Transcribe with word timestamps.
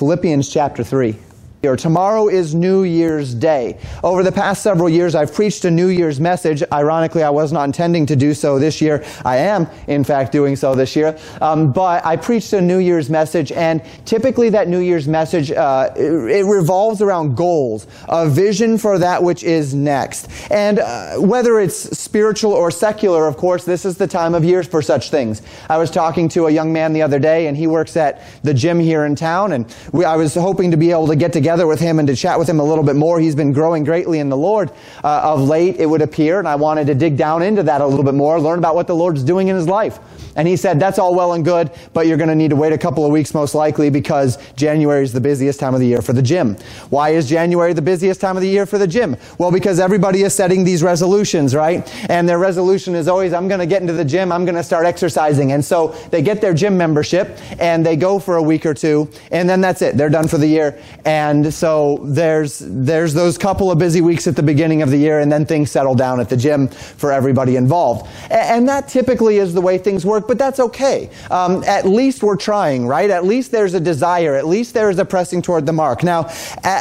Philippians 0.00 0.48
chapter 0.48 0.82
3. 0.82 1.14
Tomorrow 1.60 2.28
is 2.28 2.54
New 2.54 2.84
Year's 2.84 3.34
Day. 3.34 3.78
Over 4.02 4.22
the 4.22 4.32
past 4.32 4.62
several 4.62 4.88
years, 4.88 5.14
I've 5.14 5.34
preached 5.34 5.66
a 5.66 5.70
New 5.70 5.88
Year's 5.88 6.18
message. 6.18 6.62
Ironically, 6.72 7.22
I 7.22 7.28
was 7.28 7.52
not 7.52 7.64
intending 7.64 8.06
to 8.06 8.16
do 8.16 8.32
so 8.32 8.58
this 8.58 8.80
year. 8.80 9.04
I 9.26 9.36
am, 9.36 9.68
in 9.86 10.02
fact, 10.02 10.32
doing 10.32 10.56
so 10.56 10.74
this 10.74 10.96
year. 10.96 11.18
Um, 11.42 11.70
but 11.70 12.04
I 12.06 12.16
preached 12.16 12.54
a 12.54 12.62
New 12.62 12.78
Year's 12.78 13.10
message, 13.10 13.52
and 13.52 13.82
typically 14.06 14.48
that 14.48 14.68
New 14.68 14.78
Year's 14.78 15.06
message, 15.06 15.52
uh, 15.52 15.90
it, 15.96 16.10
it, 16.10 16.44
revolves 16.46 17.02
around 17.02 17.36
goals, 17.36 17.86
a 18.08 18.26
vision 18.26 18.78
for 18.78 18.98
that 18.98 19.22
which 19.22 19.44
is 19.44 19.74
next. 19.74 20.28
And 20.50 20.78
uh, 20.78 21.16
whether 21.16 21.60
it's 21.60 21.76
spiritual 21.76 22.52
or 22.52 22.70
secular, 22.70 23.26
of 23.26 23.36
course, 23.36 23.64
this 23.64 23.84
is 23.84 23.98
the 23.98 24.06
time 24.06 24.34
of 24.34 24.46
year 24.46 24.62
for 24.62 24.80
such 24.80 25.10
things. 25.10 25.42
I 25.68 25.76
was 25.76 25.90
talking 25.90 26.26
to 26.30 26.46
a 26.46 26.50
young 26.50 26.72
man 26.72 26.94
the 26.94 27.02
other 27.02 27.18
day, 27.18 27.48
and 27.48 27.56
he 27.56 27.66
works 27.66 27.98
at 27.98 28.22
the 28.42 28.54
gym 28.54 28.80
here 28.80 29.04
in 29.04 29.14
town, 29.14 29.52
and 29.52 29.66
we, 29.92 30.06
I 30.06 30.16
was 30.16 30.34
hoping 30.34 30.70
to 30.70 30.78
be 30.78 30.90
able 30.90 31.08
to 31.08 31.16
get 31.16 31.34
together 31.34 31.49
together 31.50 31.66
with 31.66 31.80
him 31.80 31.98
and 31.98 32.06
to 32.06 32.14
chat 32.14 32.38
with 32.38 32.48
him 32.48 32.60
a 32.60 32.62
little 32.62 32.84
bit 32.84 32.94
more. 32.94 33.18
He's 33.18 33.34
been 33.34 33.52
growing 33.52 33.82
greatly 33.82 34.20
in 34.20 34.28
the 34.28 34.36
Lord 34.36 34.70
uh, 35.02 35.20
of 35.24 35.40
late, 35.40 35.80
it 35.80 35.86
would 35.86 36.00
appear, 36.00 36.38
and 36.38 36.46
I 36.46 36.54
wanted 36.54 36.86
to 36.86 36.94
dig 36.94 37.16
down 37.16 37.42
into 37.42 37.64
that 37.64 37.80
a 37.80 37.86
little 37.86 38.04
bit 38.04 38.14
more, 38.14 38.40
learn 38.40 38.60
about 38.60 38.76
what 38.76 38.86
the 38.86 38.94
Lord's 38.94 39.24
doing 39.24 39.48
in 39.48 39.56
his 39.56 39.66
life. 39.66 39.98
And 40.36 40.46
he 40.46 40.56
said, 40.56 40.78
that's 40.78 41.00
all 41.00 41.12
well 41.12 41.32
and 41.32 41.44
good, 41.44 41.72
but 41.92 42.06
you're 42.06 42.16
going 42.16 42.28
to 42.28 42.36
need 42.36 42.50
to 42.50 42.56
wait 42.56 42.72
a 42.72 42.78
couple 42.78 43.04
of 43.04 43.10
weeks 43.10 43.34
most 43.34 43.52
likely 43.52 43.90
because 43.90 44.38
January 44.54 45.02
is 45.02 45.12
the 45.12 45.20
busiest 45.20 45.58
time 45.58 45.74
of 45.74 45.80
the 45.80 45.88
year 45.88 46.02
for 46.02 46.12
the 46.12 46.22
gym. 46.22 46.56
Why 46.88 47.10
is 47.10 47.28
January 47.28 47.72
the 47.72 47.82
busiest 47.82 48.20
time 48.20 48.36
of 48.36 48.42
the 48.42 48.48
year 48.48 48.64
for 48.64 48.78
the 48.78 48.86
gym? 48.86 49.16
Well, 49.38 49.50
because 49.50 49.80
everybody 49.80 50.22
is 50.22 50.32
setting 50.32 50.62
these 50.62 50.84
resolutions, 50.84 51.52
right? 51.52 51.92
And 52.08 52.28
their 52.28 52.38
resolution 52.38 52.94
is 52.94 53.08
always, 53.08 53.32
I'm 53.32 53.48
going 53.48 53.58
to 53.58 53.66
get 53.66 53.80
into 53.80 53.92
the 53.92 54.04
gym, 54.04 54.30
I'm 54.30 54.44
going 54.44 54.54
to 54.54 54.62
start 54.62 54.86
exercising. 54.86 55.50
And 55.50 55.64
so 55.64 55.88
they 56.10 56.22
get 56.22 56.40
their 56.40 56.54
gym 56.54 56.78
membership 56.78 57.36
and 57.58 57.84
they 57.84 57.96
go 57.96 58.20
for 58.20 58.36
a 58.36 58.42
week 58.42 58.64
or 58.64 58.74
two, 58.74 59.10
and 59.32 59.48
then 59.48 59.60
that's 59.60 59.82
it. 59.82 59.96
They're 59.96 60.10
done 60.10 60.28
for 60.28 60.38
the 60.38 60.46
year. 60.46 60.80
And 61.04 61.39
and 61.40 61.54
so 61.54 62.00
there's, 62.02 62.58
there's 62.58 63.14
those 63.14 63.38
couple 63.38 63.70
of 63.70 63.78
busy 63.78 64.02
weeks 64.02 64.26
at 64.26 64.36
the 64.36 64.42
beginning 64.42 64.82
of 64.82 64.90
the 64.90 64.98
year, 64.98 65.20
and 65.20 65.32
then 65.32 65.46
things 65.46 65.70
settle 65.70 65.94
down 65.94 66.20
at 66.20 66.28
the 66.28 66.36
gym 66.36 66.68
for 66.68 67.12
everybody 67.12 67.56
involved. 67.56 68.06
And 68.30 68.68
that 68.68 68.88
typically 68.88 69.38
is 69.38 69.54
the 69.54 69.60
way 69.60 69.78
things 69.78 70.04
work, 70.04 70.28
but 70.28 70.38
that's 70.38 70.60
okay. 70.60 71.08
Um, 71.30 71.64
at 71.64 71.86
least 71.86 72.22
we're 72.22 72.36
trying, 72.36 72.86
right? 72.86 73.08
At 73.08 73.24
least 73.24 73.52
there's 73.52 73.72
a 73.72 73.80
desire. 73.80 74.34
At 74.34 74.46
least 74.46 74.74
there's 74.74 74.98
a 74.98 75.04
pressing 75.04 75.40
toward 75.40 75.64
the 75.64 75.72
mark. 75.72 76.02
Now, 76.02 76.30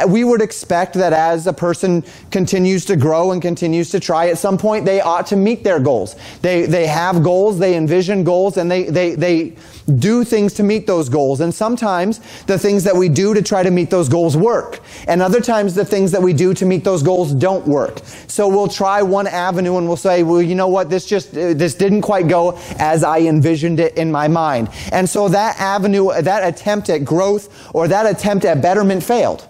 we 0.08 0.24
would 0.24 0.42
expect 0.42 0.96
that 0.96 1.14
as 1.14 1.48
a 1.48 1.54
person 1.54 2.04
continues 2.32 2.86
to 2.86 2.98
grow 2.98 3.32
and 3.32 3.42
continues 3.42 3.92
to 3.92 4.00
try, 4.00 4.28
at 4.28 4.38
some 4.38 4.58
point 4.58 4.86
they 4.86 5.00
ought 5.00 5.28
to 5.28 5.36
meet 5.36 5.64
their 5.64 5.80
goals. 5.80 6.16
They, 6.42 6.66
they 6.66 6.88
have 6.88 7.24
goals, 7.24 7.60
they 7.60 7.76
envision 7.76 8.24
goals, 8.24 8.58
and 8.58 8.70
they, 8.70 8.84
they, 8.84 9.16
they 9.16 9.56
do 9.90 10.24
things 10.24 10.54
to 10.54 10.64
meet 10.64 10.88
those 10.88 11.10
goals. 11.10 11.42
And 11.42 11.54
sometimes 11.54 12.20
the 12.46 12.58
things 12.58 12.84
that 12.84 12.96
we 12.96 13.10
do 13.10 13.34
to 13.34 13.42
try 13.42 13.64
to 13.64 13.72
meet 13.72 13.90
those 13.90 14.10
goals 14.10 14.38
work. 14.38 14.80
And 15.08 15.22
other 15.22 15.42
times 15.42 15.76
the 15.76 15.86
things 15.86 16.12
that 16.12 16.22
we 16.22 16.34
do 16.34 16.54
to 16.54 16.66
meet 16.66 16.84
those 16.84 17.04
goals 17.04 17.34
don't 17.34 17.68
work. 17.68 18.00
So 18.28 18.48
we'll 18.48 18.68
try 18.68 19.02
one 19.02 19.28
avenue 19.28 19.78
and 19.78 19.88
we'll 19.88 19.98
say, 19.98 20.24
well, 20.24 20.42
you 20.42 20.56
know 20.56 20.68
what? 20.68 20.90
This 20.90 21.06
just, 21.06 21.36
uh, 21.36 21.54
this 21.54 21.76
didn't 21.76 22.02
quite 22.02 22.28
go 22.28 22.60
as 22.78 23.04
I 23.04 23.20
envisioned 23.20 23.80
it 23.80 23.98
in 23.98 24.12
my 24.12 24.28
mind. 24.28 24.70
And 24.92 25.10
so 25.10 25.30
that 25.30 25.60
avenue, 25.60 26.10
that 26.22 26.48
attempt 26.48 26.90
at 26.90 27.04
growth 27.04 27.70
or 27.74 27.88
that 27.88 28.06
attempt 28.06 28.46
at 28.46 28.62
betterment 28.62 29.04
failed. 29.04 29.48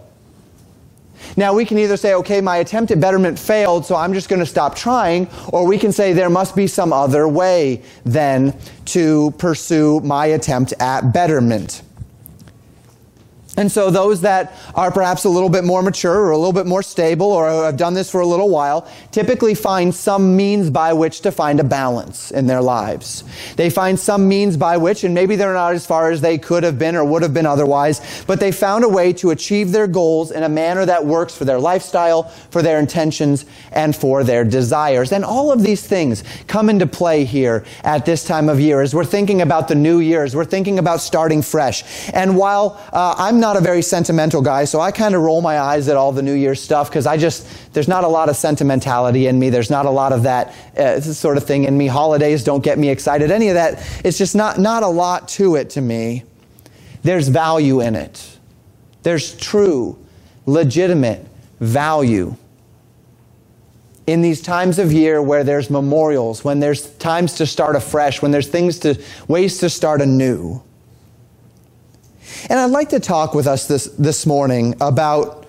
Now 1.37 1.53
we 1.53 1.65
can 1.65 1.77
either 1.77 1.97
say, 1.97 2.13
okay, 2.15 2.41
my 2.41 2.57
attempt 2.57 2.91
at 2.91 2.99
betterment 2.99 3.37
failed, 3.37 3.85
so 3.85 3.95
I'm 3.95 4.13
just 4.13 4.29
going 4.29 4.39
to 4.39 4.45
stop 4.45 4.75
trying, 4.75 5.27
or 5.51 5.65
we 5.65 5.77
can 5.77 5.91
say 5.91 6.13
there 6.13 6.29
must 6.29 6.55
be 6.55 6.67
some 6.67 6.93
other 6.93 7.27
way 7.27 7.81
then 8.05 8.53
to 8.85 9.31
pursue 9.37 9.99
my 10.01 10.27
attempt 10.27 10.73
at 10.79 11.13
betterment. 11.13 11.81
And 13.59 13.69
so 13.69 13.91
those 13.91 14.21
that 14.21 14.53
are 14.73 14.89
perhaps 14.89 15.25
a 15.25 15.29
little 15.29 15.49
bit 15.49 15.65
more 15.65 15.83
mature 15.83 16.15
or 16.15 16.31
a 16.31 16.37
little 16.37 16.53
bit 16.53 16.65
more 16.65 16.81
stable 16.81 17.27
or 17.27 17.49
have 17.65 17.75
done 17.75 17.93
this 17.93 18.09
for 18.09 18.21
a 18.21 18.25
little 18.25 18.47
while 18.47 18.89
typically 19.11 19.53
find 19.53 19.93
some 19.93 20.37
means 20.37 20.69
by 20.69 20.93
which 20.93 21.19
to 21.21 21.31
find 21.31 21.59
a 21.59 21.63
balance 21.65 22.31
in 22.31 22.47
their 22.47 22.61
lives. 22.61 23.25
They 23.57 23.69
find 23.69 23.99
some 23.99 24.29
means 24.29 24.55
by 24.55 24.77
which, 24.77 25.03
and 25.03 25.13
maybe 25.13 25.35
they're 25.35 25.53
not 25.53 25.73
as 25.73 25.85
far 25.85 26.09
as 26.09 26.21
they 26.21 26.37
could 26.37 26.63
have 26.63 26.79
been 26.79 26.95
or 26.95 27.03
would 27.03 27.21
have 27.21 27.33
been 27.33 27.45
otherwise, 27.45 28.23
but 28.25 28.39
they 28.39 28.53
found 28.53 28.85
a 28.85 28.87
way 28.87 29.11
to 29.11 29.31
achieve 29.31 29.73
their 29.73 29.87
goals 29.87 30.31
in 30.31 30.43
a 30.43 30.49
manner 30.49 30.85
that 30.85 31.05
works 31.05 31.35
for 31.35 31.43
their 31.43 31.59
lifestyle, 31.59 32.23
for 32.51 32.61
their 32.61 32.79
intentions, 32.79 33.45
and 33.73 33.93
for 33.93 34.23
their 34.23 34.45
desires. 34.45 35.11
And 35.11 35.25
all 35.25 35.51
of 35.51 35.63
these 35.63 35.85
things 35.85 36.23
come 36.47 36.69
into 36.69 36.87
play 36.87 37.25
here 37.25 37.65
at 37.83 38.05
this 38.05 38.23
time 38.23 38.47
of 38.47 38.61
year 38.61 38.79
as 38.79 38.95
we're 38.95 39.03
thinking 39.03 39.41
about 39.41 39.67
the 39.67 39.75
new 39.75 39.99
year, 39.99 40.23
as 40.23 40.33
we're 40.33 40.45
thinking 40.45 40.79
about 40.79 41.01
starting 41.01 41.41
fresh. 41.41 41.83
And 42.13 42.37
while 42.37 42.81
uh, 42.93 43.15
I'm 43.17 43.41
not 43.41 43.48
not 43.49 43.57
a 43.57 43.61
very 43.61 43.81
sentimental 43.81 44.43
guy, 44.43 44.63
so 44.63 44.79
I 44.79 44.91
kind 44.91 45.15
of 45.15 45.23
roll 45.23 45.41
my 45.41 45.59
eyes 45.59 45.87
at 45.87 45.97
all 45.97 46.11
the 46.11 46.21
New 46.21 46.35
Year's 46.35 46.61
stuff 46.61 46.87
because 46.87 47.07
I 47.07 47.17
just, 47.17 47.47
there's 47.73 47.87
not 47.87 48.03
a 48.03 48.07
lot 48.07 48.29
of 48.29 48.35
sentimentality 48.35 49.25
in 49.25 49.39
me. 49.39 49.49
There's 49.49 49.71
not 49.71 49.87
a 49.87 49.89
lot 49.89 50.11
of 50.11 50.21
that 50.21 50.53
uh, 50.77 51.01
sort 51.01 51.35
of 51.35 51.45
thing 51.45 51.63
in 51.63 51.75
me. 51.75 51.87
Holidays 51.87 52.43
don't 52.43 52.63
get 52.63 52.77
me 52.77 52.89
excited. 52.89 53.31
Any 53.31 53.47
of 53.47 53.55
that, 53.55 53.83
it's 54.05 54.19
just 54.19 54.35
not, 54.35 54.59
not 54.59 54.83
a 54.83 54.87
lot 54.87 55.27
to 55.29 55.55
it 55.55 55.71
to 55.71 55.81
me. 55.81 56.25
There's 57.01 57.27
value 57.27 57.81
in 57.81 57.95
it. 57.95 58.37
There's 59.01 59.35
true, 59.35 59.97
legitimate 60.45 61.25
value 61.59 62.35
in 64.05 64.21
these 64.21 64.43
times 64.43 64.77
of 64.77 64.93
year 64.93 65.23
where 65.23 65.43
there's 65.43 65.71
memorials, 65.71 66.43
when 66.43 66.59
there's 66.59 66.87
times 66.97 67.33
to 67.37 67.47
start 67.47 67.75
afresh, 67.75 68.21
when 68.21 68.29
there's 68.29 68.47
things 68.47 68.77
to, 68.79 69.01
ways 69.27 69.57
to 69.57 69.71
start 69.71 70.03
anew. 70.03 70.61
And 72.49 72.59
I'd 72.59 72.71
like 72.71 72.89
to 72.89 72.99
talk 72.99 73.33
with 73.33 73.47
us 73.47 73.67
this, 73.67 73.85
this 73.85 74.25
morning 74.25 74.75
about 74.81 75.47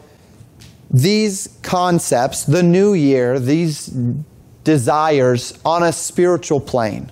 these 0.91 1.49
concepts, 1.63 2.45
the 2.45 2.63
new 2.63 2.95
year, 2.95 3.39
these 3.39 3.87
desires 4.65 5.59
on 5.65 5.83
a 5.85 5.93
spiritual 5.93 6.61
plane. 6.61 7.11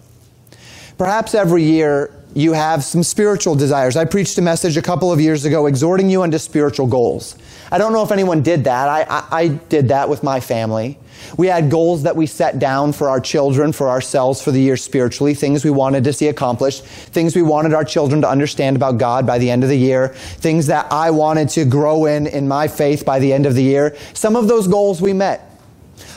Perhaps 0.98 1.34
every 1.34 1.62
year 1.62 2.12
you 2.34 2.52
have 2.52 2.84
some 2.84 3.02
spiritual 3.02 3.54
desires. 3.54 3.96
I 3.96 4.04
preached 4.04 4.36
a 4.38 4.42
message 4.42 4.76
a 4.76 4.82
couple 4.82 5.12
of 5.12 5.20
years 5.20 5.44
ago 5.44 5.66
exhorting 5.66 6.10
you 6.10 6.22
unto 6.22 6.38
spiritual 6.38 6.86
goals. 6.86 7.36
I 7.70 7.78
don't 7.78 7.92
know 7.92 8.02
if 8.02 8.12
anyone 8.12 8.42
did 8.42 8.64
that. 8.64 8.88
I, 8.88 9.02
I, 9.02 9.26
I 9.30 9.48
did 9.48 9.88
that 9.88 10.08
with 10.08 10.22
my 10.22 10.40
family. 10.40 10.98
We 11.36 11.48
had 11.48 11.70
goals 11.70 12.04
that 12.04 12.16
we 12.16 12.26
set 12.26 12.58
down 12.58 12.92
for 12.92 13.08
our 13.08 13.20
children, 13.20 13.72
for 13.72 13.88
ourselves, 13.88 14.40
for 14.40 14.50
the 14.50 14.60
year 14.60 14.76
spiritually, 14.76 15.34
things 15.34 15.64
we 15.64 15.70
wanted 15.70 16.04
to 16.04 16.12
see 16.12 16.28
accomplished, 16.28 16.84
things 16.84 17.36
we 17.36 17.42
wanted 17.42 17.74
our 17.74 17.84
children 17.84 18.22
to 18.22 18.28
understand 18.28 18.76
about 18.76 18.98
God 18.98 19.26
by 19.26 19.38
the 19.38 19.50
end 19.50 19.62
of 19.62 19.68
the 19.68 19.76
year, 19.76 20.08
things 20.08 20.66
that 20.68 20.90
I 20.92 21.10
wanted 21.10 21.48
to 21.50 21.64
grow 21.64 22.06
in 22.06 22.26
in 22.26 22.48
my 22.48 22.68
faith 22.68 23.04
by 23.04 23.18
the 23.18 23.32
end 23.32 23.46
of 23.46 23.54
the 23.54 23.62
year. 23.62 23.96
Some 24.14 24.36
of 24.36 24.48
those 24.48 24.68
goals 24.68 25.02
we 25.02 25.12
met. 25.12 25.44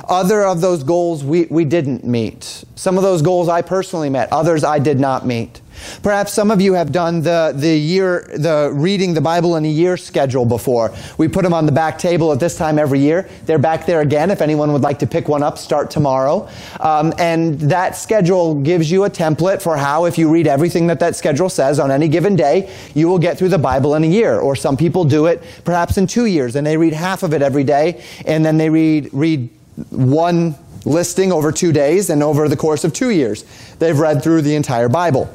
Other 0.07 0.43
of 0.43 0.61
those 0.61 0.83
goals 0.83 1.23
we, 1.23 1.45
we 1.45 1.65
didn't 1.65 2.03
meet. 2.03 2.63
Some 2.75 2.97
of 2.97 3.03
those 3.03 3.21
goals 3.21 3.49
I 3.49 3.61
personally 3.61 4.09
met. 4.09 4.31
Others 4.31 4.63
I 4.63 4.79
did 4.79 4.99
not 4.99 5.25
meet. 5.25 5.61
Perhaps 6.03 6.33
some 6.33 6.51
of 6.51 6.61
you 6.61 6.73
have 6.73 6.91
done 6.91 7.21
the, 7.21 7.53
the 7.55 7.77
year, 7.77 8.29
the 8.35 8.71
reading 8.73 9.13
the 9.13 9.21
Bible 9.21 9.55
in 9.55 9.65
a 9.65 9.69
year 9.69 9.97
schedule 9.97 10.45
before. 10.45 10.93
We 11.17 11.27
put 11.27 11.43
them 11.43 11.53
on 11.53 11.65
the 11.65 11.71
back 11.71 11.97
table 11.97 12.31
at 12.31 12.39
this 12.39 12.57
time 12.57 12.79
every 12.79 12.99
year. 12.99 13.29
They're 13.45 13.59
back 13.59 13.85
there 13.85 14.01
again 14.01 14.31
if 14.31 14.41
anyone 14.41 14.71
would 14.73 14.81
like 14.81 14.99
to 14.99 15.07
pick 15.07 15.27
one 15.27 15.43
up, 15.43 15.57
start 15.57 15.91
tomorrow. 15.91 16.49
Um, 16.79 17.13
and 17.17 17.59
that 17.61 17.95
schedule 17.95 18.55
gives 18.55 18.91
you 18.91 19.05
a 19.05 19.09
template 19.09 19.61
for 19.61 19.77
how, 19.77 20.05
if 20.05 20.17
you 20.17 20.29
read 20.29 20.47
everything 20.47 20.87
that 20.87 20.99
that 20.99 21.15
schedule 21.15 21.49
says 21.49 21.79
on 21.79 21.91
any 21.91 22.07
given 22.07 22.35
day, 22.35 22.73
you 22.93 23.07
will 23.07 23.19
get 23.19 23.37
through 23.37 23.49
the 23.49 23.57
Bible 23.57 23.95
in 23.95 24.03
a 24.03 24.07
year. 24.07 24.39
Or 24.39 24.55
some 24.55 24.77
people 24.77 25.03
do 25.03 25.25
it 25.25 25.43
perhaps 25.63 25.97
in 25.97 26.07
two 26.07 26.25
years 26.25 26.55
and 26.55 26.65
they 26.65 26.77
read 26.77 26.93
half 26.93 27.23
of 27.23 27.33
it 27.33 27.41
every 27.41 27.63
day 27.63 28.03
and 28.25 28.45
then 28.45 28.57
they 28.57 28.69
read, 28.69 29.09
read 29.13 29.49
one 29.89 30.55
listing 30.85 31.31
over 31.31 31.51
two 31.51 31.71
days 31.71 32.09
and 32.09 32.23
over 32.23 32.47
the 32.47 32.57
course 32.57 32.83
of 32.83 32.93
two 32.93 33.09
years. 33.09 33.43
They've 33.79 33.97
read 33.97 34.23
through 34.23 34.41
the 34.41 34.55
entire 34.55 34.89
Bible. 34.89 35.31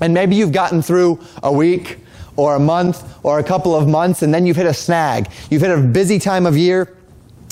And 0.00 0.14
maybe 0.14 0.36
you've 0.36 0.52
gotten 0.52 0.82
through 0.82 1.20
a 1.42 1.52
week 1.52 1.98
or 2.36 2.54
a 2.54 2.60
month 2.60 3.04
or 3.22 3.38
a 3.38 3.44
couple 3.44 3.74
of 3.74 3.88
months 3.88 4.22
and 4.22 4.32
then 4.32 4.46
you've 4.46 4.56
hit 4.56 4.66
a 4.66 4.74
snag. 4.74 5.28
You've 5.50 5.62
hit 5.62 5.70
a 5.70 5.80
busy 5.80 6.18
time 6.18 6.46
of 6.46 6.56
year. 6.56 6.96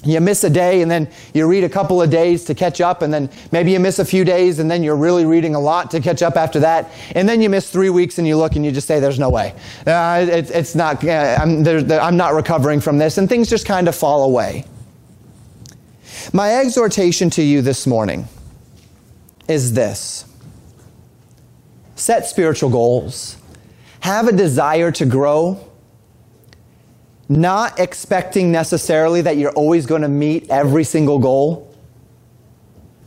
You 0.05 0.21
miss 0.21 0.45
a 0.45 0.51
day 0.51 0.81
and 0.81 0.91
then 0.91 1.11
you 1.35 1.47
read 1.49 1.65
a 1.65 1.69
couple 1.69 2.01
of 2.01 2.09
days 2.09 2.45
to 2.45 2.55
catch 2.55 2.81
up 2.81 3.03
and 3.03 3.13
then 3.13 3.29
maybe 3.51 3.73
you 3.73 3.81
miss 3.81 3.99
a 3.99 4.05
few 4.05 4.25
days 4.25 4.61
and 4.61 4.71
then 4.71 4.85
you're 4.85 4.97
really 4.97 5.25
reading 5.25 5.57
a 5.57 5.61
lot 5.61 5.91
to 5.91 6.01
catch 6.01 6.23
up 6.23 6.37
after 6.37 6.61
that. 6.61 6.91
And 7.17 7.29
then 7.29 7.43
you 7.43 7.51
miss 7.51 7.69
three 7.69 7.91
weeks 7.91 8.19
and 8.19 8.27
you 8.27 8.37
look 8.37 8.55
and 8.55 8.65
you 8.65 8.71
just 8.71 8.87
say, 8.87 9.01
there's 9.01 9.19
no 9.19 9.29
way. 9.29 9.55
Uh, 9.87 10.25
it, 10.29 10.51
it's 10.51 10.77
not, 10.77 11.05
uh, 11.05 11.37
I'm, 11.41 11.67
I'm 11.91 12.17
not 12.17 12.35
recovering 12.35 12.81
from 12.81 12.99
this. 12.99 13.19
And 13.19 13.29
things 13.29 13.51
just 13.51 13.67
kind 13.67 13.89
of 13.89 13.97
fall 13.97 14.23
away. 14.23 14.65
My 16.33 16.55
exhortation 16.59 17.29
to 17.31 17.43
you 17.43 17.61
this 17.61 17.87
morning 17.87 18.29
is 19.49 19.73
this 19.73 20.28
set 21.99 22.27
spiritual 22.27 22.71
goals, 22.71 23.37
have 24.01 24.29
a 24.29 24.33
desire 24.33 24.91
to 24.93 25.05
grow, 25.05 25.59
not 27.29 27.79
expecting 27.79 28.53
necessarily 28.53 29.21
that 29.23 29.37
you're 29.37 29.53
always 29.53 29.85
going 29.85 30.03
to 30.03 30.09
meet 30.09 30.49
every 30.49 30.85
single 30.85 31.19
goal, 31.19 31.65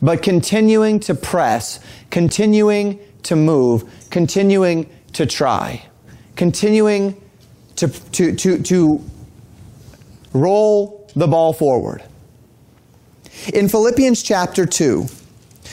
but 0.00 0.22
continuing 0.22 1.00
to 1.00 1.14
press, 1.14 1.80
continuing 2.10 2.98
to 3.22 3.34
move, 3.34 3.90
continuing 4.10 4.88
to 5.14 5.26
try, 5.26 5.84
continuing 6.36 7.20
to, 7.76 7.88
to, 7.88 8.34
to, 8.36 8.62
to 8.62 9.04
roll 10.34 11.10
the 11.16 11.26
ball 11.26 11.52
forward. 11.52 12.02
In 13.54 13.68
Philippians 13.68 14.22
chapter 14.22 14.66
2, 14.66 15.06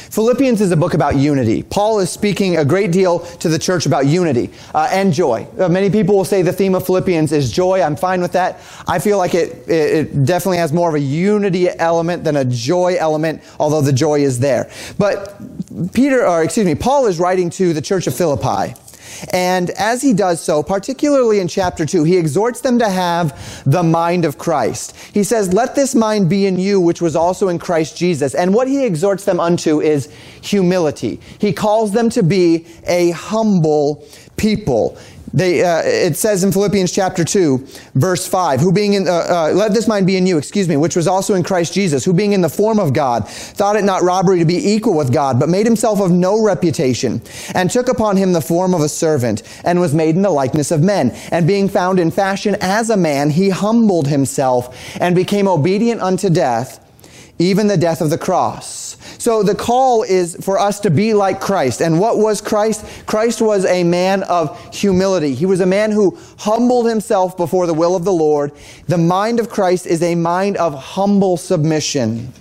Philippians 0.10 0.62
is 0.62 0.72
a 0.72 0.78
book 0.78 0.94
about 0.94 1.16
unity. 1.16 1.64
Paul 1.64 2.00
is 2.00 2.10
speaking 2.10 2.58
a 2.58 2.66
great 2.66 2.92
deal 2.92 3.20
to 3.20 3.50
the 3.50 3.60
church 3.60 3.86
about 3.86 4.08
unity 4.08 4.50
uh, 4.74 4.90
and 4.92 5.14
joy. 5.14 5.48
Uh, 5.58 5.70
many 5.70 5.90
people 5.90 6.16
will 6.16 6.26
say 6.26 6.42
the 6.42 6.52
theme 6.52 6.76
of 6.76 6.86
Philippians 6.86 7.32
is 7.32 7.52
joy. 7.52 7.82
I'm 7.82 7.96
fine 7.96 8.22
with 8.22 8.32
that. 8.32 8.60
I 8.88 9.00
feel 9.00 9.18
like 9.18 9.36
it, 9.36 9.70
it 9.70 10.26
definitely 10.26 10.58
has 10.58 10.74
more 10.74 10.90
of 10.90 10.96
a 10.96 11.00
unity 11.00 11.70
element 11.70 12.24
than 12.24 12.38
a 12.38 12.46
joy 12.46 12.96
element, 13.00 13.42
although 13.60 13.82
the 13.82 13.94
joy 13.94 14.22
is 14.22 14.40
there. 14.40 14.70
But 14.98 15.40
Peter, 15.94 16.26
or 16.26 16.44
excuse 16.44 16.66
me, 16.66 16.76
Paul 16.76 17.06
is 17.06 17.20
writing 17.20 17.50
to 17.52 17.74
the 17.74 17.82
church 17.82 18.08
of 18.08 18.16
Philippi. 18.16 18.74
And 19.31 19.69
as 19.71 20.01
he 20.01 20.13
does 20.13 20.42
so, 20.42 20.63
particularly 20.63 21.39
in 21.39 21.48
chapter 21.48 21.86
2, 21.86 22.04
he 22.04 22.18
exhorts 22.18 22.62
them 22.62 22.80
to 22.80 22.89
have 22.89 23.63
the 23.66 23.83
mind 23.83 24.25
of 24.25 24.38
Christ. 24.38 24.95
He 25.13 25.24
says, 25.24 25.54
Let 25.54 25.75
this 25.75 25.95
mind 25.95 26.30
be 26.30 26.45
in 26.45 26.60
you, 26.60 26.80
which 26.80 27.01
was 27.01 27.16
also 27.16 27.50
in 27.50 27.60
Christ 27.60 27.98
Jesus. 27.98 28.33
And 28.36 28.54
what 28.54 28.68
he 28.68 28.86
exhorts 28.86 29.25
them 29.25 29.39
unto 29.39 29.81
is 29.81 30.12
humility. 30.42 31.19
He 31.39 31.54
calls 31.54 31.92
them 31.92 32.10
to 32.12 32.24
be 32.24 32.66
a 32.86 33.12
humble 33.12 34.07
people. 34.38 34.98
They, 35.34 35.64
uh, 35.64 35.81
it 35.84 36.16
says 36.16 36.44
in 36.44 36.52
Philippians 36.52 36.92
chapter 36.92 37.24
2, 37.24 37.68
verse 37.96 38.28
5, 38.28 38.60
who 38.60 38.72
being 38.72 38.94
in, 38.94 39.08
uh, 39.08 39.12
uh, 39.12 39.52
let 39.54 39.74
this 39.74 39.88
mind 39.88 40.08
be 40.08 40.18
in 40.18 40.26
you, 40.26 40.38
excuse 40.38 40.68
me, 40.68 40.76
which 40.76 40.96
was 40.96 41.08
also 41.08 41.36
in 41.36 41.44
Christ 41.44 41.74
Jesus, 41.74 42.04
who 42.04 42.14
being 42.14 42.34
in 42.34 42.42
the 42.42 42.50
form 42.50 42.80
of 42.80 42.94
God, 42.94 43.28
thought 43.28 43.76
it 43.76 43.84
not 43.84 44.02
robbery 44.02 44.40
to 44.40 44.46
be 44.46 44.72
equal 44.72 44.96
with 44.96 45.14
God, 45.14 45.40
but 45.40 45.48
made 45.48 45.66
himself 45.66 46.00
of 46.02 46.12
no 46.12 46.44
reputation, 46.44 47.22
and 47.54 47.70
took 47.70 47.90
upon 47.90 48.18
him 48.18 48.34
the 48.34 48.42
form 48.42 48.74
of 48.74 48.81
a 48.81 48.90
servant, 48.90 49.44
and 49.64 49.80
was 49.80 49.94
made 49.94 50.16
in 50.16 50.24
the 50.24 50.30
likeness 50.31 50.72
of 50.72 50.81
men. 50.81 51.12
And 51.32 51.46
being 51.46 51.70
found 51.70 52.00
in 52.00 52.10
fashion 52.10 52.56
as 52.60 52.90
a 52.90 52.98
man, 52.98 53.30
he 53.30 53.50
humbled 53.50 54.08
himself, 54.08 54.75
and 55.00 55.16
became 55.16 55.48
obedient 55.48 56.02
unto 56.02 56.30
death, 56.30 56.84
even 57.38 57.68
the 57.68 57.78
death 57.78 58.02
of 58.02 58.10
the 58.10 58.18
cross. 58.18 58.98
So 59.19 59.44
the 59.44 59.54
call 59.54 60.04
is 60.04 60.38
for 60.42 60.57
us 60.57 60.80
to 60.80 60.89
be 60.89 61.13
like 61.13 61.42
Christ. 61.42 61.81
And 61.81 62.00
what 62.00 62.18
was 62.18 62.39
Christ? 62.39 62.86
Christ 63.06 63.42
was 63.42 63.66
a 63.66 63.83
man 63.83 64.24
of 64.24 64.57
humility. 64.74 65.36
He 65.36 65.45
was 65.45 65.60
a 65.60 65.66
man 65.66 65.92
who 65.92 66.18
humbled 66.39 66.88
himself 66.88 67.36
before 67.36 67.68
the 67.68 67.74
will 67.74 67.98
of 67.98 68.06
the 68.06 68.13
Lord. 68.13 68.54
The 68.88 68.98
mind 68.98 69.42
of 69.42 69.50
Christ 69.50 69.86
is 69.86 70.01
a 70.01 70.16
mind 70.16 70.56
of 70.56 70.74
humble 70.74 71.36
submission. 71.36 72.33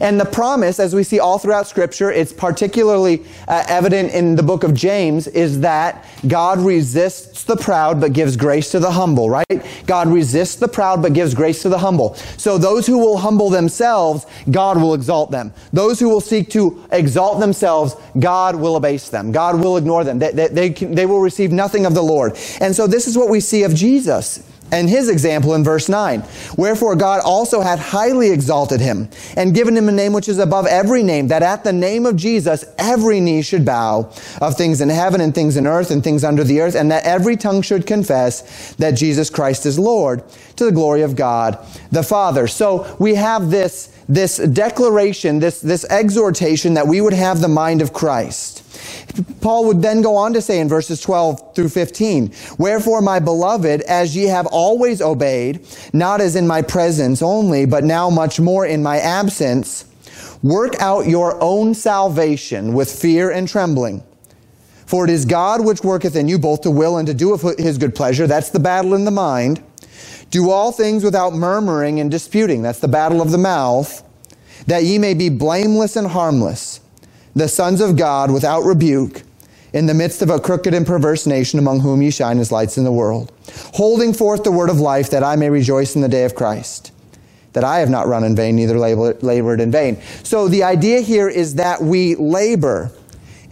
And 0.00 0.20
the 0.20 0.24
promise, 0.24 0.78
as 0.78 0.94
we 0.94 1.02
see 1.02 1.18
all 1.18 1.38
throughout 1.38 1.66
Scripture, 1.66 2.10
it's 2.10 2.32
particularly 2.32 3.24
uh, 3.48 3.64
evident 3.68 4.12
in 4.12 4.36
the 4.36 4.42
book 4.42 4.64
of 4.64 4.74
James, 4.74 5.26
is 5.26 5.60
that 5.60 6.06
God 6.26 6.58
resists 6.58 7.44
the 7.44 7.56
proud 7.56 8.00
but 8.00 8.12
gives 8.12 8.36
grace 8.36 8.70
to 8.72 8.78
the 8.78 8.90
humble, 8.90 9.30
right? 9.30 9.66
God 9.86 10.08
resists 10.08 10.56
the 10.56 10.68
proud 10.68 11.02
but 11.02 11.12
gives 11.12 11.34
grace 11.34 11.62
to 11.62 11.68
the 11.68 11.78
humble. 11.78 12.14
So 12.36 12.58
those 12.58 12.86
who 12.86 12.98
will 12.98 13.18
humble 13.18 13.50
themselves, 13.50 14.26
God 14.50 14.80
will 14.80 14.94
exalt 14.94 15.30
them. 15.30 15.52
Those 15.72 16.00
who 16.00 16.08
will 16.08 16.20
seek 16.20 16.50
to 16.50 16.84
exalt 16.92 17.40
themselves, 17.40 17.96
God 18.18 18.56
will 18.56 18.76
abase 18.76 19.08
them. 19.08 19.32
God 19.32 19.60
will 19.60 19.76
ignore 19.76 20.04
them. 20.04 20.18
They, 20.18 20.32
they, 20.32 20.48
they, 20.48 20.70
can, 20.70 20.94
they 20.94 21.06
will 21.06 21.20
receive 21.20 21.52
nothing 21.52 21.86
of 21.86 21.94
the 21.94 22.02
Lord. 22.02 22.38
And 22.60 22.74
so 22.74 22.86
this 22.86 23.06
is 23.06 23.16
what 23.16 23.28
we 23.28 23.40
see 23.40 23.62
of 23.62 23.74
Jesus 23.74 24.42
and 24.72 24.88
his 24.88 25.08
example 25.08 25.54
in 25.54 25.64
verse 25.64 25.88
9. 25.88 26.24
Wherefore 26.56 26.96
God 26.96 27.20
also 27.24 27.60
hath 27.60 27.78
highly 27.78 28.30
exalted 28.30 28.80
him, 28.80 29.08
and 29.36 29.54
given 29.54 29.76
him 29.76 29.88
a 29.88 29.92
name 29.92 30.12
which 30.12 30.28
is 30.28 30.38
above 30.38 30.66
every 30.66 31.02
name, 31.02 31.28
that 31.28 31.42
at 31.42 31.64
the 31.64 31.72
name 31.72 32.06
of 32.06 32.16
Jesus 32.16 32.64
every 32.78 33.20
knee 33.20 33.42
should 33.42 33.64
bow, 33.64 34.10
of 34.40 34.56
things 34.56 34.80
in 34.80 34.88
heaven 34.88 35.20
and 35.20 35.34
things 35.34 35.56
in 35.56 35.66
earth 35.66 35.90
and 35.90 36.02
things 36.02 36.24
under 36.24 36.44
the 36.44 36.60
earth, 36.60 36.74
and 36.74 36.90
that 36.90 37.04
every 37.04 37.36
tongue 37.36 37.62
should 37.62 37.86
confess 37.86 38.74
that 38.74 38.92
Jesus 38.92 39.30
Christ 39.30 39.66
is 39.66 39.78
Lord, 39.78 40.22
to 40.56 40.64
the 40.64 40.72
glory 40.72 41.02
of 41.02 41.16
God 41.16 41.58
the 41.90 42.02
Father. 42.02 42.46
So 42.46 42.96
we 42.98 43.14
have 43.14 43.50
this, 43.50 43.95
this 44.08 44.36
declaration, 44.36 45.40
this, 45.40 45.60
this 45.60 45.84
exhortation 45.86 46.74
that 46.74 46.86
we 46.86 47.00
would 47.00 47.12
have 47.12 47.40
the 47.40 47.48
mind 47.48 47.82
of 47.82 47.92
Christ. 47.92 48.62
Paul 49.40 49.66
would 49.66 49.82
then 49.82 50.02
go 50.02 50.16
on 50.16 50.32
to 50.34 50.42
say 50.42 50.60
in 50.60 50.68
verses 50.68 51.00
12 51.00 51.54
through 51.54 51.70
15, 51.70 52.32
Wherefore, 52.58 53.00
my 53.00 53.18
beloved, 53.18 53.80
as 53.82 54.14
ye 54.14 54.24
have 54.24 54.46
always 54.46 55.00
obeyed, 55.00 55.66
not 55.92 56.20
as 56.20 56.36
in 56.36 56.46
my 56.46 56.62
presence 56.62 57.22
only, 57.22 57.66
but 57.66 57.84
now 57.84 58.10
much 58.10 58.38
more 58.38 58.66
in 58.66 58.82
my 58.82 58.98
absence, 58.98 59.86
work 60.42 60.74
out 60.80 61.06
your 61.06 61.42
own 61.42 61.74
salvation 61.74 62.74
with 62.74 62.90
fear 62.90 63.30
and 63.30 63.48
trembling. 63.48 64.02
For 64.86 65.04
it 65.04 65.10
is 65.10 65.24
God 65.24 65.64
which 65.64 65.82
worketh 65.82 66.14
in 66.14 66.28
you 66.28 66.38
both 66.38 66.60
to 66.60 66.70
will 66.70 66.98
and 66.98 67.08
to 67.08 67.14
do 67.14 67.34
of 67.34 67.42
his 67.58 67.76
good 67.76 67.94
pleasure. 67.94 68.28
That's 68.28 68.50
the 68.50 68.60
battle 68.60 68.94
in 68.94 69.04
the 69.04 69.10
mind. 69.10 69.62
Do 70.36 70.50
all 70.50 70.70
things 70.70 71.02
without 71.02 71.32
murmuring 71.32 71.98
and 71.98 72.10
disputing. 72.10 72.60
That's 72.60 72.78
the 72.78 72.88
battle 72.88 73.22
of 73.22 73.30
the 73.30 73.38
mouth. 73.38 74.02
That 74.66 74.84
ye 74.84 74.98
may 74.98 75.14
be 75.14 75.30
blameless 75.30 75.96
and 75.96 76.06
harmless 76.06 76.80
the 77.34 77.48
sons 77.48 77.80
of 77.80 77.96
God 77.96 78.30
without 78.30 78.60
rebuke 78.60 79.22
in 79.72 79.86
the 79.86 79.94
midst 79.94 80.20
of 80.20 80.28
a 80.28 80.38
crooked 80.38 80.74
and 80.74 80.86
perverse 80.86 81.26
nation 81.26 81.58
among 81.58 81.80
whom 81.80 82.02
ye 82.02 82.10
shine 82.10 82.38
as 82.38 82.52
lights 82.52 82.76
in 82.76 82.84
the 82.84 82.92
world, 82.92 83.32
holding 83.72 84.12
forth 84.12 84.44
the 84.44 84.52
word 84.52 84.68
of 84.68 84.78
life 84.78 85.08
that 85.08 85.24
I 85.24 85.36
may 85.36 85.48
rejoice 85.48 85.96
in 85.96 86.02
the 86.02 86.06
day 86.08 86.26
of 86.26 86.34
Christ, 86.34 86.92
that 87.54 87.64
I 87.64 87.78
have 87.78 87.88
not 87.88 88.06
run 88.06 88.22
in 88.22 88.36
vain, 88.36 88.56
neither 88.56 88.78
labored 88.78 89.60
in 89.62 89.70
vain. 89.70 90.02
So 90.22 90.48
the 90.48 90.64
idea 90.64 91.00
here 91.00 91.30
is 91.30 91.54
that 91.54 91.80
we 91.80 92.14
labor 92.14 92.90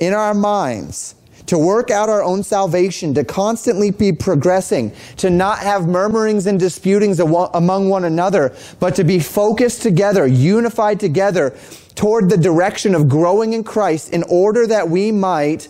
in 0.01 0.13
our 0.13 0.35
minds 0.35 1.15
to 1.47 1.59
work 1.59 1.91
out 1.91 2.09
our 2.09 2.23
own 2.23 2.43
salvation, 2.43 3.13
to 3.15 3.25
constantly 3.25 3.91
be 3.91 4.13
progressing, 4.13 4.93
to 5.17 5.29
not 5.29 5.59
have 5.59 5.87
murmurings 5.87 6.47
and 6.47 6.59
disputings 6.59 7.21
among 7.21 7.89
one 7.89 8.05
another, 8.05 8.55
but 8.81 8.95
to 8.95 9.05
be 9.05 9.19
focused 9.19 9.83
together, 9.83 10.27
unified 10.27 10.99
together 10.99 11.57
toward 11.95 12.31
the 12.31 12.37
direction 12.37 12.95
of 12.95 13.09
growing 13.09 13.53
in 13.53 13.63
Christ 13.63 14.11
in 14.11 14.23
order 14.25 14.67
that 14.67 14.89
we 14.89 15.13
might 15.13 15.69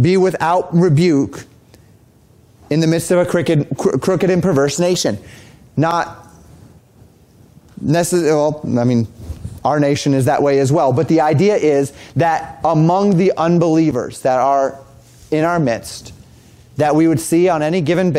be 0.00 0.16
without 0.16 0.74
rebuke 0.74 1.46
in 2.70 2.80
the 2.80 2.86
midst 2.86 3.10
of 3.10 3.18
a 3.18 3.26
crooked, 3.26 3.68
crooked 3.76 4.30
and 4.30 4.42
perverse 4.42 4.78
nation. 4.78 5.18
Not 5.76 6.28
necessarily, 7.80 8.30
well, 8.30 8.80
I 8.80 8.84
mean, 8.84 9.06
our 9.64 9.80
nation 9.80 10.12
is 10.14 10.26
that 10.26 10.42
way 10.42 10.58
as 10.58 10.70
well. 10.70 10.92
But 10.92 11.08
the 11.08 11.20
idea 11.20 11.56
is 11.56 11.92
that 12.16 12.60
among 12.64 13.16
the 13.16 13.32
unbelievers 13.36 14.20
that 14.20 14.38
are 14.38 14.78
in 15.30 15.44
our 15.44 15.58
midst 15.58 16.12
that 16.76 16.94
we 16.94 17.06
would 17.06 17.20
see 17.20 17.48
on 17.48 17.62
any 17.62 17.80
given 17.80 18.12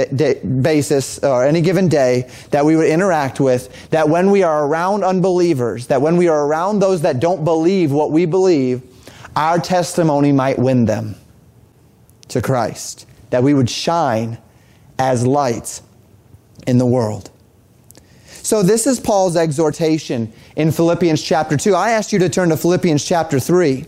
basis 0.62 1.20
or 1.20 1.46
any 1.46 1.62
given 1.62 1.90
day 1.90 2.30
that 2.52 2.64
we 2.64 2.76
would 2.76 2.88
interact 2.88 3.40
with, 3.40 3.90
that 3.90 4.08
when 4.08 4.32
we 4.32 4.44
are 4.44 4.66
around 4.66 5.04
unbelievers, 5.04 5.88
that 5.88 6.02
when 6.02 6.16
we 6.16 6.28
are 6.30 6.46
around 6.46 6.80
those 6.80 7.02
that 7.02 7.20
don't 7.20 7.44
believe 7.44 7.92
what 7.92 8.12
we 8.12 8.26
believe, 8.26 8.82
our 9.36 9.60
testimony 9.60 10.32
might 10.32 10.58
win 10.58 10.86
them 10.86 11.16
to 12.30 12.42
Christ, 12.42 13.06
that 13.30 13.44
we 13.44 13.54
would 13.54 13.70
shine 13.70 14.38
as 14.98 15.28
lights 15.28 15.82
in 16.66 16.78
the 16.78 16.86
world. 16.86 17.30
So 18.26 18.64
this 18.64 18.88
is 18.88 19.00
Paul's 19.00 19.36
exhortation 19.36 20.32
in 20.56 20.72
Philippians 20.72 21.22
chapter 21.22 21.58
2. 21.58 21.76
I 21.76 21.92
asked 21.92 22.14
you 22.14 22.20
to 22.20 22.30
turn 22.30 22.50
to 22.50 22.58
Philippians 22.58 23.04
chapter 23.04 23.40
3. 23.40 23.86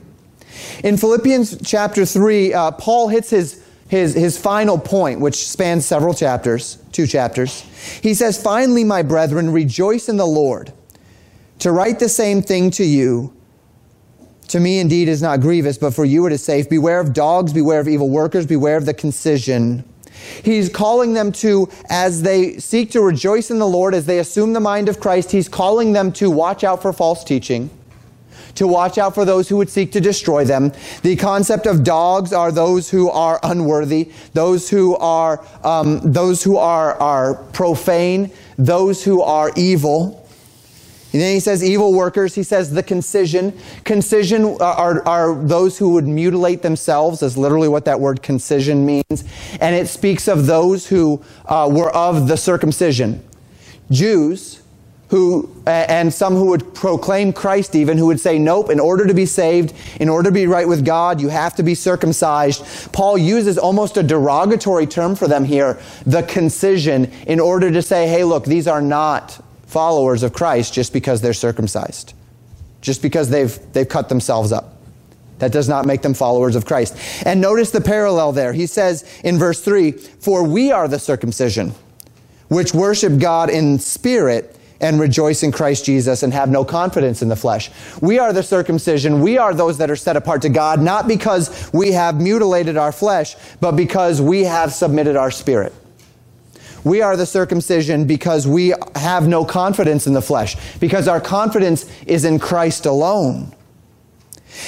In 0.83 0.97
Philippians 0.97 1.61
chapter 1.63 2.05
3, 2.05 2.53
uh, 2.53 2.71
Paul 2.71 3.09
hits 3.09 3.29
his, 3.29 3.63
his, 3.87 4.13
his 4.13 4.37
final 4.37 4.77
point, 4.77 5.19
which 5.19 5.47
spans 5.47 5.85
several 5.85 6.13
chapters, 6.13 6.77
two 6.91 7.07
chapters. 7.07 7.61
He 8.01 8.13
says, 8.13 8.41
Finally, 8.41 8.83
my 8.83 9.01
brethren, 9.01 9.51
rejoice 9.51 10.09
in 10.09 10.17
the 10.17 10.25
Lord. 10.25 10.73
To 11.59 11.71
write 11.71 11.99
the 11.99 12.09
same 12.09 12.41
thing 12.41 12.69
to 12.71 12.83
you, 12.83 13.33
to 14.49 14.59
me 14.59 14.79
indeed 14.79 15.09
is 15.09 15.21
not 15.21 15.41
grievous, 15.41 15.77
but 15.77 15.93
for 15.93 16.05
you 16.05 16.25
it 16.25 16.31
is 16.31 16.43
safe. 16.43 16.69
Beware 16.69 16.99
of 16.99 17.13
dogs, 17.13 17.51
beware 17.51 17.79
of 17.79 17.87
evil 17.87 18.09
workers, 18.09 18.45
beware 18.45 18.77
of 18.77 18.85
the 18.85 18.93
concision. 18.93 19.83
He's 20.43 20.69
calling 20.69 21.13
them 21.13 21.31
to, 21.33 21.69
as 21.89 22.21
they 22.21 22.57
seek 22.57 22.91
to 22.91 23.01
rejoice 23.01 23.51
in 23.51 23.59
the 23.59 23.67
Lord, 23.67 23.93
as 23.93 24.05
they 24.05 24.19
assume 24.19 24.53
the 24.53 24.59
mind 24.59 24.89
of 24.89 24.99
Christ, 24.99 25.31
he's 25.31 25.49
calling 25.49 25.93
them 25.93 26.11
to 26.13 26.29
watch 26.29 26.63
out 26.63 26.81
for 26.81 26.93
false 26.93 27.23
teaching 27.23 27.69
to 28.57 28.67
watch 28.67 28.97
out 28.97 29.15
for 29.15 29.25
those 29.25 29.47
who 29.47 29.57
would 29.57 29.69
seek 29.69 29.91
to 29.93 30.01
destroy 30.01 30.43
them. 30.43 30.71
The 31.01 31.15
concept 31.15 31.65
of 31.65 31.83
dogs 31.83 32.33
are 32.33 32.51
those 32.51 32.89
who 32.89 33.09
are 33.09 33.39
unworthy, 33.43 34.11
those 34.33 34.69
who 34.69 34.95
are, 34.97 35.43
um, 35.63 36.01
those 36.03 36.43
who 36.43 36.57
are, 36.57 36.95
are 36.95 37.35
profane, 37.53 38.31
those 38.57 39.03
who 39.03 39.21
are 39.21 39.51
evil. 39.55 40.27
And 41.13 41.21
then 41.21 41.33
he 41.33 41.39
says 41.39 41.63
evil 41.63 41.93
workers. 41.93 42.35
He 42.35 42.43
says 42.43 42.71
the 42.71 42.83
concision. 42.83 43.57
Concision 43.85 44.57
are, 44.59 45.07
are 45.07 45.35
those 45.35 45.77
who 45.77 45.93
would 45.93 46.07
mutilate 46.07 46.61
themselves, 46.61 47.23
is 47.23 47.37
literally 47.37 47.69
what 47.69 47.85
that 47.85 47.99
word 47.99 48.21
concision 48.21 48.85
means. 48.85 49.23
And 49.61 49.75
it 49.75 49.87
speaks 49.87 50.27
of 50.27 50.47
those 50.47 50.87
who 50.87 51.23
uh, 51.45 51.69
were 51.71 51.91
of 51.95 52.27
the 52.27 52.37
circumcision. 52.37 53.23
Jews 53.89 54.61
who 55.09 55.49
and 55.65 56.13
some 56.13 56.35
who 56.35 56.47
would 56.47 56.73
proclaim 56.73 57.31
Christ 57.31 57.75
even 57.75 57.97
who 57.97 58.07
would 58.07 58.19
say 58.19 58.37
nope 58.37 58.69
in 58.69 58.79
order 58.79 59.07
to 59.07 59.13
be 59.13 59.25
saved 59.25 59.73
in 59.99 60.09
order 60.09 60.29
to 60.29 60.33
be 60.33 60.47
right 60.47 60.67
with 60.67 60.85
God 60.85 61.21
you 61.21 61.29
have 61.29 61.55
to 61.55 61.63
be 61.63 61.75
circumcised. 61.75 62.91
Paul 62.91 63.17
uses 63.17 63.57
almost 63.57 63.97
a 63.97 64.03
derogatory 64.03 64.85
term 64.85 65.15
for 65.15 65.27
them 65.27 65.45
here 65.45 65.79
the 66.05 66.23
concision 66.23 67.05
in 67.25 67.39
order 67.39 67.71
to 67.71 67.81
say 67.81 68.07
hey 68.07 68.23
look 68.23 68.45
these 68.45 68.67
are 68.67 68.81
not 68.81 69.43
followers 69.65 70.23
of 70.23 70.33
Christ 70.33 70.73
just 70.73 70.91
because 70.91 71.21
they're 71.21 71.33
circumcised 71.33 72.13
just 72.81 73.01
because 73.01 73.29
they've 73.29 73.59
they've 73.73 73.87
cut 73.87 74.09
themselves 74.09 74.51
up. 74.51 74.73
That 75.39 75.51
does 75.51 75.69
not 75.69 75.85
make 75.85 76.01
them 76.01 76.15
followers 76.15 76.55
of 76.55 76.65
Christ. 76.65 76.97
And 77.25 77.39
notice 77.39 77.69
the 77.69 77.81
parallel 77.81 78.31
there. 78.31 78.53
He 78.53 78.65
says 78.65 79.05
in 79.23 79.37
verse 79.37 79.61
3 79.61 79.91
for 79.91 80.43
we 80.43 80.71
are 80.71 80.87
the 80.87 80.99
circumcision 80.99 81.73
which 82.49 82.73
worship 82.73 83.19
God 83.19 83.49
in 83.49 83.77
spirit 83.77 84.56
and 84.79 84.99
rejoice 84.99 85.43
in 85.43 85.51
Christ 85.51 85.85
Jesus 85.85 86.23
and 86.23 86.33
have 86.33 86.49
no 86.49 86.63
confidence 86.63 87.21
in 87.21 87.29
the 87.29 87.35
flesh. 87.35 87.71
We 88.01 88.19
are 88.19 88.33
the 88.33 88.43
circumcision. 88.43 89.21
We 89.21 89.37
are 89.37 89.53
those 89.53 89.77
that 89.79 89.89
are 89.89 89.95
set 89.95 90.15
apart 90.15 90.41
to 90.43 90.49
God, 90.49 90.81
not 90.81 91.07
because 91.07 91.69
we 91.73 91.91
have 91.93 92.21
mutilated 92.21 92.77
our 92.77 92.91
flesh, 92.91 93.35
but 93.59 93.71
because 93.71 94.21
we 94.21 94.43
have 94.43 94.73
submitted 94.73 95.15
our 95.15 95.31
spirit. 95.31 95.73
We 96.83 97.01
are 97.01 97.17
the 97.17 97.25
circumcision 97.25 98.05
because 98.05 98.47
we 98.47 98.73
have 98.95 99.27
no 99.27 99.43
confidence 99.43 100.07
in 100.07 100.13
the 100.13 100.21
flesh, 100.21 100.55
because 100.79 101.07
our 101.07 101.19
confidence 101.19 101.85
is 102.05 102.23
in 102.23 102.39
Christ 102.39 102.85
alone. 102.85 103.53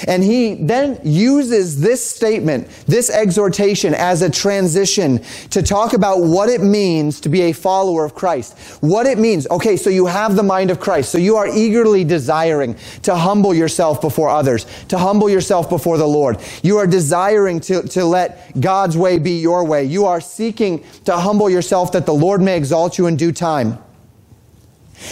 And 0.08 0.24
he 0.24 0.56
then 0.56 1.00
uses 1.04 1.82
this 1.82 2.08
statement, 2.08 2.68
this 2.86 3.10
exhortation, 3.10 3.94
as 3.94 4.22
a 4.22 4.30
transition 4.30 5.24
to 5.50 5.62
talk 5.64 5.94
about 5.94 6.22
what 6.22 6.50
it 6.50 6.62
means 6.62 7.20
to 7.22 7.30
be 7.30 7.42
a 7.44 7.54
follower 7.54 8.06
of 8.06 8.16
Christ. 8.16 8.58
What 8.82 9.06
it 9.06 9.18
means. 9.18 9.48
Okay, 9.50 9.78
so 9.78 9.90
you 9.90 10.06
have 10.06 10.36
the 10.36 10.44
mind 10.44 10.72
of 10.72 10.80
Christ. 10.80 11.12
So 11.12 11.18
you 11.18 11.38
are 11.38 11.48
eagerly 11.48 12.04
desiring 12.04 12.76
to 13.04 13.16
humble 13.16 13.54
yourself 13.54 14.02
before 14.02 14.30
others, 14.30 14.66
to 14.90 14.98
humble 14.98 15.30
yourself 15.30 15.70
before 15.70 15.98
the 15.98 16.08
Lord. 16.08 16.38
You 16.62 16.78
are 16.78 16.88
desiring 16.88 17.60
to, 17.62 17.82
to 17.90 18.06
let 18.06 18.60
God's 18.60 18.98
way 18.98 19.18
be 19.18 19.40
your 19.40 19.64
way. 19.64 19.86
You 19.86 20.06
are 20.06 20.22
seeking 20.22 20.84
to 21.06 21.18
humble 21.18 21.50
yourself 21.50 21.92
that 21.94 22.06
the 22.06 22.14
Lord 22.14 22.42
may 22.42 22.58
exalt 22.58 22.98
you 22.98 23.08
in 23.08 23.16
due 23.16 23.32
time. 23.32 23.80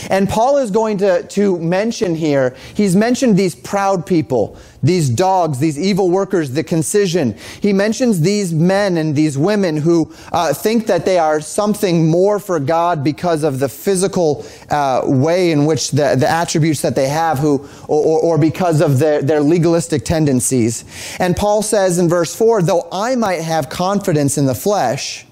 And 0.09 0.27
Paul 0.27 0.57
is 0.57 0.71
going 0.71 0.97
to, 0.99 1.23
to 1.23 1.59
mention 1.59 2.15
here, 2.15 2.55
he's 2.73 2.95
mentioned 2.95 3.37
these 3.37 3.55
proud 3.55 4.05
people, 4.05 4.57
these 4.83 5.09
dogs, 5.09 5.59
these 5.59 5.77
evil 5.79 6.09
workers, 6.09 6.51
the 6.51 6.63
concision. 6.63 7.37
He 7.61 7.73
mentions 7.73 8.21
these 8.21 8.53
men 8.53 8.97
and 8.97 9.15
these 9.15 9.37
women 9.37 9.77
who 9.77 10.13
uh, 10.31 10.53
think 10.53 10.87
that 10.87 11.05
they 11.05 11.17
are 11.17 11.41
something 11.41 12.09
more 12.09 12.39
for 12.39 12.59
God 12.59 13.03
because 13.03 13.43
of 13.43 13.59
the 13.59 13.69
physical 13.69 14.45
uh, 14.69 15.01
way 15.05 15.51
in 15.51 15.65
which 15.65 15.91
the, 15.91 16.15
the 16.17 16.29
attributes 16.29 16.81
that 16.81 16.95
they 16.95 17.07
have, 17.07 17.39
who, 17.39 17.67
or, 17.87 18.19
or 18.21 18.37
because 18.37 18.81
of 18.81 18.99
their, 18.99 19.21
their 19.21 19.41
legalistic 19.41 20.05
tendencies. 20.05 20.85
And 21.19 21.35
Paul 21.35 21.61
says 21.61 21.99
in 21.99 22.09
verse 22.09 22.35
4 22.35 22.61
though 22.61 22.87
I 22.91 23.15
might 23.15 23.41
have 23.41 23.69
confidence 23.69 24.37
in 24.37 24.45
the 24.45 24.55
flesh, 24.55 25.26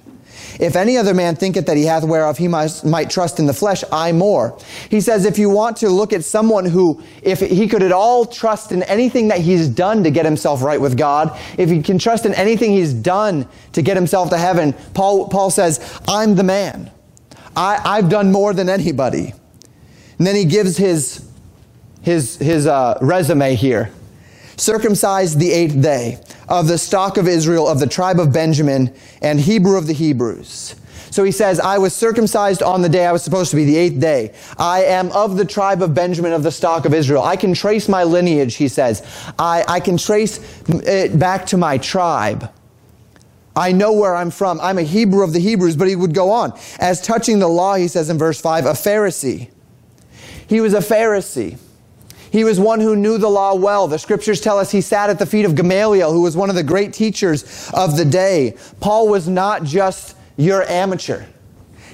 if 0.60 0.76
any 0.76 0.98
other 0.98 1.14
man 1.14 1.36
thinketh 1.36 1.66
that 1.66 1.78
he 1.78 1.86
hath 1.86 2.04
whereof 2.04 2.38
he 2.38 2.48
might, 2.48 2.84
might 2.84 3.10
trust 3.10 3.40
in 3.40 3.46
the 3.46 3.54
flesh, 3.54 3.84
I 3.92 4.12
more. 4.12 4.58
He 4.90 5.02
says, 5.02 5.26
if 5.26 5.38
you 5.38 5.50
want 5.50 5.78
to 5.78 5.90
look 5.90 6.14
at 6.14 6.24
someone 6.24 6.66
who, 6.66 7.02
if 7.22 7.40
he 7.40 7.68
could 7.68 7.84
at 7.84 7.92
all 7.92 8.26
trust 8.26 8.72
in 8.72 8.84
anything 8.84 9.28
that 9.30 9.40
he's 9.40 9.68
done 9.68 10.04
to 10.04 10.12
get 10.12 10.26
himself 10.26 10.62
right 10.62 10.80
with 10.80 10.98
God, 10.98 11.38
if 11.58 11.70
he 11.70 11.82
can 11.82 11.98
trust 11.98 12.26
in 12.26 12.34
anything 12.34 12.72
he's 12.72 12.94
done 12.94 13.48
to 13.74 13.82
get 13.82 13.98
himself 13.98 14.30
to 14.30 14.38
heaven, 14.38 14.74
Paul, 14.94 15.28
Paul 15.28 15.50
says, 15.50 16.00
I'm 16.08 16.36
the 16.36 16.44
man. 16.44 16.92
I, 17.56 17.80
I've 17.84 18.10
done 18.10 18.32
more 18.32 18.54
than 18.54 18.70
anybody. 18.70 19.34
And 20.18 20.26
then 20.26 20.36
he 20.36 20.46
gives 20.46 20.78
his, 20.78 21.28
his, 22.02 22.38
his 22.38 22.68
uh, 22.68 22.98
resume 23.02 23.56
here 23.56 23.92
circumcised 24.58 25.40
the 25.40 25.52
eighth 25.52 25.82
day, 25.82 26.18
of 26.48 26.68
the 26.68 26.78
stock 26.78 27.18
of 27.18 27.28
Israel, 27.28 27.68
of 27.68 27.80
the 27.80 27.88
tribe 27.88 28.20
of 28.20 28.32
Benjamin, 28.32 28.94
and 29.22 29.40
Hebrew 29.40 29.78
of 29.78 29.88
the 29.88 29.94
Hebrews. 29.94 30.76
So 31.16 31.24
he 31.24 31.32
says, 31.32 31.62
I 31.62 31.78
was 31.78 31.96
circumcised 31.96 32.62
on 32.62 32.82
the 32.82 32.90
day 32.90 33.06
I 33.06 33.14
was 33.14 33.24
supposed 33.24 33.50
to 33.52 33.56
be, 33.56 33.64
the 33.64 33.78
eighth 33.78 34.02
day. 34.02 34.34
I 34.58 34.84
am 34.84 35.12
of 35.14 35.38
the 35.38 35.46
tribe 35.46 35.82
of 35.82 35.94
Benjamin, 35.94 36.34
of 36.34 36.44
the 36.44 36.52
stock 36.52 36.84
of 36.84 36.94
Israel. 36.94 37.24
I 37.24 37.38
can 37.38 37.54
trace 37.54 37.88
my 37.88 38.04
lineage, 38.04 38.56
he 38.56 38.68
says. 38.68 39.02
I, 39.40 39.64
I 39.66 39.80
can 39.80 39.96
trace 39.96 40.42
it 40.68 41.18
back 41.18 41.46
to 41.48 41.58
my 41.58 41.78
tribe. 41.78 42.52
I 43.56 43.72
know 43.72 43.94
where 43.94 44.14
I'm 44.14 44.30
from. 44.30 44.60
I'm 44.60 44.78
a 44.78 44.84
Hebrew 44.84 45.24
of 45.24 45.32
the 45.32 45.40
Hebrews, 45.40 45.78
but 45.78 45.88
he 45.88 45.96
would 45.96 46.14
go 46.14 46.32
on. 46.32 46.52
As 46.80 47.00
touching 47.00 47.40
the 47.40 47.48
law, 47.48 47.76
he 47.76 47.88
says 47.88 48.10
in 48.10 48.18
verse 48.18 48.42
5, 48.42 48.66
a 48.66 48.72
Pharisee. 48.72 49.50
He 50.48 50.60
was 50.60 50.74
a 50.74 50.80
Pharisee. 50.80 51.58
He 52.32 52.44
was 52.44 52.60
one 52.60 52.80
who 52.80 52.96
knew 52.96 53.18
the 53.18 53.30
law 53.30 53.56
well. 53.56 53.88
The 53.88 54.00
scriptures 54.00 54.42
tell 54.42 54.58
us 54.58 54.72
he 54.72 54.82
sat 54.82 55.10
at 55.10 55.20
the 55.20 55.26
feet 55.26 55.46
of 55.46 55.56
Gamaliel, 55.56 56.12
who 56.12 56.22
was 56.22 56.36
one 56.36 56.50
of 56.50 56.56
the 56.56 56.64
great 56.64 56.94
teachers 56.94 57.70
of 57.74 57.98
the 57.98 58.06
day. 58.06 58.58
Paul 58.80 59.08
was 59.08 59.28
not 59.28 59.64
just 59.64 60.18
your 60.38 60.64
amateur. 60.64 61.26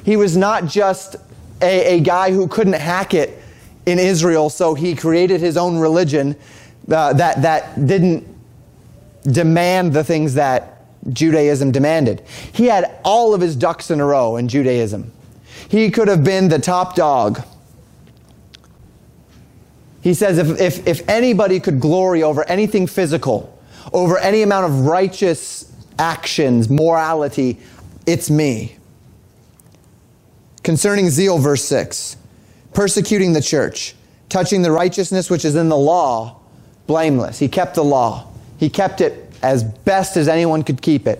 He 0.03 0.15
was 0.15 0.35
not 0.35 0.65
just 0.65 1.15
a, 1.61 1.97
a 1.97 1.99
guy 1.99 2.31
who 2.31 2.47
couldn't 2.47 2.73
hack 2.73 3.13
it 3.13 3.37
in 3.85 3.99
Israel, 3.99 4.49
so 4.49 4.73
he 4.73 4.95
created 4.95 5.41
his 5.41 5.57
own 5.57 5.77
religion 5.77 6.35
uh, 6.89 7.13
that, 7.13 7.41
that 7.41 7.85
didn't 7.85 8.27
demand 9.23 9.93
the 9.93 10.03
things 10.03 10.33
that 10.35 10.79
Judaism 11.09 11.71
demanded. 11.71 12.21
He 12.53 12.65
had 12.65 12.99
all 13.03 13.33
of 13.33 13.41
his 13.41 13.55
ducks 13.55 13.91
in 13.91 13.99
a 13.99 14.05
row 14.05 14.37
in 14.37 14.47
Judaism. 14.47 15.11
He 15.69 15.89
could 15.89 16.07
have 16.07 16.23
been 16.23 16.49
the 16.49 16.59
top 16.59 16.95
dog 16.95 17.43
he 20.01 20.13
says 20.13 20.37
if, 20.37 20.59
if, 20.59 20.87
if 20.87 21.07
anybody 21.07 21.59
could 21.59 21.79
glory 21.79 22.23
over 22.23 22.43
anything 22.49 22.87
physical, 22.87 23.57
over 23.93 24.17
any 24.17 24.41
amount 24.41 24.65
of 24.65 24.85
righteous 24.87 25.71
actions, 25.99 26.69
morality, 26.69 27.59
it's 28.05 28.29
me. 28.29 28.75
Concerning 30.63 31.09
zeal, 31.09 31.37
verse 31.37 31.63
6 31.63 32.17
persecuting 32.73 33.33
the 33.33 33.41
church, 33.41 33.95
touching 34.29 34.61
the 34.61 34.71
righteousness 34.71 35.29
which 35.29 35.43
is 35.43 35.55
in 35.55 35.67
the 35.67 35.77
law, 35.77 36.39
blameless. 36.87 37.37
He 37.37 37.49
kept 37.49 37.75
the 37.75 37.83
law, 37.83 38.27
he 38.57 38.69
kept 38.69 39.01
it 39.01 39.29
as 39.43 39.63
best 39.63 40.17
as 40.17 40.27
anyone 40.27 40.63
could 40.63 40.81
keep 40.81 41.07
it. 41.07 41.19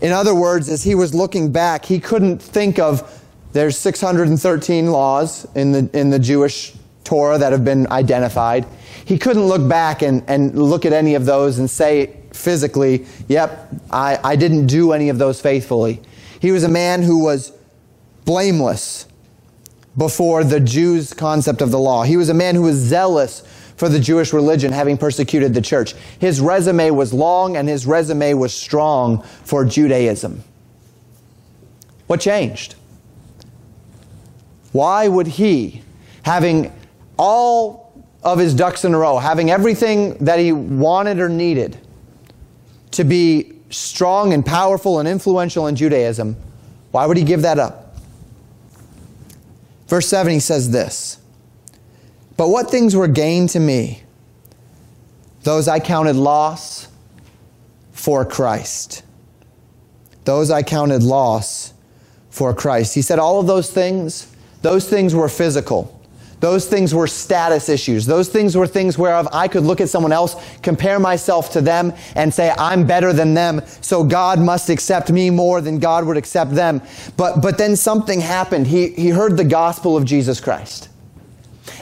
In 0.00 0.12
other 0.12 0.34
words, 0.34 0.68
as 0.68 0.84
he 0.84 0.94
was 0.94 1.14
looking 1.14 1.50
back, 1.50 1.84
he 1.84 1.98
couldn't 1.98 2.40
think 2.40 2.78
of 2.78 3.20
there's 3.52 3.76
613 3.76 4.90
laws 4.90 5.46
in 5.54 5.72
the, 5.72 5.90
in 5.98 6.10
the 6.10 6.18
Jewish 6.18 6.74
Torah 7.04 7.38
that 7.38 7.52
have 7.52 7.64
been 7.64 7.86
identified. 7.88 8.66
He 9.04 9.18
couldn't 9.18 9.44
look 9.44 9.66
back 9.68 10.02
and, 10.02 10.22
and 10.28 10.54
look 10.54 10.84
at 10.84 10.92
any 10.92 11.14
of 11.14 11.26
those 11.26 11.58
and 11.58 11.68
say 11.68 12.16
physically, 12.32 13.06
yep, 13.28 13.68
I, 13.90 14.18
I 14.22 14.36
didn't 14.36 14.66
do 14.66 14.92
any 14.92 15.08
of 15.08 15.18
those 15.18 15.40
faithfully. 15.40 16.00
He 16.40 16.52
was 16.52 16.64
a 16.64 16.68
man 16.68 17.02
who 17.02 17.22
was 17.22 17.52
blameless 18.24 19.06
before 19.96 20.44
the 20.44 20.60
Jews' 20.60 21.12
concept 21.12 21.60
of 21.60 21.70
the 21.70 21.78
law. 21.78 22.02
He 22.02 22.16
was 22.16 22.28
a 22.28 22.34
man 22.34 22.54
who 22.54 22.62
was 22.62 22.76
zealous 22.76 23.42
for 23.76 23.88
the 23.88 23.98
Jewish 24.00 24.32
religion, 24.32 24.72
having 24.72 24.96
persecuted 24.96 25.54
the 25.54 25.60
church. 25.60 25.94
His 26.18 26.40
resume 26.40 26.90
was 26.90 27.12
long 27.12 27.56
and 27.56 27.68
his 27.68 27.86
resume 27.86 28.34
was 28.34 28.54
strong 28.54 29.22
for 29.22 29.64
Judaism. 29.64 30.44
What 32.06 32.20
changed? 32.20 32.76
Why 34.72 35.08
would 35.08 35.26
he, 35.26 35.82
having 36.22 36.72
all 37.16 37.92
of 38.22 38.38
his 38.38 38.54
ducks 38.54 38.84
in 38.84 38.94
a 38.94 38.98
row, 38.98 39.18
having 39.18 39.50
everything 39.50 40.16
that 40.18 40.38
he 40.38 40.52
wanted 40.52 41.18
or 41.18 41.28
needed 41.28 41.78
to 42.92 43.04
be 43.04 43.52
strong 43.70 44.32
and 44.32 44.44
powerful 44.44 45.00
and 45.00 45.08
influential 45.08 45.66
in 45.66 45.76
Judaism, 45.76 46.36
why 46.90 47.06
would 47.06 47.16
he 47.16 47.24
give 47.24 47.42
that 47.42 47.58
up? 47.58 47.96
Verse 49.88 50.08
7, 50.08 50.32
he 50.32 50.40
says 50.40 50.70
this 50.70 51.18
But 52.36 52.48
what 52.48 52.70
things 52.70 52.94
were 52.94 53.08
gain 53.08 53.46
to 53.48 53.60
me? 53.60 54.02
Those 55.42 55.68
I 55.68 55.80
counted 55.80 56.16
loss 56.16 56.88
for 57.92 58.24
Christ. 58.24 59.02
Those 60.24 60.50
I 60.50 60.62
counted 60.62 61.02
loss 61.02 61.72
for 62.30 62.54
Christ. 62.54 62.94
He 62.94 63.02
said 63.02 63.18
all 63.18 63.40
of 63.40 63.46
those 63.46 63.70
things, 63.70 64.34
those 64.62 64.88
things 64.88 65.14
were 65.14 65.28
physical. 65.28 66.00
Those 66.42 66.66
things 66.66 66.92
were 66.92 67.06
status 67.06 67.68
issues. 67.68 68.04
Those 68.04 68.28
things 68.28 68.56
were 68.56 68.66
things 68.66 68.98
whereof 68.98 69.28
I 69.32 69.46
could 69.46 69.62
look 69.62 69.80
at 69.80 69.88
someone 69.88 70.10
else, 70.10 70.34
compare 70.60 70.98
myself 70.98 71.52
to 71.52 71.60
them, 71.60 71.92
and 72.16 72.34
say, 72.34 72.52
I'm 72.58 72.84
better 72.84 73.12
than 73.12 73.32
them, 73.32 73.62
so 73.80 74.02
God 74.02 74.40
must 74.40 74.68
accept 74.68 75.12
me 75.12 75.30
more 75.30 75.60
than 75.60 75.78
God 75.78 76.04
would 76.04 76.16
accept 76.16 76.50
them. 76.50 76.82
But, 77.16 77.42
but 77.42 77.58
then 77.58 77.76
something 77.76 78.20
happened. 78.20 78.66
He, 78.66 78.88
he 78.88 79.10
heard 79.10 79.36
the 79.36 79.44
gospel 79.44 79.96
of 79.96 80.04
Jesus 80.04 80.40
Christ. 80.40 80.88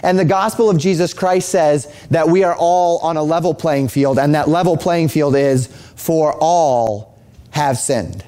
And 0.02 0.18
the 0.18 0.26
gospel 0.26 0.68
of 0.68 0.76
Jesus 0.76 1.14
Christ 1.14 1.48
says 1.48 1.90
that 2.10 2.28
we 2.28 2.44
are 2.44 2.54
all 2.54 2.98
on 2.98 3.16
a 3.16 3.22
level 3.22 3.54
playing 3.54 3.88
field, 3.88 4.18
and 4.18 4.34
that 4.34 4.46
level 4.46 4.76
playing 4.76 5.08
field 5.08 5.36
is 5.36 5.68
for 5.96 6.36
all 6.38 7.18
have 7.52 7.78
sinned. 7.78 8.24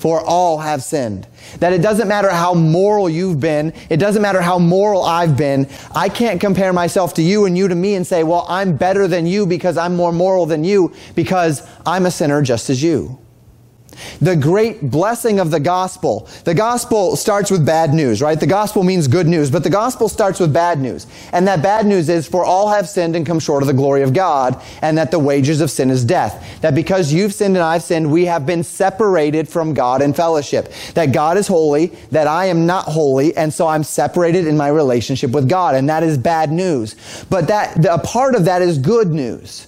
For 0.00 0.22
all 0.22 0.56
have 0.56 0.82
sinned. 0.82 1.26
That 1.58 1.74
it 1.74 1.82
doesn't 1.82 2.08
matter 2.08 2.30
how 2.30 2.54
moral 2.54 3.10
you've 3.10 3.38
been, 3.38 3.74
it 3.90 3.98
doesn't 3.98 4.22
matter 4.22 4.40
how 4.40 4.58
moral 4.58 5.02
I've 5.02 5.36
been. 5.36 5.68
I 5.94 6.08
can't 6.08 6.40
compare 6.40 6.72
myself 6.72 7.12
to 7.14 7.22
you 7.22 7.44
and 7.44 7.56
you 7.56 7.68
to 7.68 7.74
me 7.74 7.96
and 7.96 8.06
say, 8.06 8.22
well, 8.24 8.46
I'm 8.48 8.78
better 8.78 9.06
than 9.06 9.26
you 9.26 9.44
because 9.44 9.76
I'm 9.76 9.94
more 9.94 10.10
moral 10.10 10.46
than 10.46 10.64
you 10.64 10.94
because 11.14 11.68
I'm 11.84 12.06
a 12.06 12.10
sinner 12.10 12.40
just 12.40 12.70
as 12.70 12.82
you 12.82 13.18
the 14.20 14.36
great 14.36 14.90
blessing 14.90 15.40
of 15.40 15.50
the 15.50 15.60
gospel. 15.60 16.28
The 16.44 16.54
gospel 16.54 17.16
starts 17.16 17.50
with 17.50 17.64
bad 17.64 17.94
news, 17.94 18.20
right? 18.22 18.38
The 18.38 18.46
gospel 18.46 18.82
means 18.82 19.08
good 19.08 19.26
news, 19.26 19.50
but 19.50 19.62
the 19.62 19.70
gospel 19.70 20.08
starts 20.08 20.40
with 20.40 20.52
bad 20.52 20.80
news. 20.80 21.06
And 21.32 21.46
that 21.48 21.62
bad 21.62 21.86
news 21.86 22.08
is 22.08 22.26
for 22.26 22.44
all 22.44 22.68
have 22.70 22.88
sinned 22.88 23.16
and 23.16 23.26
come 23.26 23.40
short 23.40 23.62
of 23.62 23.66
the 23.66 23.74
glory 23.74 24.02
of 24.02 24.12
God, 24.12 24.60
and 24.82 24.98
that 24.98 25.10
the 25.10 25.18
wages 25.18 25.60
of 25.60 25.70
sin 25.70 25.90
is 25.90 26.04
death. 26.04 26.60
That 26.60 26.74
because 26.74 27.12
you've 27.12 27.34
sinned 27.34 27.56
and 27.56 27.64
I've 27.64 27.82
sinned, 27.82 28.10
we 28.10 28.26
have 28.26 28.46
been 28.46 28.64
separated 28.64 29.48
from 29.48 29.74
God 29.74 30.02
in 30.02 30.12
fellowship. 30.12 30.72
That 30.94 31.12
God 31.12 31.36
is 31.36 31.46
holy, 31.46 31.86
that 32.10 32.26
I 32.26 32.46
am 32.46 32.66
not 32.66 32.84
holy, 32.84 33.36
and 33.36 33.52
so 33.52 33.66
I'm 33.66 33.84
separated 33.84 34.46
in 34.46 34.56
my 34.56 34.68
relationship 34.68 35.30
with 35.30 35.48
God, 35.48 35.74
and 35.74 35.88
that 35.88 36.02
is 36.02 36.18
bad 36.18 36.50
news. 36.50 36.96
But 37.30 37.48
that 37.48 37.84
a 37.84 37.98
part 37.98 38.34
of 38.34 38.44
that 38.46 38.62
is 38.62 38.78
good 38.78 39.08
news. 39.08 39.66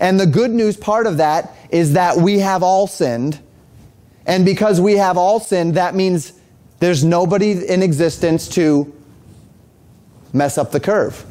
And 0.00 0.20
the 0.20 0.26
good 0.26 0.50
news 0.50 0.76
part 0.76 1.06
of 1.06 1.16
that 1.16 1.56
is 1.70 1.94
that 1.94 2.16
we 2.16 2.40
have 2.40 2.62
all 2.62 2.86
sinned 2.86 3.40
and 4.28 4.44
because 4.44 4.78
we 4.78 4.98
have 4.98 5.16
all 5.16 5.40
sinned, 5.40 5.74
that 5.74 5.94
means 5.94 6.34
there's 6.80 7.02
nobody 7.02 7.66
in 7.66 7.82
existence 7.82 8.46
to 8.50 8.94
mess 10.32 10.58
up 10.58 10.70
the 10.70 10.78
curve. 10.78 11.24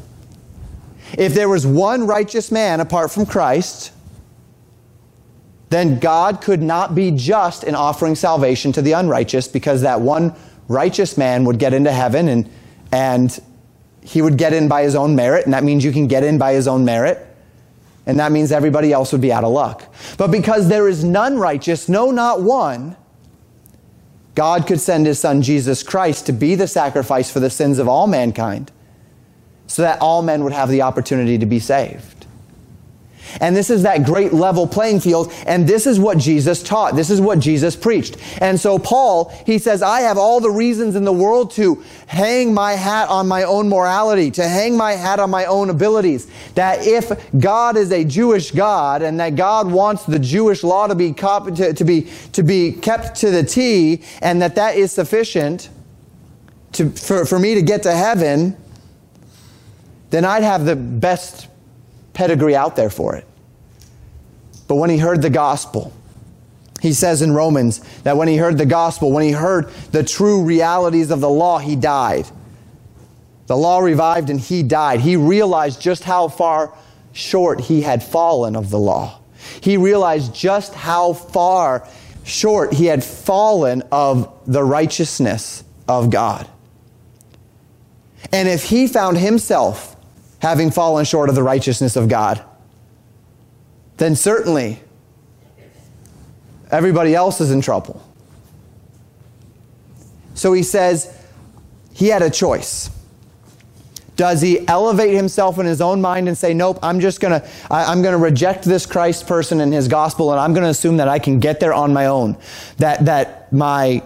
If 1.18 1.36
there 1.36 1.48
was 1.48 1.66
one 1.66 2.08
righteous 2.08 2.52
man 2.52 2.80
apart 2.82 3.12
from 3.12 3.28
Christ, 3.28 3.94
then 5.70 6.00
God 6.00 6.42
could 6.42 6.62
not 6.62 6.96
be 6.96 7.12
just 7.12 7.64
in 7.64 7.76
offering 7.76 8.16
salvation 8.16 8.72
to 8.74 8.82
the 8.82 8.94
unrighteous 8.94 9.48
because 9.48 9.84
that 9.84 10.02
one 10.02 10.36
righteous 10.68 11.18
man 11.18 11.46
would 11.46 11.60
get 11.60 11.74
into 11.74 11.92
heaven 11.92 12.28
and, 12.28 12.50
and 12.92 13.40
he 14.02 14.24
would 14.24 14.38
get 14.38 14.54
in 14.54 14.68
by 14.68 14.82
his 14.82 14.96
own 14.96 15.16
merit, 15.16 15.46
and 15.46 15.54
that 15.54 15.64
means 15.64 15.84
you 15.84 15.92
can 15.92 16.08
get 16.08 16.24
in 16.24 16.40
by 16.40 16.54
his 16.54 16.68
own 16.68 16.84
merit. 16.84 17.27
And 18.08 18.18
that 18.20 18.32
means 18.32 18.52
everybody 18.52 18.92
else 18.92 19.12
would 19.12 19.22
be 19.22 19.32
out 19.34 19.44
of 19.44 19.52
luck. 19.52 19.94
But 20.18 20.32
because 20.32 20.70
there 20.70 20.88
is 20.88 21.04
none 21.04 21.38
righteous, 21.38 21.88
no, 21.88 22.10
not 22.10 22.42
one, 22.42 22.96
God 24.34 24.66
could 24.66 24.80
send 24.80 25.06
his 25.06 25.20
son 25.20 25.42
Jesus 25.42 25.84
Christ 25.84 26.26
to 26.28 26.32
be 26.32 26.56
the 26.56 26.68
sacrifice 26.68 27.30
for 27.30 27.40
the 27.40 27.50
sins 27.50 27.78
of 27.80 27.88
all 27.88 28.08
mankind 28.08 28.72
so 29.68 29.82
that 29.82 30.00
all 30.00 30.22
men 30.22 30.44
would 30.46 30.54
have 30.54 30.70
the 30.70 30.82
opportunity 30.82 31.38
to 31.38 31.46
be 31.46 31.60
saved. 31.60 32.17
And 33.42 33.56
this 33.56 33.70
is 33.70 33.84
that 33.84 34.04
great 34.04 34.34
level 34.34 34.68
playing 34.68 35.00
field. 35.00 35.32
And 35.46 35.68
this 35.68 35.86
is 35.86 36.00
what 36.00 36.18
Jesus 36.18 36.64
taught. 36.64 36.96
This 36.96 37.10
is 37.10 37.22
what 37.22 37.40
Jesus 37.40 37.76
preached. 37.76 38.18
And 38.42 38.60
so 38.60 38.80
Paul, 38.80 39.30
he 39.46 39.58
says, 39.58 39.82
I 39.82 40.02
have 40.02 40.18
all 40.18 40.40
the 40.40 40.50
reasons 40.50 40.96
in 40.96 41.04
the 41.04 41.14
world 41.14 41.52
to 41.52 41.84
hang 42.08 42.54
my 42.54 42.74
hat 42.74 43.10
on 43.10 43.28
my 43.28 43.44
own 43.44 43.70
morality, 43.70 44.32
to 44.32 44.48
hang 44.48 44.78
my 44.78 44.94
hat 44.94 45.20
on 45.20 45.30
my 45.30 45.46
own 45.46 45.70
abilities. 45.70 46.28
That 46.56 46.86
if 46.86 47.12
God 47.40 47.78
is 47.78 47.92
a 47.92 48.04
Jewish 48.04 48.52
God 48.52 49.02
and 49.02 49.20
that 49.20 49.36
God 49.36 49.72
wants 49.72 50.06
the 50.06 50.20
Jewish 50.20 50.64
law 50.64 50.88
to 50.88 50.96
be, 50.96 51.14
to, 51.14 51.74
to 51.74 51.84
be, 51.84 52.10
to 52.34 52.44
be 52.44 52.72
kept 52.72 53.20
to 53.22 53.32
the 53.32 53.44
T 53.44 54.04
and 54.22 54.42
that 54.42 54.56
that 54.56 54.76
is 54.76 54.92
sufficient 54.92 55.70
to, 56.74 56.90
for, 56.90 57.26
for 57.26 57.40
me 57.40 57.56
to 57.56 57.62
get 57.62 57.84
to 57.84 57.92
heaven, 57.92 58.56
then 60.10 60.26
I'd 60.26 60.44
have 60.44 60.66
the 60.66 60.76
best 60.76 61.48
pedigree 62.14 62.56
out 62.56 62.76
there 62.76 62.90
for 62.90 63.16
it. 63.16 63.27
But 64.68 64.76
when 64.76 64.90
he 64.90 64.98
heard 64.98 65.22
the 65.22 65.30
gospel, 65.30 65.94
he 66.82 66.94
says 66.94 67.22
in 67.22 67.34
Romans 67.34 67.80
that 68.04 68.18
when 68.18 68.28
he 68.28 68.38
heard 68.38 68.58
the 68.58 68.66
gospel, 68.66 69.12
when 69.12 69.24
he 69.24 69.32
heard 69.32 69.70
the 69.92 70.04
true 70.04 70.44
realities 70.44 71.10
of 71.10 71.22
the 71.22 71.30
law, 71.30 71.58
he 71.58 71.76
died. 71.76 72.28
The 73.48 73.58
law 73.58 73.80
revived 73.80 74.30
and 74.30 74.40
he 74.40 74.62
died. 74.62 75.00
He 75.00 75.16
realized 75.16 75.82
just 75.82 76.04
how 76.04 76.28
far 76.28 76.74
short 77.14 77.62
he 77.62 77.82
had 77.82 78.04
fallen 78.04 78.56
of 78.56 78.70
the 78.70 78.78
law. 78.78 79.20
He 79.62 79.78
realized 79.78 80.36
just 80.36 80.74
how 80.74 81.14
far 81.14 81.88
short 82.24 82.74
he 82.74 82.86
had 82.86 83.04
fallen 83.04 83.84
of 83.92 84.32
the 84.46 84.64
righteousness 84.64 85.64
of 85.88 86.10
God. 86.10 86.48
And 88.34 88.48
if 88.50 88.66
he 88.66 88.88
found 88.88 89.18
himself 89.18 89.96
having 90.40 90.70
fallen 90.70 91.06
short 91.06 91.30
of 91.30 91.36
the 91.36 91.44
righteousness 91.44 91.96
of 91.96 92.10
God, 92.10 92.44
then 93.98 94.16
certainly 94.16 94.80
everybody 96.72 97.16
else 97.16 97.42
is 97.42 97.52
in 97.52 97.62
trouble. 97.62 98.04
So 100.34 100.54
he 100.54 100.64
says 100.64 101.14
he 101.94 102.08
had 102.08 102.22
a 102.22 102.30
choice. 102.30 102.92
Does 104.16 104.42
he 104.42 104.68
elevate 104.68 105.14
himself 105.14 105.60
in 105.60 105.66
his 105.66 105.80
own 105.80 106.02
mind 106.02 106.28
and 106.28 106.38
say, 106.38 106.54
"Nope, 106.54 106.80
I'm 106.82 107.00
just 107.00 107.20
gonna, 107.20 107.44
I, 107.70 107.92
am 107.92 108.02
gonna 108.02 108.18
reject 108.18 108.64
this 108.66 108.86
Christ 108.86 109.28
person 109.28 109.62
and 109.62 109.72
his 109.72 109.88
gospel, 109.88 110.32
and 110.32 110.40
I'm 110.40 110.54
gonna 110.54 110.70
assume 110.70 110.98
that 110.98 111.08
I 111.08 111.20
can 111.20 111.40
get 111.40 111.60
there 111.60 111.74
on 111.74 111.94
my 111.94 112.08
own, 112.08 112.36
that 112.78 113.06
that 113.06 113.52
my 113.54 114.02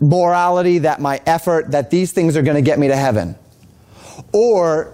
morality, 0.00 0.78
that 0.78 1.00
my 1.00 1.20
effort, 1.26 1.70
that 1.70 1.90
these 1.90 2.12
things 2.12 2.36
are 2.36 2.42
gonna 2.42 2.62
get 2.62 2.78
me 2.78 2.88
to 2.88 2.96
heaven," 2.96 3.36
or 4.32 4.92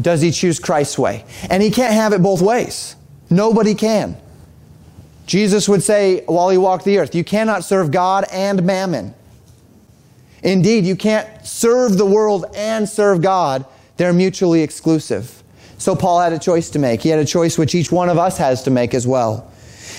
does 0.00 0.20
he 0.20 0.30
choose 0.30 0.60
Christ's 0.60 0.98
way? 0.98 1.24
And 1.48 1.60
he 1.60 1.70
can't 1.70 1.94
have 1.94 2.12
it 2.12 2.22
both 2.22 2.40
ways. 2.40 2.94
Nobody 3.30 3.74
can. 3.74 4.16
Jesus 5.26 5.68
would 5.68 5.82
say 5.82 6.24
while 6.26 6.50
he 6.50 6.58
walked 6.58 6.84
the 6.84 6.98
earth, 6.98 7.14
you 7.14 7.22
cannot 7.22 7.64
serve 7.64 7.92
God 7.92 8.24
and 8.32 8.64
mammon. 8.64 9.14
Indeed, 10.42 10.84
you 10.84 10.96
can't 10.96 11.46
serve 11.46 11.98
the 11.98 12.06
world 12.06 12.46
and 12.56 12.88
serve 12.88 13.22
God. 13.22 13.64
They're 13.96 14.12
mutually 14.12 14.62
exclusive. 14.62 15.42
So 15.78 15.94
Paul 15.94 16.20
had 16.20 16.32
a 16.32 16.38
choice 16.38 16.70
to 16.70 16.78
make. 16.78 17.02
He 17.02 17.10
had 17.10 17.18
a 17.18 17.24
choice 17.24 17.56
which 17.56 17.74
each 17.74 17.92
one 17.92 18.08
of 18.08 18.18
us 18.18 18.38
has 18.38 18.62
to 18.64 18.70
make 18.70 18.92
as 18.92 19.06
well. 19.06 19.49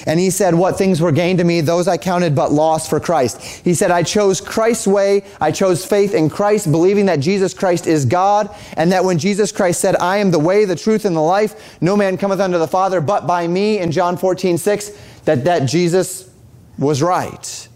And 0.05 0.19
he 0.19 0.29
said, 0.29 0.53
What 0.53 0.77
things 0.77 1.01
were 1.01 1.11
gained 1.11 1.39
to 1.39 1.45
me, 1.45 1.61
those 1.61 1.87
I 1.87 1.97
counted 1.97 2.35
but 2.35 2.51
loss 2.51 2.87
for 2.87 2.99
Christ. 2.99 3.41
He 3.41 3.73
said, 3.73 3.91
I 3.91 4.03
chose 4.03 4.41
Christ's 4.41 4.87
way. 4.87 5.23
I 5.39 5.51
chose 5.51 5.85
faith 5.85 6.13
in 6.13 6.29
Christ, 6.29 6.71
believing 6.71 7.05
that 7.07 7.19
Jesus 7.19 7.53
Christ 7.53 7.87
is 7.87 8.05
God, 8.05 8.53
and 8.77 8.91
that 8.91 9.03
when 9.03 9.17
Jesus 9.17 9.51
Christ 9.51 9.81
said, 9.81 9.95
I 9.97 10.17
am 10.17 10.31
the 10.31 10.39
way, 10.39 10.65
the 10.65 10.75
truth, 10.75 11.05
and 11.05 11.15
the 11.15 11.21
life, 11.21 11.81
no 11.81 11.95
man 11.95 12.17
cometh 12.17 12.39
unto 12.39 12.57
the 12.57 12.67
Father 12.67 13.01
but 13.01 13.27
by 13.27 13.47
me, 13.47 13.79
in 13.79 13.91
John 13.91 14.17
14, 14.17 14.57
6, 14.57 14.91
that, 15.25 15.45
that 15.45 15.65
Jesus 15.65 16.31
was 16.77 17.01
right. 17.01 17.67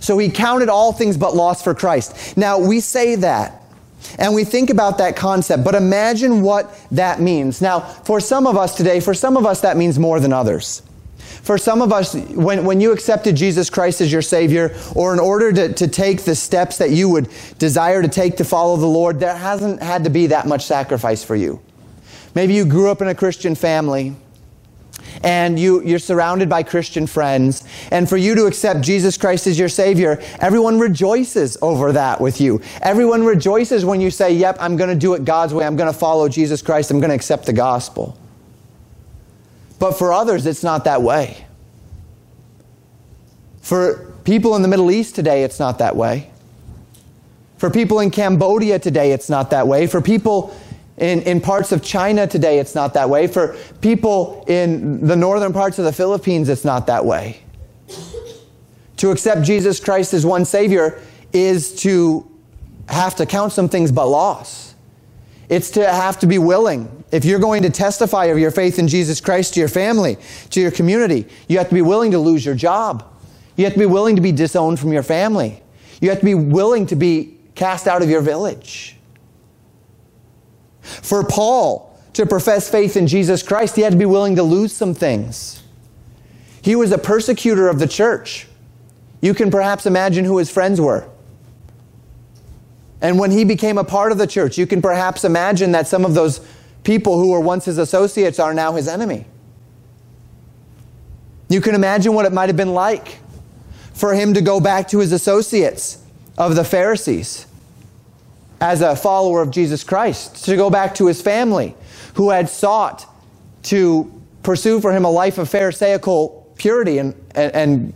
So 0.00 0.18
he 0.18 0.30
counted 0.30 0.68
all 0.68 0.92
things 0.92 1.16
but 1.16 1.34
loss 1.34 1.62
for 1.62 1.74
Christ. 1.74 2.36
Now, 2.36 2.58
we 2.58 2.80
say 2.80 3.16
that. 3.16 3.58
And 4.18 4.34
we 4.34 4.44
think 4.44 4.68
about 4.68 4.98
that 4.98 5.14
concept, 5.14 5.62
but 5.62 5.76
imagine 5.76 6.42
what 6.42 6.76
that 6.90 7.20
means. 7.20 7.62
Now, 7.62 7.80
for 7.80 8.18
some 8.18 8.48
of 8.48 8.56
us 8.56 8.76
today, 8.76 8.98
for 8.98 9.14
some 9.14 9.36
of 9.36 9.46
us, 9.46 9.60
that 9.60 9.76
means 9.76 9.96
more 9.96 10.18
than 10.18 10.32
others. 10.32 10.82
For 11.42 11.58
some 11.58 11.82
of 11.82 11.92
us, 11.92 12.14
when, 12.14 12.64
when 12.64 12.80
you 12.80 12.92
accepted 12.92 13.34
Jesus 13.34 13.68
Christ 13.68 14.00
as 14.00 14.12
your 14.12 14.22
Savior, 14.22 14.76
or 14.94 15.12
in 15.12 15.18
order 15.18 15.52
to, 15.52 15.72
to 15.72 15.88
take 15.88 16.22
the 16.22 16.36
steps 16.36 16.78
that 16.78 16.90
you 16.90 17.08
would 17.08 17.28
desire 17.58 18.00
to 18.00 18.08
take 18.08 18.36
to 18.36 18.44
follow 18.44 18.76
the 18.76 18.86
Lord, 18.86 19.18
there 19.18 19.36
hasn't 19.36 19.82
had 19.82 20.04
to 20.04 20.10
be 20.10 20.28
that 20.28 20.46
much 20.46 20.64
sacrifice 20.64 21.24
for 21.24 21.34
you. 21.34 21.60
Maybe 22.34 22.54
you 22.54 22.64
grew 22.64 22.90
up 22.90 23.02
in 23.02 23.08
a 23.08 23.14
Christian 23.14 23.56
family 23.56 24.14
and 25.22 25.58
you, 25.58 25.82
you're 25.82 25.98
surrounded 25.98 26.48
by 26.48 26.62
Christian 26.62 27.06
friends. 27.06 27.64
And 27.90 28.08
for 28.08 28.16
you 28.16 28.34
to 28.36 28.46
accept 28.46 28.80
Jesus 28.80 29.18
Christ 29.18 29.46
as 29.46 29.58
your 29.58 29.68
Savior, 29.68 30.22
everyone 30.40 30.78
rejoices 30.78 31.58
over 31.60 31.92
that 31.92 32.20
with 32.20 32.40
you. 32.40 32.60
Everyone 32.80 33.24
rejoices 33.24 33.84
when 33.84 34.00
you 34.00 34.10
say, 34.10 34.32
Yep, 34.32 34.58
I'm 34.60 34.76
going 34.76 34.90
to 34.90 34.96
do 34.96 35.14
it 35.14 35.24
God's 35.24 35.52
way. 35.52 35.64
I'm 35.64 35.76
going 35.76 35.92
to 35.92 35.98
follow 35.98 36.28
Jesus 36.28 36.62
Christ. 36.62 36.90
I'm 36.90 37.00
going 37.00 37.10
to 37.10 37.16
accept 37.16 37.46
the 37.46 37.52
gospel. 37.52 38.16
But 39.82 39.98
for 39.98 40.12
others, 40.12 40.46
it's 40.46 40.62
not 40.62 40.84
that 40.84 41.02
way. 41.02 41.44
For 43.62 44.14
people 44.22 44.54
in 44.54 44.62
the 44.62 44.68
Middle 44.68 44.92
East 44.92 45.16
today, 45.16 45.42
it's 45.42 45.58
not 45.58 45.78
that 45.78 45.96
way. 45.96 46.30
For 47.58 47.68
people 47.68 47.98
in 47.98 48.12
Cambodia 48.12 48.78
today, 48.78 49.10
it's 49.10 49.28
not 49.28 49.50
that 49.50 49.66
way. 49.66 49.88
For 49.88 50.00
people 50.00 50.56
in, 50.98 51.22
in 51.22 51.40
parts 51.40 51.72
of 51.72 51.82
China 51.82 52.28
today, 52.28 52.60
it's 52.60 52.76
not 52.76 52.94
that 52.94 53.10
way. 53.10 53.26
For 53.26 53.56
people 53.80 54.44
in 54.46 55.04
the 55.04 55.16
northern 55.16 55.52
parts 55.52 55.80
of 55.80 55.84
the 55.84 55.92
Philippines, 55.92 56.48
it's 56.48 56.64
not 56.64 56.86
that 56.86 57.04
way. 57.04 57.42
To 58.98 59.10
accept 59.10 59.42
Jesus 59.42 59.80
Christ 59.80 60.14
as 60.14 60.24
one 60.24 60.44
Savior 60.44 61.02
is 61.32 61.74
to 61.82 62.30
have 62.88 63.16
to 63.16 63.26
count 63.26 63.50
some 63.50 63.68
things 63.68 63.90
but 63.90 64.06
loss. 64.06 64.71
It's 65.52 65.72
to 65.72 65.86
have 65.86 66.18
to 66.20 66.26
be 66.26 66.38
willing 66.38 67.04
if 67.10 67.26
you're 67.26 67.38
going 67.38 67.62
to 67.64 67.68
testify 67.68 68.24
of 68.24 68.38
your 68.38 68.50
faith 68.50 68.78
in 68.78 68.88
Jesus 68.88 69.20
Christ 69.20 69.52
to 69.52 69.60
your 69.60 69.68
family, 69.68 70.16
to 70.48 70.62
your 70.62 70.70
community, 70.70 71.28
you 71.46 71.58
have 71.58 71.68
to 71.68 71.74
be 71.74 71.82
willing 71.82 72.12
to 72.12 72.18
lose 72.18 72.42
your 72.42 72.54
job. 72.54 73.04
You 73.56 73.64
have 73.64 73.74
to 73.74 73.78
be 73.78 73.84
willing 73.84 74.16
to 74.16 74.22
be 74.22 74.32
disowned 74.32 74.80
from 74.80 74.94
your 74.94 75.02
family. 75.02 75.62
You 76.00 76.08
have 76.08 76.20
to 76.20 76.24
be 76.24 76.34
willing 76.34 76.86
to 76.86 76.96
be 76.96 77.36
cast 77.54 77.86
out 77.86 78.00
of 78.00 78.08
your 78.08 78.22
village. 78.22 78.96
For 80.80 81.22
Paul 81.22 82.00
to 82.14 82.24
profess 82.24 82.70
faith 82.70 82.96
in 82.96 83.06
Jesus 83.06 83.42
Christ, 83.42 83.76
he 83.76 83.82
had 83.82 83.92
to 83.92 83.98
be 83.98 84.06
willing 84.06 84.36
to 84.36 84.42
lose 84.42 84.72
some 84.72 84.94
things. 84.94 85.62
He 86.62 86.74
was 86.76 86.92
a 86.92 86.98
persecutor 86.98 87.68
of 87.68 87.78
the 87.78 87.86
church. 87.86 88.46
You 89.20 89.34
can 89.34 89.50
perhaps 89.50 89.84
imagine 89.84 90.24
who 90.24 90.38
his 90.38 90.50
friends 90.50 90.80
were. 90.80 91.11
And 93.02 93.18
when 93.18 93.32
he 93.32 93.44
became 93.44 93.78
a 93.78 93.84
part 93.84 94.12
of 94.12 94.18
the 94.18 94.28
church, 94.28 94.56
you 94.56 94.66
can 94.66 94.80
perhaps 94.80 95.24
imagine 95.24 95.72
that 95.72 95.88
some 95.88 96.04
of 96.04 96.14
those 96.14 96.40
people 96.84 97.18
who 97.18 97.32
were 97.32 97.40
once 97.40 97.64
his 97.64 97.76
associates 97.76 98.38
are 98.38 98.54
now 98.54 98.72
his 98.74 98.86
enemy. 98.86 99.26
You 101.48 101.60
can 101.60 101.74
imagine 101.74 102.14
what 102.14 102.24
it 102.24 102.32
might 102.32 102.48
have 102.48 102.56
been 102.56 102.72
like 102.72 103.18
for 103.92 104.14
him 104.14 104.34
to 104.34 104.40
go 104.40 104.60
back 104.60 104.88
to 104.88 105.00
his 105.00 105.12
associates 105.12 105.98
of 106.38 106.54
the 106.54 106.64
Pharisees 106.64 107.46
as 108.60 108.80
a 108.80 108.94
follower 108.94 109.42
of 109.42 109.50
Jesus 109.50 109.82
Christ, 109.82 110.44
to 110.44 110.56
go 110.56 110.70
back 110.70 110.94
to 110.94 111.08
his 111.08 111.20
family 111.20 111.74
who 112.14 112.30
had 112.30 112.48
sought 112.48 113.04
to 113.64 114.10
pursue 114.44 114.80
for 114.80 114.92
him 114.92 115.04
a 115.04 115.10
life 115.10 115.38
of 115.38 115.48
Pharisaical 115.48 116.52
purity 116.56 116.98
and, 116.98 117.14
and, 117.34 117.92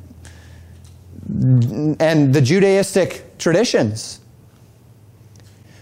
and 2.01 2.35
the 2.35 2.41
Judaistic 2.41 3.23
traditions. 3.39 4.21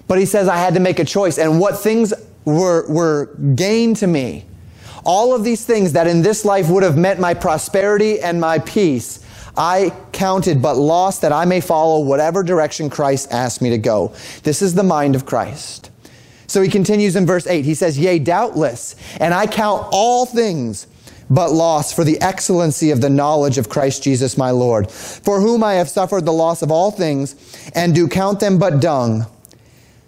But 0.06 0.18
he 0.18 0.26
says, 0.26 0.48
I 0.48 0.56
had 0.56 0.74
to 0.74 0.80
make 0.80 0.98
a 0.98 1.04
choice. 1.04 1.38
And 1.38 1.60
what 1.60 1.78
things 1.78 2.12
were, 2.44 2.86
were 2.88 3.34
gain 3.54 3.94
to 3.94 4.06
me, 4.06 4.44
all 5.04 5.34
of 5.34 5.44
these 5.44 5.64
things 5.64 5.92
that 5.92 6.06
in 6.06 6.22
this 6.22 6.44
life 6.44 6.68
would 6.68 6.82
have 6.82 6.96
meant 6.96 7.20
my 7.20 7.34
prosperity 7.34 8.20
and 8.20 8.40
my 8.40 8.58
peace, 8.58 9.24
I 9.56 9.92
counted 10.12 10.60
but 10.60 10.76
lost 10.76 11.22
that 11.22 11.32
I 11.32 11.44
may 11.44 11.60
follow 11.60 12.00
whatever 12.04 12.42
direction 12.42 12.90
Christ 12.90 13.30
asked 13.30 13.62
me 13.62 13.70
to 13.70 13.78
go. 13.78 14.14
This 14.42 14.62
is 14.62 14.74
the 14.74 14.82
mind 14.82 15.14
of 15.14 15.26
Christ. 15.26 15.90
So 16.46 16.60
he 16.62 16.68
continues 16.68 17.16
in 17.16 17.26
verse 17.26 17.46
8. 17.46 17.64
He 17.64 17.74
says, 17.74 17.98
Yea, 17.98 18.18
doubtless, 18.18 18.96
and 19.20 19.32
I 19.32 19.46
count 19.46 19.86
all 19.92 20.26
things 20.26 20.86
but 21.30 21.50
loss 21.50 21.92
for 21.92 22.04
the 22.04 22.20
excellency 22.20 22.90
of 22.90 23.00
the 23.00 23.08
knowledge 23.08 23.56
of 23.56 23.68
Christ 23.68 24.02
Jesus 24.02 24.36
my 24.36 24.50
Lord, 24.50 24.90
for 24.90 25.40
whom 25.40 25.64
I 25.64 25.74
have 25.74 25.88
suffered 25.88 26.26
the 26.26 26.32
loss 26.32 26.60
of 26.62 26.70
all 26.70 26.90
things, 26.90 27.34
and 27.74 27.94
do 27.94 28.08
count 28.08 28.40
them 28.40 28.58
but 28.58 28.80
dung, 28.80 29.26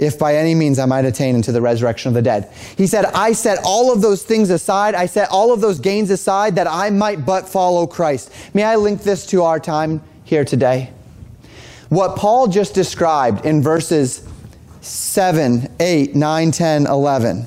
if 0.00 0.18
by 0.18 0.34
any 0.34 0.54
means 0.54 0.78
I 0.78 0.86
might 0.86 1.04
attain 1.04 1.34
unto 1.34 1.52
the 1.52 1.60
resurrection 1.60 2.08
of 2.08 2.14
the 2.14 2.22
dead. 2.22 2.50
He 2.76 2.86
said, 2.86 3.04
I 3.04 3.32
set 3.32 3.58
all 3.62 3.92
of 3.92 4.00
those 4.00 4.22
things 4.22 4.48
aside, 4.48 4.94
I 4.94 5.04
set 5.04 5.28
all 5.28 5.52
of 5.52 5.60
those 5.60 5.78
gains 5.78 6.10
aside, 6.10 6.56
that 6.56 6.66
I 6.66 6.88
might 6.88 7.26
but 7.26 7.46
follow 7.46 7.86
Christ. 7.86 8.32
May 8.54 8.64
I 8.64 8.76
link 8.76 9.02
this 9.02 9.26
to 9.26 9.42
our 9.42 9.60
time 9.60 10.02
here 10.24 10.44
today? 10.44 10.90
What 11.90 12.16
Paul 12.16 12.48
just 12.48 12.74
described 12.74 13.44
in 13.44 13.62
verses 13.62 14.26
7, 14.80 15.70
8, 15.78 16.14
9, 16.14 16.50
10, 16.50 16.86
11 16.86 17.46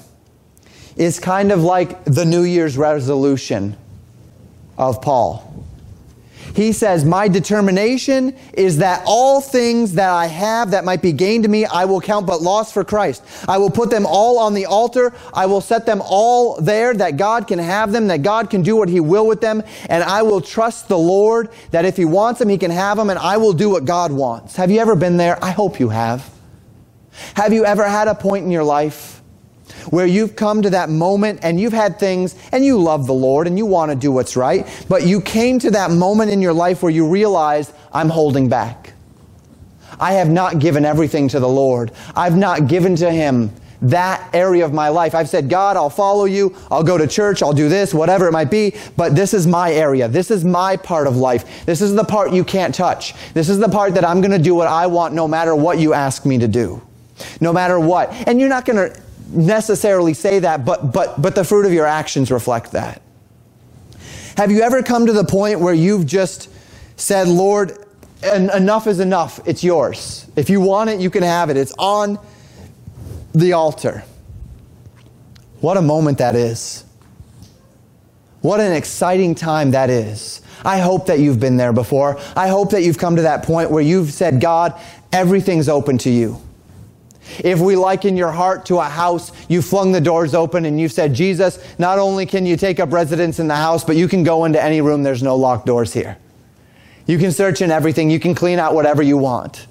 is 0.95 1.19
kind 1.19 1.51
of 1.51 1.63
like 1.63 2.05
the 2.05 2.23
New 2.23 2.43
Year's 2.43 2.77
resolution 2.77 3.75
of 4.77 5.01
Paul. 5.01 5.65
He 6.53 6.71
says, 6.71 7.03
My 7.03 7.27
determination 7.27 8.35
is 8.53 8.77
that 8.77 9.03
all 9.05 9.41
things 9.41 9.93
that 9.93 10.09
I 10.09 10.27
have 10.27 10.71
that 10.71 10.85
might 10.85 11.01
be 11.01 11.11
gained 11.11 11.43
to 11.43 11.49
me, 11.49 11.65
I 11.65 11.85
will 11.85 11.99
count 11.99 12.27
but 12.27 12.41
loss 12.41 12.71
for 12.71 12.83
Christ. 12.83 13.23
I 13.47 13.57
will 13.57 13.71
put 13.71 13.89
them 13.89 14.05
all 14.05 14.37
on 14.37 14.53
the 14.53 14.67
altar. 14.67 15.13
I 15.33 15.47
will 15.47 15.61
set 15.61 15.85
them 15.85 16.01
all 16.05 16.61
there 16.61 16.93
that 16.93 17.17
God 17.17 17.47
can 17.47 17.59
have 17.59 17.91
them, 17.91 18.07
that 18.07 18.21
God 18.21 18.49
can 18.49 18.61
do 18.61 18.75
what 18.75 18.89
He 18.89 18.99
will 18.99 19.25
with 19.25 19.41
them. 19.41 19.63
And 19.89 20.03
I 20.03 20.21
will 20.21 20.41
trust 20.41 20.87
the 20.87 20.97
Lord 20.97 21.49
that 21.71 21.85
if 21.85 21.97
He 21.97 22.05
wants 22.05 22.39
them, 22.39 22.49
He 22.49 22.57
can 22.57 22.71
have 22.71 22.97
them, 22.97 23.09
and 23.09 23.17
I 23.17 23.37
will 23.37 23.53
do 23.53 23.69
what 23.69 23.85
God 23.85 24.11
wants. 24.11 24.55
Have 24.55 24.69
you 24.69 24.79
ever 24.79 24.95
been 24.95 25.17
there? 25.17 25.43
I 25.43 25.51
hope 25.51 25.79
you 25.79 25.89
have. 25.89 26.29
Have 27.35 27.53
you 27.53 27.65
ever 27.65 27.87
had 27.87 28.07
a 28.07 28.15
point 28.15 28.45
in 28.45 28.51
your 28.51 28.63
life 28.63 29.22
where 29.89 30.05
you've 30.05 30.35
come 30.35 30.61
to 30.61 30.69
that 30.71 30.89
moment 30.89 31.39
and 31.43 31.59
you've 31.59 31.73
had 31.73 31.99
things 31.99 32.35
and 32.51 32.65
you 32.65 32.77
love 32.77 33.07
the 33.07 33.13
Lord 33.13 33.47
and 33.47 33.57
you 33.57 33.65
want 33.65 33.91
to 33.91 33.95
do 33.95 34.11
what's 34.11 34.35
right, 34.35 34.67
but 34.89 35.05
you 35.05 35.21
came 35.21 35.59
to 35.59 35.71
that 35.71 35.91
moment 35.91 36.31
in 36.31 36.41
your 36.41 36.53
life 36.53 36.83
where 36.83 36.91
you 36.91 37.07
realized, 37.07 37.73
I'm 37.91 38.09
holding 38.09 38.49
back. 38.49 38.93
I 39.99 40.13
have 40.13 40.29
not 40.29 40.59
given 40.59 40.85
everything 40.85 41.27
to 41.29 41.39
the 41.39 41.47
Lord. 41.47 41.91
I've 42.15 42.35
not 42.35 42.67
given 42.67 42.95
to 42.97 43.11
Him 43.11 43.51
that 43.83 44.33
area 44.33 44.65
of 44.65 44.73
my 44.73 44.89
life. 44.89 45.13
I've 45.13 45.29
said, 45.29 45.49
God, 45.49 45.75
I'll 45.75 45.89
follow 45.89 46.25
you. 46.25 46.55
I'll 46.71 46.83
go 46.83 46.97
to 46.97 47.05
church. 47.05 47.43
I'll 47.43 47.53
do 47.53 47.69
this, 47.69 47.93
whatever 47.93 48.27
it 48.27 48.31
might 48.31 48.49
be. 48.49 48.75
But 48.95 49.15
this 49.15 49.33
is 49.33 49.45
my 49.45 49.73
area. 49.73 50.07
This 50.07 50.31
is 50.31 50.45
my 50.45 50.77
part 50.77 51.05
of 51.05 51.17
life. 51.17 51.65
This 51.65 51.81
is 51.81 51.93
the 51.93 52.03
part 52.03 52.31
you 52.31 52.43
can't 52.43 52.73
touch. 52.73 53.13
This 53.33 53.49
is 53.49 53.59
the 53.59 53.67
part 53.67 53.93
that 53.95 54.05
I'm 54.05 54.21
going 54.21 54.31
to 54.31 54.39
do 54.39 54.55
what 54.55 54.67
I 54.67 54.87
want 54.87 55.13
no 55.13 55.27
matter 55.27 55.53
what 55.53 55.79
you 55.79 55.93
ask 55.93 56.25
me 56.25 56.37
to 56.39 56.47
do. 56.47 56.81
No 57.41 57.51
matter 57.51 57.79
what. 57.79 58.11
And 58.27 58.39
you're 58.39 58.49
not 58.49 58.65
going 58.65 58.89
to 58.89 59.02
necessarily 59.33 60.13
say 60.13 60.39
that, 60.39 60.65
but, 60.65 60.91
but, 60.91 61.21
but 61.21 61.35
the 61.35 61.43
fruit 61.43 61.65
of 61.65 61.73
your 61.73 61.85
actions 61.85 62.31
reflect 62.31 62.71
that. 62.71 63.01
Have 64.37 64.51
you 64.51 64.61
ever 64.61 64.81
come 64.81 65.05
to 65.05 65.13
the 65.13 65.23
point 65.23 65.59
where 65.59 65.73
you've 65.73 66.05
just 66.05 66.49
said, 66.95 67.27
Lord, 67.27 67.77
enough 68.23 68.87
is 68.87 68.99
enough. 68.99 69.39
It's 69.45 69.63
yours. 69.63 70.27
If 70.35 70.49
you 70.49 70.61
want 70.61 70.89
it, 70.89 70.99
you 70.99 71.09
can 71.09 71.23
have 71.23 71.49
it. 71.49 71.57
It's 71.57 71.73
on 71.77 72.19
the 73.33 73.53
altar. 73.53 74.03
What 75.59 75.77
a 75.77 75.81
moment 75.81 76.17
that 76.19 76.35
is. 76.35 76.83
What 78.41 78.59
an 78.59 78.73
exciting 78.73 79.35
time 79.35 79.71
that 79.71 79.89
is. 79.89 80.41
I 80.65 80.79
hope 80.79 81.07
that 81.07 81.19
you've 81.19 81.39
been 81.39 81.57
there 81.57 81.73
before. 81.73 82.19
I 82.35 82.47
hope 82.47 82.71
that 82.71 82.83
you've 82.83 82.97
come 82.97 83.15
to 83.15 83.23
that 83.23 83.43
point 83.43 83.71
where 83.71 83.83
you've 83.83 84.11
said, 84.11 84.41
God, 84.41 84.79
everything's 85.11 85.69
open 85.69 85.97
to 85.99 86.09
you. 86.09 86.41
If 87.43 87.59
we 87.59 87.75
liken 87.75 88.17
your 88.17 88.31
heart 88.31 88.65
to 88.67 88.79
a 88.79 88.83
house, 88.83 89.31
you 89.47 89.61
flung 89.61 89.91
the 89.91 90.01
doors 90.01 90.33
open 90.33 90.65
and 90.65 90.79
you 90.79 90.89
said, 90.89 91.13
Jesus, 91.13 91.57
not 91.79 91.99
only 91.99 92.25
can 92.25 92.45
you 92.45 92.57
take 92.57 92.79
up 92.79 92.91
residence 92.91 93.39
in 93.39 93.47
the 93.47 93.55
house, 93.55 93.83
but 93.83 93.95
you 93.95 94.07
can 94.07 94.23
go 94.23 94.45
into 94.45 94.61
any 94.61 94.81
room. 94.81 95.03
There's 95.03 95.23
no 95.23 95.35
locked 95.35 95.65
doors 95.65 95.93
here. 95.93 96.17
You 97.05 97.17
can 97.17 97.31
search 97.31 97.61
in 97.61 97.71
everything. 97.71 98.09
You 98.09 98.19
can 98.19 98.35
clean 98.35 98.59
out 98.59 98.73
whatever 98.73 99.01
you 99.01 99.17
want. 99.17 99.67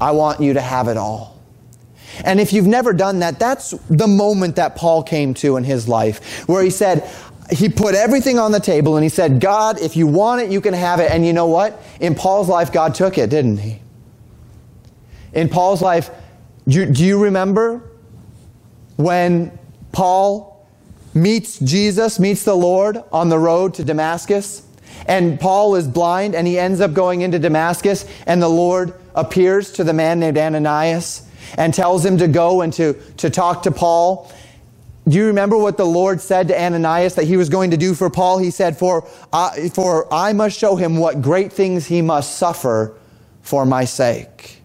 I 0.00 0.12
want 0.12 0.40
you 0.40 0.54
to 0.54 0.60
have 0.60 0.88
it 0.88 0.96
all. 0.96 1.36
And 2.24 2.40
if 2.40 2.52
you've 2.52 2.66
never 2.66 2.92
done 2.92 3.18
that, 3.18 3.38
that's 3.38 3.70
the 3.88 4.06
moment 4.06 4.56
that 4.56 4.76
Paul 4.76 5.02
came 5.02 5.34
to 5.34 5.56
in 5.56 5.64
his 5.64 5.88
life, 5.88 6.48
where 6.48 6.62
he 6.62 6.70
said, 6.70 7.10
he 7.50 7.68
put 7.68 7.94
everything 7.94 8.38
on 8.38 8.52
the 8.52 8.60
table 8.60 8.96
and 8.96 9.04
he 9.04 9.08
said, 9.08 9.40
God, 9.40 9.80
if 9.80 9.96
you 9.96 10.06
want 10.06 10.42
it, 10.42 10.50
you 10.50 10.60
can 10.60 10.74
have 10.74 10.98
it. 11.00 11.10
And 11.10 11.26
you 11.26 11.32
know 11.32 11.46
what? 11.46 11.80
In 12.00 12.14
Paul's 12.14 12.48
life, 12.48 12.72
God 12.72 12.94
took 12.94 13.18
it, 13.18 13.30
didn't 13.30 13.58
he? 13.58 13.80
In 15.32 15.48
Paul's 15.48 15.82
life, 15.82 16.10
you, 16.66 16.86
do 16.86 17.04
you 17.04 17.22
remember 17.22 17.82
when 18.96 19.56
Paul 19.92 20.66
meets 21.14 21.58
Jesus, 21.58 22.18
meets 22.18 22.44
the 22.44 22.54
Lord 22.54 23.02
on 23.12 23.28
the 23.28 23.38
road 23.38 23.74
to 23.74 23.84
Damascus? 23.84 24.62
And 25.06 25.38
Paul 25.38 25.76
is 25.76 25.86
blind 25.86 26.34
and 26.34 26.46
he 26.46 26.58
ends 26.58 26.80
up 26.80 26.92
going 26.92 27.20
into 27.20 27.38
Damascus, 27.38 28.04
and 28.26 28.42
the 28.42 28.48
Lord 28.48 28.94
appears 29.14 29.72
to 29.72 29.84
the 29.84 29.92
man 29.92 30.20
named 30.20 30.38
Ananias 30.38 31.22
and 31.56 31.72
tells 31.72 32.04
him 32.04 32.18
to 32.18 32.28
go 32.28 32.62
and 32.62 32.72
to, 32.74 32.94
to 33.18 33.30
talk 33.30 33.62
to 33.62 33.70
Paul. 33.70 34.30
Do 35.08 35.16
you 35.16 35.26
remember 35.26 35.56
what 35.56 35.76
the 35.76 35.86
Lord 35.86 36.20
said 36.20 36.48
to 36.48 36.60
Ananias 36.60 37.14
that 37.14 37.24
he 37.24 37.36
was 37.36 37.48
going 37.48 37.70
to 37.70 37.76
do 37.76 37.94
for 37.94 38.10
Paul? 38.10 38.38
He 38.38 38.50
said, 38.50 38.76
For 38.76 39.08
I, 39.32 39.68
for 39.68 40.12
I 40.12 40.32
must 40.32 40.58
show 40.58 40.74
him 40.74 40.96
what 40.96 41.22
great 41.22 41.52
things 41.52 41.86
he 41.86 42.02
must 42.02 42.36
suffer 42.36 42.98
for 43.42 43.64
my 43.64 43.84
sake. 43.84 44.55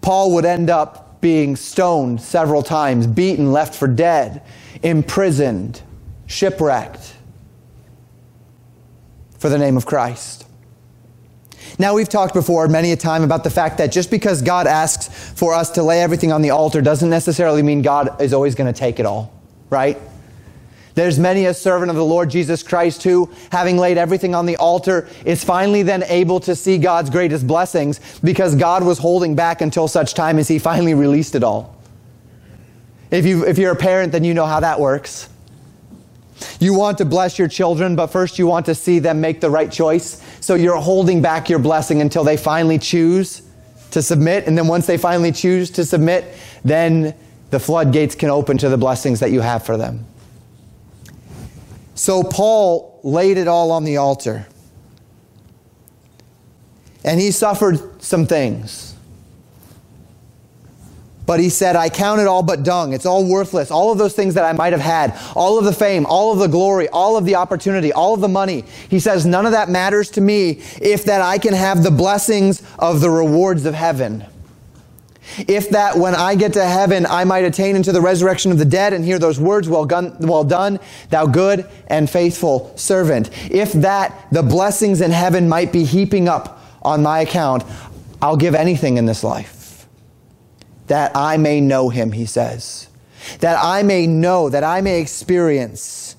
Paul 0.00 0.32
would 0.34 0.44
end 0.44 0.70
up 0.70 1.20
being 1.20 1.56
stoned 1.56 2.20
several 2.20 2.62
times, 2.62 3.06
beaten, 3.06 3.52
left 3.52 3.74
for 3.74 3.86
dead, 3.86 4.42
imprisoned, 4.82 5.82
shipwrecked 6.26 7.14
for 9.38 9.48
the 9.48 9.58
name 9.58 9.76
of 9.76 9.86
Christ. 9.86 10.46
Now, 11.78 11.94
we've 11.94 12.08
talked 12.08 12.34
before 12.34 12.68
many 12.68 12.92
a 12.92 12.96
time 12.96 13.22
about 13.22 13.44
the 13.44 13.50
fact 13.50 13.78
that 13.78 13.92
just 13.92 14.10
because 14.10 14.42
God 14.42 14.66
asks 14.66 15.08
for 15.32 15.54
us 15.54 15.70
to 15.72 15.82
lay 15.82 16.02
everything 16.02 16.32
on 16.32 16.42
the 16.42 16.50
altar 16.50 16.82
doesn't 16.82 17.08
necessarily 17.08 17.62
mean 17.62 17.80
God 17.82 18.20
is 18.20 18.32
always 18.32 18.54
going 18.54 18.72
to 18.72 18.78
take 18.78 19.00
it 19.00 19.06
all, 19.06 19.32
right? 19.70 19.98
There's 21.00 21.18
many 21.18 21.46
a 21.46 21.54
servant 21.54 21.88
of 21.88 21.96
the 21.96 22.04
Lord 22.04 22.28
Jesus 22.28 22.62
Christ 22.62 23.02
who, 23.04 23.30
having 23.50 23.78
laid 23.78 23.96
everything 23.96 24.34
on 24.34 24.44
the 24.44 24.58
altar, 24.58 25.08
is 25.24 25.42
finally 25.42 25.82
then 25.82 26.02
able 26.02 26.40
to 26.40 26.54
see 26.54 26.76
God's 26.76 27.08
greatest 27.08 27.46
blessings 27.46 28.00
because 28.22 28.54
God 28.54 28.84
was 28.84 28.98
holding 28.98 29.34
back 29.34 29.62
until 29.62 29.88
such 29.88 30.12
time 30.12 30.38
as 30.38 30.46
He 30.46 30.58
finally 30.58 30.92
released 30.92 31.34
it 31.34 31.42
all. 31.42 31.74
If, 33.10 33.24
you, 33.24 33.46
if 33.46 33.56
you're 33.56 33.72
a 33.72 33.76
parent, 33.76 34.12
then 34.12 34.24
you 34.24 34.34
know 34.34 34.44
how 34.44 34.60
that 34.60 34.78
works. 34.78 35.30
You 36.58 36.74
want 36.74 36.98
to 36.98 37.06
bless 37.06 37.38
your 37.38 37.48
children, 37.48 37.96
but 37.96 38.08
first 38.08 38.38
you 38.38 38.46
want 38.46 38.66
to 38.66 38.74
see 38.74 38.98
them 38.98 39.22
make 39.22 39.40
the 39.40 39.48
right 39.48 39.72
choice. 39.72 40.22
So 40.42 40.54
you're 40.54 40.76
holding 40.76 41.22
back 41.22 41.48
your 41.48 41.60
blessing 41.60 42.02
until 42.02 42.24
they 42.24 42.36
finally 42.36 42.78
choose 42.78 43.40
to 43.92 44.02
submit. 44.02 44.46
And 44.46 44.58
then 44.58 44.66
once 44.66 44.86
they 44.86 44.98
finally 44.98 45.32
choose 45.32 45.70
to 45.70 45.86
submit, 45.86 46.26
then 46.62 47.14
the 47.48 47.58
floodgates 47.58 48.14
can 48.14 48.28
open 48.28 48.58
to 48.58 48.68
the 48.68 48.76
blessings 48.76 49.20
that 49.20 49.30
you 49.30 49.40
have 49.40 49.64
for 49.64 49.78
them. 49.78 50.04
So 52.00 52.22
Paul 52.22 52.98
laid 53.02 53.36
it 53.36 53.46
all 53.46 53.70
on 53.72 53.84
the 53.84 53.98
altar. 53.98 54.46
And 57.04 57.20
he 57.20 57.30
suffered 57.30 58.02
some 58.02 58.26
things. 58.26 58.94
But 61.26 61.40
he 61.40 61.50
said, 61.50 61.76
I 61.76 61.90
count 61.90 62.22
it 62.22 62.26
all 62.26 62.42
but 62.42 62.62
dung. 62.62 62.94
It's 62.94 63.04
all 63.04 63.26
worthless. 63.28 63.70
All 63.70 63.92
of 63.92 63.98
those 63.98 64.14
things 64.14 64.32
that 64.32 64.46
I 64.46 64.54
might 64.54 64.72
have 64.72 64.80
had, 64.80 65.14
all 65.36 65.58
of 65.58 65.66
the 65.66 65.74
fame, 65.74 66.06
all 66.06 66.32
of 66.32 66.38
the 66.38 66.46
glory, 66.46 66.88
all 66.88 67.18
of 67.18 67.26
the 67.26 67.34
opportunity, 67.34 67.92
all 67.92 68.14
of 68.14 68.22
the 68.22 68.28
money. 68.28 68.64
He 68.88 68.98
says, 68.98 69.26
none 69.26 69.44
of 69.44 69.52
that 69.52 69.68
matters 69.68 70.08
to 70.12 70.22
me 70.22 70.62
if 70.80 71.04
that 71.04 71.20
I 71.20 71.36
can 71.36 71.52
have 71.52 71.82
the 71.82 71.90
blessings 71.90 72.62
of 72.78 73.02
the 73.02 73.10
rewards 73.10 73.66
of 73.66 73.74
heaven. 73.74 74.24
If 75.38 75.70
that 75.70 75.96
when 75.96 76.14
I 76.14 76.34
get 76.34 76.52
to 76.54 76.64
heaven, 76.64 77.06
I 77.06 77.24
might 77.24 77.44
attain 77.44 77.76
into 77.76 77.92
the 77.92 78.00
resurrection 78.00 78.52
of 78.52 78.58
the 78.58 78.64
dead 78.64 78.92
and 78.92 79.04
hear 79.04 79.18
those 79.18 79.40
words, 79.40 79.68
well, 79.68 79.84
gun, 79.84 80.16
well 80.20 80.44
done, 80.44 80.78
thou 81.10 81.26
good 81.26 81.68
and 81.86 82.08
faithful 82.08 82.76
servant. 82.76 83.30
If 83.50 83.72
that 83.72 84.26
the 84.30 84.42
blessings 84.42 85.00
in 85.00 85.10
heaven 85.10 85.48
might 85.48 85.72
be 85.72 85.84
heaping 85.84 86.28
up 86.28 86.62
on 86.82 87.02
my 87.02 87.20
account, 87.20 87.64
I'll 88.22 88.36
give 88.36 88.54
anything 88.54 88.96
in 88.96 89.06
this 89.06 89.24
life. 89.24 89.86
That 90.88 91.12
I 91.14 91.36
may 91.36 91.60
know 91.60 91.88
him, 91.88 92.12
he 92.12 92.26
says. 92.26 92.88
That 93.40 93.58
I 93.62 93.82
may 93.82 94.06
know, 94.06 94.48
that 94.48 94.64
I 94.64 94.80
may 94.80 95.00
experience 95.00 96.16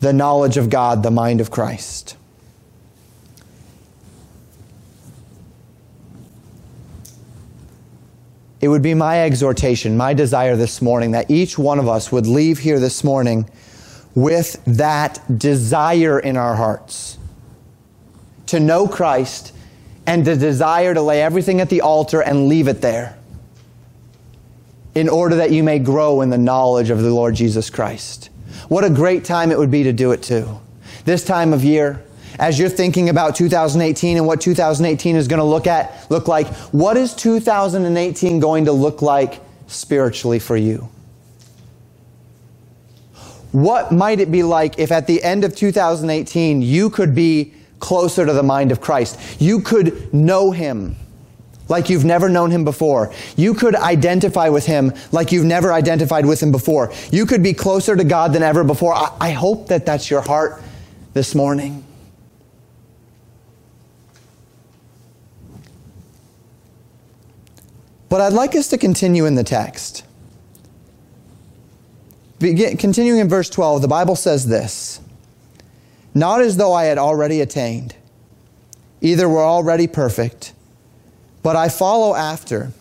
the 0.00 0.12
knowledge 0.12 0.56
of 0.56 0.70
God, 0.70 1.02
the 1.02 1.10
mind 1.10 1.40
of 1.40 1.50
Christ. 1.50 2.16
It 8.62 8.68
would 8.68 8.80
be 8.80 8.94
my 8.94 9.24
exhortation, 9.24 9.96
my 9.96 10.14
desire 10.14 10.54
this 10.54 10.80
morning 10.80 11.10
that 11.10 11.28
each 11.28 11.58
one 11.58 11.80
of 11.80 11.88
us 11.88 12.12
would 12.12 12.28
leave 12.28 12.60
here 12.60 12.78
this 12.78 13.02
morning 13.02 13.50
with 14.14 14.62
that 14.66 15.20
desire 15.36 16.20
in 16.20 16.36
our 16.36 16.54
hearts 16.54 17.18
to 18.46 18.60
know 18.60 18.86
Christ 18.86 19.52
and 20.06 20.24
the 20.24 20.36
desire 20.36 20.94
to 20.94 21.02
lay 21.02 21.22
everything 21.22 21.60
at 21.60 21.70
the 21.70 21.80
altar 21.80 22.22
and 22.22 22.46
leave 22.46 22.68
it 22.68 22.80
there 22.80 23.18
in 24.94 25.08
order 25.08 25.36
that 25.36 25.50
you 25.50 25.64
may 25.64 25.80
grow 25.80 26.20
in 26.20 26.30
the 26.30 26.38
knowledge 26.38 26.90
of 26.90 27.02
the 27.02 27.10
Lord 27.10 27.34
Jesus 27.34 27.68
Christ. 27.68 28.30
What 28.68 28.84
a 28.84 28.90
great 28.90 29.24
time 29.24 29.50
it 29.50 29.58
would 29.58 29.70
be 29.70 29.82
to 29.82 29.92
do 29.92 30.12
it 30.12 30.22
too. 30.22 30.60
This 31.04 31.24
time 31.24 31.52
of 31.52 31.64
year, 31.64 32.04
as 32.38 32.58
you're 32.58 32.68
thinking 32.68 33.08
about 33.08 33.34
2018 33.36 34.16
and 34.16 34.26
what 34.26 34.40
2018 34.40 35.16
is 35.16 35.28
going 35.28 35.38
to 35.38 35.44
look 35.44 35.66
at 35.66 36.10
look 36.10 36.28
like 36.28 36.46
what 36.72 36.96
is 36.96 37.14
2018 37.14 38.40
going 38.40 38.64
to 38.64 38.72
look 38.72 39.02
like 39.02 39.40
spiritually 39.66 40.38
for 40.38 40.56
you 40.56 40.88
what 43.52 43.92
might 43.92 44.20
it 44.20 44.30
be 44.30 44.42
like 44.42 44.78
if 44.78 44.90
at 44.90 45.06
the 45.06 45.22
end 45.22 45.44
of 45.44 45.54
2018 45.54 46.62
you 46.62 46.90
could 46.90 47.14
be 47.14 47.52
closer 47.78 48.24
to 48.24 48.32
the 48.32 48.42
mind 48.42 48.72
of 48.72 48.80
Christ 48.80 49.40
you 49.40 49.60
could 49.60 50.12
know 50.14 50.50
him 50.50 50.96
like 51.68 51.88
you've 51.88 52.04
never 52.04 52.28
known 52.28 52.50
him 52.50 52.64
before. 52.64 53.12
You 53.36 53.54
could 53.54 53.74
identify 53.74 54.48
with 54.50 54.66
him 54.66 54.92
like 55.10 55.32
you've 55.32 55.46
never 55.46 55.72
identified 55.72 56.26
with 56.26 56.42
him 56.42 56.52
before. 56.52 56.92
You 57.10 57.24
could 57.24 57.42
be 57.42 57.54
closer 57.54 57.96
to 57.96 58.04
God 58.04 58.32
than 58.32 58.42
ever 58.42 58.62
before. 58.62 58.94
I, 58.94 59.16
I 59.20 59.30
hope 59.30 59.68
that 59.68 59.86
that's 59.86 60.10
your 60.10 60.20
heart 60.20 60.62
this 61.14 61.34
morning. 61.34 61.84
But 68.12 68.20
I'd 68.20 68.34
like 68.34 68.54
us 68.54 68.68
to 68.68 68.76
continue 68.76 69.24
in 69.24 69.36
the 69.36 69.42
text. 69.42 70.04
Begin, 72.38 72.76
continuing 72.76 73.20
in 73.20 73.28
verse 73.30 73.48
12, 73.48 73.80
the 73.80 73.88
Bible 73.88 74.16
says 74.16 74.46
this 74.46 75.00
Not 76.14 76.42
as 76.42 76.58
though 76.58 76.74
I 76.74 76.84
had 76.84 76.98
already 76.98 77.40
attained, 77.40 77.96
either 79.00 79.26
were 79.26 79.42
already 79.42 79.86
perfect, 79.86 80.52
but 81.42 81.56
I 81.56 81.70
follow 81.70 82.14
after, 82.14 82.72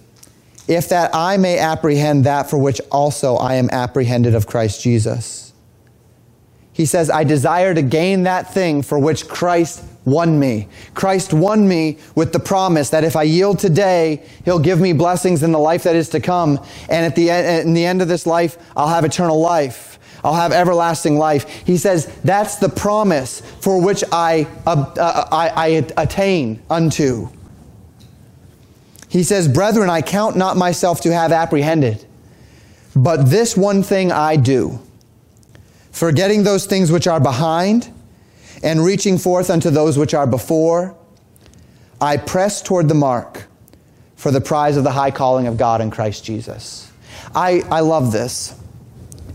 if 0.67 0.89
that 0.89 1.11
I 1.13 1.37
may 1.37 1.57
apprehend 1.57 2.25
that 2.25 2.49
for 2.49 2.57
which 2.57 2.81
also 2.91 3.37
I 3.37 3.55
am 3.55 3.69
apprehended 3.69 4.35
of 4.35 4.47
Christ 4.47 4.81
Jesus. 4.81 5.53
He 6.73 6.85
says, 6.85 7.09
I 7.09 7.23
desire 7.23 7.73
to 7.73 7.81
gain 7.81 8.23
that 8.23 8.53
thing 8.53 8.81
for 8.81 8.99
which 8.99 9.29
Christ 9.29 9.81
won 10.05 10.39
me. 10.39 10.67
Christ 10.93 11.33
won 11.33 11.67
me 11.67 11.97
with 12.15 12.33
the 12.33 12.39
promise 12.39 12.89
that 12.89 13.03
if 13.03 13.15
I 13.15 13.23
yield 13.23 13.59
today, 13.59 14.23
He'll 14.45 14.59
give 14.59 14.79
me 14.79 14.93
blessings 14.93 15.43
in 15.43 15.51
the 15.51 15.59
life 15.59 15.83
that 15.83 15.95
is 15.95 16.09
to 16.09 16.19
come. 16.19 16.59
And 16.89 17.05
at 17.05 17.15
the 17.15 17.29
end, 17.29 17.67
in 17.67 17.73
the 17.73 17.85
end 17.85 18.01
of 18.01 18.07
this 18.07 18.25
life, 18.25 18.57
I'll 18.75 18.89
have 18.89 19.05
eternal 19.05 19.39
life. 19.39 19.99
I'll 20.23 20.35
have 20.35 20.51
everlasting 20.51 21.17
life. 21.17 21.65
He 21.65 21.77
says, 21.77 22.05
that's 22.23 22.57
the 22.57 22.69
promise 22.69 23.41
for 23.59 23.81
which 23.81 24.03
I, 24.11 24.47
uh, 24.67 24.93
uh, 24.97 25.27
I, 25.31 25.49
I 25.49 25.67
attain 25.97 26.61
unto. 26.69 27.29
He 29.09 29.23
says, 29.23 29.47
Brethren, 29.47 29.89
I 29.89 30.01
count 30.01 30.37
not 30.37 30.57
myself 30.57 31.01
to 31.01 31.13
have 31.13 31.31
apprehended, 31.31 32.05
but 32.95 33.29
this 33.29 33.57
one 33.57 33.83
thing 33.83 34.11
I 34.11 34.35
do, 34.35 34.79
forgetting 35.91 36.43
those 36.43 36.65
things 36.65 36.91
which 36.91 37.07
are 37.07 37.19
behind 37.19 37.91
and 38.63 38.83
reaching 38.83 39.17
forth 39.17 39.49
unto 39.49 39.69
those 39.69 39.97
which 39.97 40.13
are 40.13 40.27
before, 40.27 40.95
I 41.99 42.17
press 42.17 42.61
toward 42.61 42.87
the 42.87 42.95
mark 42.95 43.45
for 44.15 44.31
the 44.31 44.41
prize 44.41 44.77
of 44.77 44.83
the 44.83 44.91
high 44.91 45.11
calling 45.11 45.47
of 45.47 45.57
God 45.57 45.81
in 45.81 45.91
Christ 45.91 46.23
Jesus. 46.23 46.91
I, 47.33 47.61
I 47.69 47.79
love 47.81 48.11
this. 48.11 48.55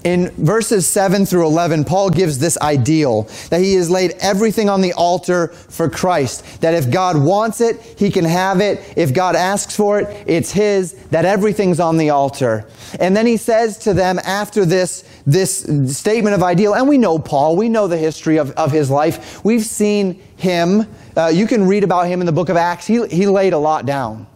In 0.06 0.30
verses 0.36 0.86
7 0.86 1.26
through 1.26 1.46
11, 1.46 1.82
Paul 1.84 2.10
gives 2.10 2.38
this 2.38 2.56
ideal 2.58 3.22
that 3.50 3.60
he 3.60 3.74
has 3.74 3.90
laid 3.90 4.12
everything 4.20 4.68
on 4.68 4.80
the 4.80 4.92
altar 4.92 5.48
for 5.48 5.90
Christ. 5.90 6.60
That 6.60 6.74
if 6.74 6.92
God 6.92 7.20
wants 7.20 7.60
it, 7.60 7.80
he 7.98 8.12
can 8.12 8.24
have 8.24 8.60
it. 8.60 8.94
If 8.96 9.12
God 9.12 9.34
asks 9.34 9.74
for 9.74 9.98
it, 9.98 10.24
it's 10.28 10.52
his. 10.52 10.92
That 11.10 11.24
everything's 11.24 11.80
on 11.80 11.96
the 11.96 12.10
altar. 12.10 12.68
And 13.00 13.16
then 13.16 13.26
he 13.26 13.36
says 13.36 13.78
to 13.78 13.94
them 13.94 14.20
after 14.20 14.64
this, 14.64 15.02
this 15.26 15.66
statement 15.88 16.36
of 16.36 16.42
ideal, 16.42 16.74
and 16.74 16.88
we 16.88 16.98
know 16.98 17.18
Paul, 17.18 17.56
we 17.56 17.68
know 17.68 17.88
the 17.88 17.96
history 17.96 18.38
of, 18.38 18.52
of 18.52 18.70
his 18.70 18.90
life. 18.90 19.44
We've 19.44 19.64
seen 19.64 20.22
him. 20.36 20.86
Uh, 21.16 21.26
you 21.26 21.48
can 21.48 21.66
read 21.66 21.82
about 21.82 22.06
him 22.06 22.20
in 22.20 22.26
the 22.26 22.32
book 22.32 22.48
of 22.48 22.56
Acts. 22.56 22.86
He, 22.86 23.04
he 23.08 23.26
laid 23.26 23.52
a 23.52 23.58
lot 23.58 23.86
down. 23.86 24.28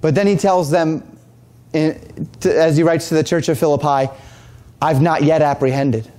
But 0.00 0.14
then 0.14 0.26
he 0.26 0.36
tells 0.36 0.70
them, 0.70 1.18
in, 1.72 2.28
to, 2.40 2.60
as 2.60 2.76
he 2.76 2.82
writes 2.82 3.08
to 3.08 3.14
the 3.14 3.22
church 3.22 3.48
of 3.48 3.58
Philippi, 3.58 4.12
I've 4.82 5.00
not 5.00 5.22
yet 5.22 5.42
apprehended. 5.42 6.10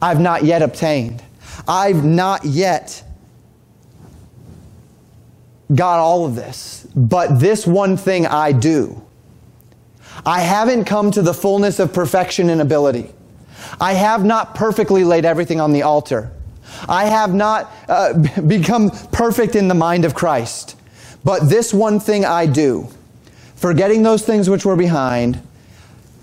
I've 0.00 0.20
not 0.20 0.44
yet 0.44 0.62
obtained. 0.62 1.22
I've 1.66 2.04
not 2.04 2.44
yet 2.44 3.02
got 5.74 5.98
all 5.98 6.24
of 6.24 6.34
this. 6.34 6.86
But 6.94 7.40
this 7.40 7.66
one 7.66 7.96
thing 7.96 8.26
I 8.26 8.52
do. 8.52 9.02
I 10.24 10.40
haven't 10.40 10.84
come 10.84 11.10
to 11.12 11.22
the 11.22 11.34
fullness 11.34 11.78
of 11.78 11.92
perfection 11.92 12.50
and 12.50 12.60
ability. 12.60 13.10
I 13.80 13.94
have 13.94 14.24
not 14.24 14.54
perfectly 14.54 15.04
laid 15.04 15.24
everything 15.24 15.60
on 15.60 15.72
the 15.72 15.82
altar. 15.82 16.32
I 16.88 17.06
have 17.06 17.34
not 17.34 17.72
uh, 17.88 18.40
become 18.46 18.90
perfect 19.12 19.56
in 19.56 19.68
the 19.68 19.74
mind 19.74 20.04
of 20.04 20.14
Christ. 20.14 20.76
But 21.24 21.48
this 21.48 21.72
one 21.72 22.00
thing 22.00 22.24
I 22.24 22.46
do 22.46 22.88
forgetting 23.62 24.02
those 24.02 24.24
things 24.24 24.50
which 24.50 24.64
were 24.64 24.74
behind, 24.74 25.40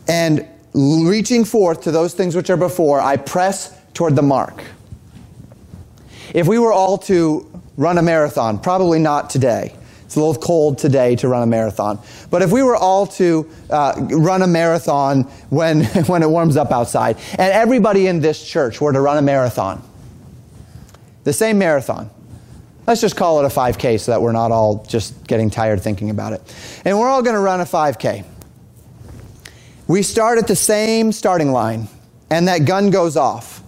and 0.09 0.45
reaching 0.73 1.45
forth 1.45 1.81
to 1.83 1.89
those 1.89 2.13
things 2.13 2.35
which 2.35 2.49
are 2.49 2.57
before, 2.57 2.99
I 2.99 3.15
press 3.15 3.73
toward 3.93 4.17
the 4.17 4.21
mark. 4.21 4.61
If 6.33 6.47
we 6.47 6.59
were 6.59 6.73
all 6.73 6.97
to 6.97 7.49
run 7.77 7.97
a 7.97 8.01
marathon, 8.01 8.59
probably 8.59 8.99
not 8.99 9.29
today. 9.29 9.73
It's 10.09 10.15
a 10.15 10.19
little 10.19 10.41
cold 10.41 10.79
today 10.79 11.15
to 11.17 11.27
run 11.27 11.43
a 11.43 11.45
marathon. 11.45 11.99
But 12.31 12.41
if 12.41 12.51
we 12.51 12.63
were 12.63 12.75
all 12.75 13.05
to 13.05 13.47
uh, 13.69 13.93
run 14.09 14.41
a 14.41 14.47
marathon 14.47 15.25
when, 15.51 15.85
when 16.07 16.23
it 16.23 16.29
warms 16.29 16.57
up 16.57 16.71
outside, 16.71 17.17
and 17.33 17.53
everybody 17.53 18.07
in 18.07 18.19
this 18.19 18.43
church 18.43 18.81
were 18.81 18.91
to 18.91 18.99
run 18.99 19.19
a 19.19 19.21
marathon, 19.21 19.83
the 21.25 21.33
same 21.33 21.59
marathon, 21.59 22.09
Let's 22.87 23.01
just 23.01 23.15
call 23.15 23.39
it 23.39 23.45
a 23.45 23.55
5K 23.55 23.99
so 23.99 24.13
that 24.13 24.19
we're 24.19 24.31
not 24.31 24.51
all 24.51 24.83
just 24.85 25.27
getting 25.27 25.51
tired 25.51 25.79
thinking 25.79 26.09
about 26.09 26.33
it. 26.33 26.41
And 26.83 26.97
we're 26.97 27.07
all 27.07 27.21
going 27.21 27.35
to 27.35 27.39
run 27.39 27.61
a 27.61 27.65
5K. 27.65 28.25
We 29.87 30.01
start 30.01 30.39
at 30.39 30.47
the 30.47 30.55
same 30.55 31.11
starting 31.11 31.51
line, 31.51 31.87
and 32.31 32.47
that 32.47 32.65
gun 32.65 32.89
goes 32.89 33.15
off. 33.15 33.61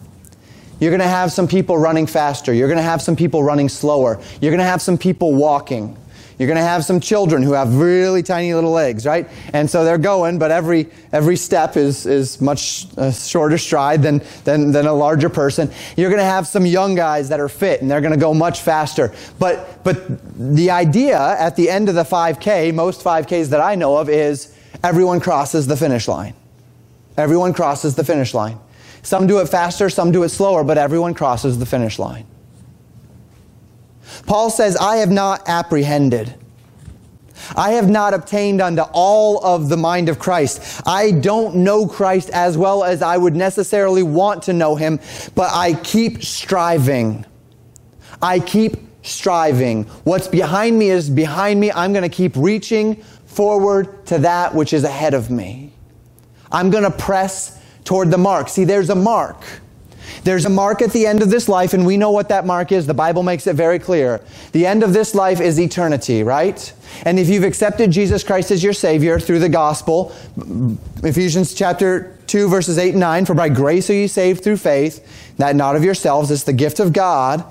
You're 0.80 0.89
going 0.89 1.01
to 1.01 1.08
have 1.08 1.32
some 1.32 1.47
people 1.47 1.77
running 1.77 2.08
faster. 2.08 2.51
You're 2.51 2.67
going 2.67 2.80
to 2.80 2.84
have 2.84 2.99
some 2.99 3.15
people 3.15 3.43
running 3.43 3.69
slower. 3.69 4.19
You're 4.41 4.49
going 4.49 4.58
to 4.58 4.63
have 4.63 4.82
some 4.82 4.97
people 4.97 5.36
walking. 5.36 5.95
You're 6.38 6.48
going 6.48 6.58
to 6.58 6.63
have 6.63 6.84
some 6.84 7.00
children 7.00 7.44
who 7.44 7.54
have 7.54 7.76
really 7.76 8.24
tiny 8.24 8.54
little 8.54 8.72
legs, 8.72 9.06
right? 9.06 9.28
And 9.54 9.70
so 9.70 9.84
they're 9.84 9.98
going, 9.98 10.39
but 10.39 10.52
every, 10.52 10.89
every 11.12 11.36
step 11.36 11.78
is, 11.78 12.06
is 12.06 12.41
much 12.41 12.88
a 12.98 13.12
shorter 13.12 13.58
stride 13.58 14.02
than, 14.02 14.22
than, 14.44 14.72
than 14.72 14.88
a 14.88 14.94
larger 14.94 15.30
person. 15.30 15.72
You're 15.96 16.10
going 16.10 16.20
to 16.20 16.26
have 16.26 16.48
some 16.48 16.65
young 16.65 16.96
guys 16.96 17.30
that 17.30 17.39
are 17.39 17.50
fit 17.50 17.82
and 17.82 17.89
they're 17.89 18.02
going 18.02 18.13
to 18.13 18.20
go 18.20 18.34
much 18.34 18.62
faster. 18.62 19.13
But, 19.39 19.84
but 19.84 20.06
the 20.56 20.72
idea 20.72 21.20
at 21.20 21.56
the 21.56 21.70
end 21.70 21.89
of 21.89 21.96
the 21.96 22.04
5K, 22.04 22.74
most 22.74 23.04
5Ks 23.04 23.50
that 23.50 23.62
I 23.62 23.76
know 23.76 23.98
of, 23.98 24.10
is 24.10 24.56
everyone 24.84 25.20
crosses 25.20 25.67
the 25.67 25.78
finish 25.78 26.08
line. 26.08 26.34
Everyone 27.17 27.54
crosses 27.54 27.96
the 27.96 28.04
finish 28.04 28.34
line. 28.34 28.58
Some 29.04 29.28
do 29.28 29.39
it 29.39 29.50
faster, 29.50 29.89
some 29.89 30.12
do 30.12 30.24
it 30.24 30.30
slower, 30.30 30.63
but 30.63 30.78
everyone 30.78 31.13
crosses 31.13 31.60
the 31.60 31.65
finish 31.65 32.00
line. 32.00 32.26
Paul 34.26 34.50
says, 34.50 34.76
I 34.78 34.97
have 34.97 35.12
not 35.12 35.47
apprehended. 35.47 36.36
I 37.56 37.71
have 37.71 37.89
not 37.89 38.13
obtained 38.13 38.62
unto 38.62 38.84
all 38.93 39.43
of 39.43 39.69
the 39.69 39.78
mind 39.78 40.10
of 40.10 40.19
Christ. 40.19 40.82
I 40.86 41.12
don't 41.12 41.56
know 41.58 41.88
Christ 41.88 42.30
as 42.30 42.58
well 42.58 42.84
as 42.84 43.02
I 43.02 43.17
would 43.17 43.36
necessarily 43.36 44.04
want 44.04 44.43
to 44.43 44.54
know 44.54 44.76
him, 44.76 45.00
but 45.36 45.50
I 45.52 45.74
keep 45.74 46.24
striving. 46.24 47.26
I 48.21 48.39
keep 48.39 48.78
striving. 49.04 49.86
What's 50.04 50.28
behind 50.28 50.78
me 50.78 50.89
is 50.89 51.10
behind 51.10 51.60
me. 51.60 51.71
I'm 51.71 51.93
going 51.93 52.08
to 52.08 52.15
keep 52.15 52.36
reaching 52.36 53.02
forward 53.26 54.06
to 54.08 54.19
that 54.19 54.54
which 54.54 54.74
is 54.74 54.84
ahead 54.84 55.13
of 55.13 55.32
me. 55.32 55.74
I'm 56.52 56.69
going 56.69 56.84
to 56.84 56.91
press 56.91 57.60
toward 57.84 58.12
the 58.12 58.17
mark. 58.17 58.50
See, 58.50 58.63
there's 58.63 58.89
a 58.89 58.95
mark. 58.95 59.43
There's 60.24 60.46
a 60.46 60.50
mark 60.50 60.82
at 60.82 60.92
the 60.92 61.08
end 61.08 61.22
of 61.22 61.30
this 61.30 61.50
life, 61.50 61.74
and 61.74 61.86
we 61.86 61.98
know 61.98 62.12
what 62.12 62.30
that 62.30 62.46
mark 62.46 62.72
is. 62.72 62.86
The 62.86 62.94
Bible 62.94 63.24
makes 63.24 63.48
it 63.48 63.56
very 63.56 63.80
clear. 63.80 64.22
The 64.52 64.66
end 64.66 64.84
of 64.84 64.94
this 64.94 65.16
life 65.16 65.40
is 65.40 65.60
eternity, 65.60 66.24
right? 66.24 66.74
And 67.06 67.18
if 67.20 67.30
you've 67.30 67.44
accepted 67.44 67.92
Jesus 67.92 68.24
Christ 68.24 68.52
as 68.52 68.64
your 68.64 68.74
Savior 68.74 69.20
through 69.20 69.40
the 69.40 69.50
gospel, 69.50 70.14
Ephesians 71.04 71.54
chapter 71.54 72.18
2, 72.28 72.50
verses 72.50 72.78
8 72.78 72.92
and 72.92 73.00
9, 73.00 73.26
for 73.26 73.34
by 73.34 73.50
grace 73.50 73.90
are 73.90 73.94
you 73.94 74.08
saved 74.08 74.44
through 74.44 74.58
faith, 74.58 75.36
that 75.38 75.56
not 75.56 75.76
of 75.76 75.84
yourselves, 75.84 76.32
it's 76.32 76.44
the 76.44 76.54
gift 76.54 76.80
of 76.80 76.94
God, 76.94 77.44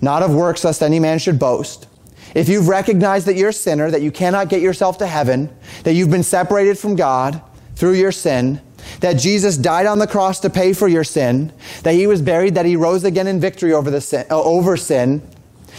not 0.00 0.22
of 0.22 0.34
works, 0.34 0.64
lest 0.64 0.82
any 0.82 1.00
man 1.00 1.18
should 1.18 1.38
boast. 1.38 1.86
If 2.34 2.48
you've 2.48 2.68
recognized 2.68 3.26
that 3.26 3.36
you're 3.36 3.48
a 3.48 3.54
sinner, 3.54 3.90
that 3.90 4.02
you 4.02 4.12
cannot 4.12 4.48
get 4.48 4.60
yourself 4.60 4.98
to 4.98 5.06
heaven, 5.06 5.50
that 5.84 5.94
you've 5.94 6.10
been 6.10 6.22
separated 6.22 6.78
from 6.78 6.94
God 6.94 7.42
through 7.74 7.94
your 7.94 8.12
sin, 8.12 8.60
that 9.00 9.14
Jesus 9.14 9.56
died 9.56 9.86
on 9.86 9.98
the 9.98 10.06
cross 10.06 10.40
to 10.40 10.50
pay 10.50 10.72
for 10.72 10.88
your 10.88 11.04
sin, 11.04 11.52
that 11.82 11.94
he 11.94 12.06
was 12.06 12.22
buried, 12.22 12.54
that 12.54 12.66
he 12.66 12.76
rose 12.76 13.04
again 13.04 13.26
in 13.26 13.40
victory 13.40 13.72
over, 13.72 13.90
the 13.90 14.00
sin, 14.00 14.26
uh, 14.30 14.42
over 14.42 14.76
sin, 14.76 15.22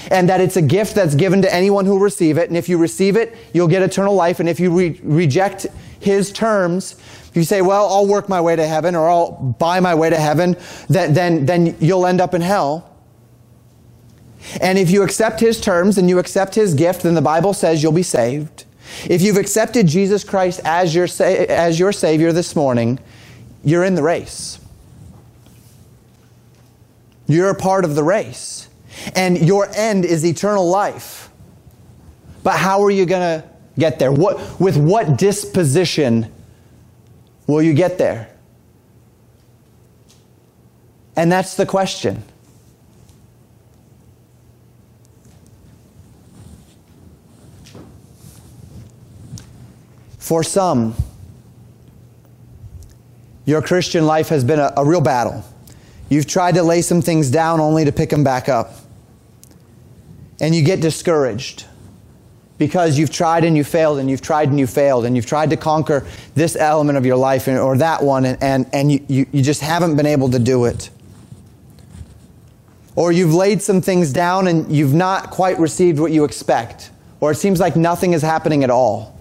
and 0.10 0.30
that 0.30 0.42
it's 0.42 0.56
a 0.56 0.62
gift 0.62 0.96
that's 0.96 1.16
given 1.16 1.42
to 1.42 1.54
anyone 1.54 1.86
who 1.86 2.00
receive 2.00 2.38
it. 2.38 2.48
And 2.50 2.58
if 2.58 2.70
you 2.70 2.78
receive 2.78 3.18
it, 3.18 3.36
you'll 3.54 3.68
get 3.68 3.82
eternal 3.82 4.16
life. 4.16 4.40
And 4.40 4.48
if 4.48 4.60
you 4.60 4.72
re- 4.72 5.00
reject 5.04 5.68
his 6.00 6.32
terms, 6.32 6.94
if 7.30 7.36
you 7.36 7.44
say, 7.44 7.62
well, 7.62 7.88
I'll 7.88 8.08
work 8.08 8.30
my 8.30 8.42
way 8.42 8.56
to 8.56 8.66
heaven 8.66 8.96
or 8.96 9.10
I'll 9.10 9.32
buy 9.32 9.80
my 9.80 9.94
way 9.96 10.10
to 10.10 10.18
heaven, 10.18 10.56
then, 10.88 11.14
then, 11.14 11.46
then 11.46 11.76
you'll 11.80 12.06
end 12.06 12.22
up 12.22 12.34
in 12.34 12.42
hell. 12.42 12.86
And 14.62 14.78
if 14.78 14.90
you 14.90 15.04
accept 15.04 15.40
his 15.40 15.60
terms 15.60 15.98
and 15.98 16.10
you 16.10 16.18
accept 16.18 16.56
his 16.56 16.74
gift, 16.74 17.04
then 17.04 17.14
the 17.14 17.22
Bible 17.22 17.54
says 17.54 17.84
you'll 17.84 17.92
be 17.92 18.04
saved. 18.04 18.66
If 19.10 19.22
you've 19.22 19.38
accepted 19.38 19.88
Jesus 19.88 20.24
Christ 20.24 20.62
as 20.64 20.94
your, 20.94 21.08
as 21.20 21.80
your 21.80 21.92
Savior 21.92 22.32
this 22.32 22.56
morning, 22.56 23.00
you're 23.64 23.84
in 23.84 23.96
the 23.96 24.04
race. 24.04 24.60
You're 27.28 27.50
a 27.50 27.56
part 27.56 27.86
of 27.86 27.96
the 27.96 28.04
race. 28.04 28.68
And 29.16 29.38
your 29.38 29.70
end 29.76 30.06
is 30.06 30.26
eternal 30.26 30.68
life. 30.68 31.30
But 32.44 32.58
how 32.58 32.84
are 32.84 32.92
you 32.92 33.06
going 33.06 33.42
to 33.42 33.50
get 33.78 34.00
there? 34.00 34.12
What, 34.12 34.60
with 34.60 34.78
what 34.78 35.18
disposition 35.18 36.32
will 37.48 37.62
you 37.62 37.74
get 37.74 37.98
there? 37.98 38.30
And 41.16 41.32
that's 41.32 41.56
the 41.56 41.66
question. 41.66 42.24
For 50.30 50.44
some, 50.44 50.94
your 53.46 53.64
Christian 53.64 54.06
life 54.06 54.30
has 54.30 54.44
been 54.44 54.60
a, 54.60 54.72
a, 54.78 54.86
real 54.86 55.02
battle. 55.02 55.44
You've 56.08 56.28
tried 56.28 56.54
to 56.54 56.62
lay 56.62 56.84
some 56.84 57.02
things 57.02 57.32
down 57.32 57.60
only 57.60 57.84
to 57.86 57.92
pick 57.92 58.12
them 58.12 58.24
back 58.24 58.48
up. 58.48 58.76
And 60.40 60.54
you 60.54 60.64
get 60.64 60.82
discouraged 60.82 61.66
because 62.60 63.00
you've 63.00 63.10
tried 63.10 63.44
and 63.44 63.58
you 63.58 63.64
failed 63.64 63.98
and 63.98 64.08
you've 64.08 64.22
tried 64.22 64.50
and 64.50 64.60
you 64.60 64.68
failed 64.68 65.06
and 65.06 65.16
you've 65.16 65.26
tried 65.26 65.50
to 65.50 65.58
conquer 65.58 66.06
this 66.36 66.56
element 66.56 67.00
of 67.00 67.08
your 67.08 67.18
life 67.18 67.48
or 67.48 67.76
that 67.78 68.04
one 68.04 68.26
and, 68.26 68.38
and, 68.44 68.70
and 68.72 68.92
you, 68.92 69.04
you, 69.08 69.26
you 69.32 69.42
just 69.42 69.62
haven't 69.62 69.96
been 69.96 70.06
able 70.06 70.30
to 70.30 70.38
do 70.38 70.66
it. 70.66 70.92
Or 72.96 73.12
you've 73.12 73.34
laid 73.34 73.64
some 73.64 73.82
things 73.82 74.14
down 74.14 74.48
and 74.48 74.72
you've 74.72 74.94
not 74.94 75.32
quite 75.32 75.58
received 75.58 76.00
what 76.00 76.12
you 76.12 76.24
expect. 76.24 76.92
Or 77.20 77.32
it 77.32 77.38
seems 77.38 77.60
like 77.60 77.76
nothing 77.76 78.14
is 78.14 78.22
happening 78.22 78.64
at 78.64 78.70
all. 78.70 79.19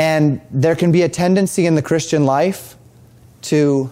And 0.00 0.40
there 0.50 0.74
can 0.74 0.92
be 0.92 1.02
a 1.02 1.10
tendency 1.10 1.66
in 1.66 1.74
the 1.74 1.82
Christian 1.82 2.24
life 2.24 2.74
to 3.42 3.90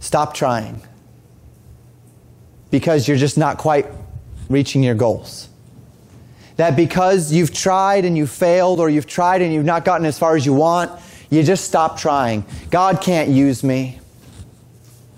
stop 0.00 0.34
trying 0.34 0.82
because 2.72 3.06
you're 3.06 3.16
just 3.16 3.38
not 3.38 3.56
quite 3.56 3.86
reaching 4.48 4.82
your 4.82 4.96
goals. 4.96 5.48
That 6.56 6.74
because 6.74 7.32
you've 7.32 7.54
tried 7.54 8.04
and 8.04 8.18
you've 8.18 8.32
failed, 8.32 8.80
or 8.80 8.90
you've 8.90 9.06
tried 9.06 9.42
and 9.42 9.54
you've 9.54 9.64
not 9.64 9.84
gotten 9.84 10.04
as 10.04 10.18
far 10.18 10.34
as 10.34 10.44
you 10.44 10.52
want, 10.52 10.90
you 11.30 11.44
just 11.44 11.66
stop 11.66 12.00
trying. 12.00 12.44
God 12.68 13.00
can't 13.00 13.28
use 13.28 13.62
me. 13.62 14.00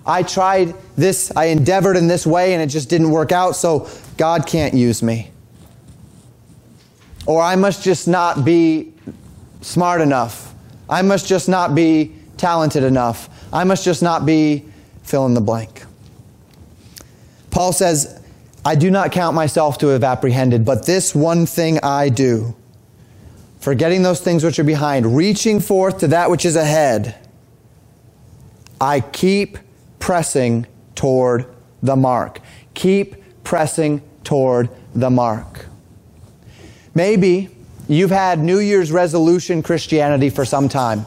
I 0.05 0.21
tried 0.21 0.75
this, 0.95 1.35
I 1.35 1.45
endeavored 1.45 1.97
in 1.97 2.07
this 2.07 2.27
way, 2.27 2.53
and 2.53 2.61
it 2.61 2.67
just 2.67 2.89
didn't 2.89 3.09
work 3.09 3.31
out, 3.31 3.55
so 3.55 3.89
God 4.17 4.45
can't 4.45 4.75
use 4.75 5.01
me. 5.01 5.30
Or 7.25 7.41
I 7.41 7.55
must 7.55 7.83
just 7.83 8.07
not 8.07 8.43
be 8.43 8.93
smart 9.61 10.01
enough. 10.01 10.53
I 10.89 11.01
must 11.01 11.27
just 11.27 11.47
not 11.47 11.75
be 11.75 12.15
talented 12.37 12.83
enough. 12.83 13.29
I 13.53 13.63
must 13.63 13.85
just 13.85 14.01
not 14.01 14.25
be 14.25 14.65
fill 15.03 15.25
in 15.25 15.33
the 15.33 15.41
blank. 15.41 15.83
Paul 17.51 17.73
says, 17.73 18.19
I 18.65 18.75
do 18.75 18.91
not 18.91 19.11
count 19.11 19.35
myself 19.35 19.77
to 19.79 19.87
have 19.87 20.03
apprehended, 20.03 20.65
but 20.65 20.85
this 20.85 21.13
one 21.13 21.45
thing 21.45 21.79
I 21.83 22.09
do, 22.09 22.55
forgetting 23.59 24.03
those 24.03 24.21
things 24.21 24.43
which 24.43 24.59
are 24.59 24.63
behind, 24.63 25.15
reaching 25.15 25.59
forth 25.59 25.99
to 25.99 26.07
that 26.07 26.29
which 26.29 26.45
is 26.45 26.55
ahead, 26.55 27.15
I 28.79 29.01
keep 29.01 29.57
pressing 29.99 30.65
toward 30.95 31.45
the 31.83 31.95
mark. 31.95 32.39
Keep 32.73 33.43
pressing 33.43 34.01
toward 34.23 34.69
the 34.95 35.09
mark. 35.09 35.67
Maybe 36.93 37.49
you've 37.87 38.11
had 38.11 38.39
New 38.39 38.59
Year's 38.59 38.91
resolution 38.91 39.63
Christianity 39.63 40.29
for 40.29 40.45
some 40.45 40.67
time. 40.69 41.05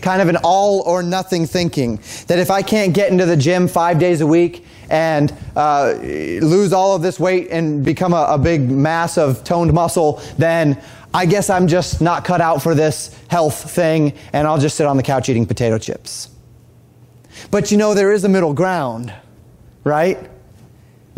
Kind 0.00 0.22
of 0.22 0.28
an 0.28 0.36
all 0.44 0.82
or 0.82 1.02
nothing 1.02 1.46
thinking 1.46 1.96
that 2.28 2.38
if 2.38 2.50
I 2.50 2.62
can't 2.62 2.94
get 2.94 3.10
into 3.10 3.26
the 3.26 3.36
gym 3.36 3.66
five 3.66 3.98
days 3.98 4.20
a 4.20 4.26
week 4.26 4.64
and 4.90 5.34
uh, 5.56 5.94
lose 6.00 6.72
all 6.72 6.94
of 6.94 7.02
this 7.02 7.18
weight 7.18 7.48
and 7.50 7.84
become 7.84 8.12
a, 8.12 8.26
a 8.30 8.38
big 8.38 8.70
mass 8.70 9.18
of 9.18 9.42
toned 9.42 9.72
muscle, 9.72 10.22
then 10.38 10.80
I 11.12 11.26
guess 11.26 11.50
I'm 11.50 11.66
just 11.66 12.00
not 12.00 12.24
cut 12.24 12.40
out 12.40 12.62
for 12.62 12.74
this 12.74 13.18
health 13.28 13.70
thing 13.70 14.12
and 14.32 14.46
I'll 14.46 14.58
just 14.58 14.76
sit 14.76 14.86
on 14.86 14.96
the 14.96 15.02
couch 15.02 15.28
eating 15.28 15.46
potato 15.46 15.78
chips. 15.78 16.30
But 17.50 17.70
you 17.70 17.76
know, 17.76 17.94
there 17.94 18.12
is 18.12 18.24
a 18.24 18.28
middle 18.28 18.54
ground, 18.54 19.12
right? 19.84 20.30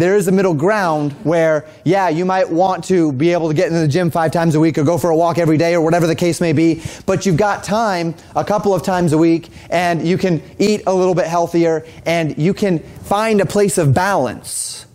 There 0.00 0.16
is 0.16 0.28
a 0.28 0.32
middle 0.32 0.54
ground 0.54 1.12
where, 1.24 1.66
yeah, 1.84 2.08
you 2.08 2.24
might 2.24 2.48
want 2.48 2.84
to 2.84 3.12
be 3.12 3.32
able 3.32 3.48
to 3.48 3.54
get 3.54 3.68
into 3.68 3.80
the 3.80 3.88
gym 3.88 4.10
five 4.10 4.32
times 4.32 4.54
a 4.54 4.60
week 4.60 4.78
or 4.78 4.84
go 4.84 4.96
for 4.98 5.10
a 5.10 5.16
walk 5.16 5.38
every 5.38 5.56
day 5.56 5.74
or 5.74 5.80
whatever 5.80 6.06
the 6.06 6.14
case 6.14 6.40
may 6.40 6.52
be, 6.52 6.82
but 7.06 7.26
you've 7.26 7.36
got 7.36 7.64
time 7.64 8.14
a 8.36 8.44
couple 8.44 8.74
of 8.74 8.82
times 8.82 9.12
a 9.12 9.18
week 9.18 9.48
and 9.70 10.06
you 10.06 10.16
can 10.16 10.42
eat 10.58 10.82
a 10.86 10.94
little 10.94 11.14
bit 11.14 11.26
healthier 11.26 11.84
and 12.06 12.38
you 12.38 12.54
can 12.54 12.78
find 12.78 13.40
a 13.40 13.46
place 13.46 13.78
of 13.78 13.92
balance 13.94 14.86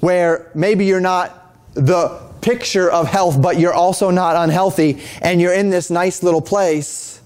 where 0.00 0.50
maybe 0.54 0.84
you're 0.84 1.00
not 1.00 1.56
the 1.74 2.08
picture 2.40 2.90
of 2.90 3.08
health, 3.08 3.40
but 3.40 3.58
you're 3.58 3.74
also 3.74 4.10
not 4.10 4.36
unhealthy 4.36 5.00
and 5.22 5.40
you're 5.40 5.54
in 5.54 5.70
this 5.70 5.90
nice 5.90 6.22
little 6.22 6.42
place 6.42 7.20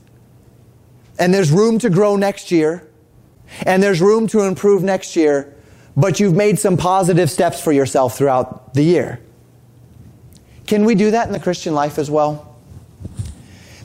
and 1.18 1.34
there's 1.34 1.50
room 1.50 1.78
to 1.78 1.90
grow 1.90 2.16
next 2.16 2.50
year 2.50 2.88
and 3.62 3.82
there's 3.82 4.00
room 4.00 4.26
to 4.28 4.42
improve 4.42 4.82
next 4.82 5.16
year 5.16 5.54
but 5.98 6.20
you've 6.20 6.36
made 6.36 6.60
some 6.60 6.76
positive 6.76 7.28
steps 7.28 7.60
for 7.60 7.72
yourself 7.72 8.16
throughout 8.16 8.72
the 8.72 8.82
year. 8.82 9.20
Can 10.64 10.84
we 10.84 10.94
do 10.94 11.10
that 11.10 11.26
in 11.26 11.32
the 11.32 11.40
Christian 11.40 11.74
life 11.74 11.98
as 11.98 12.08
well? 12.08 12.56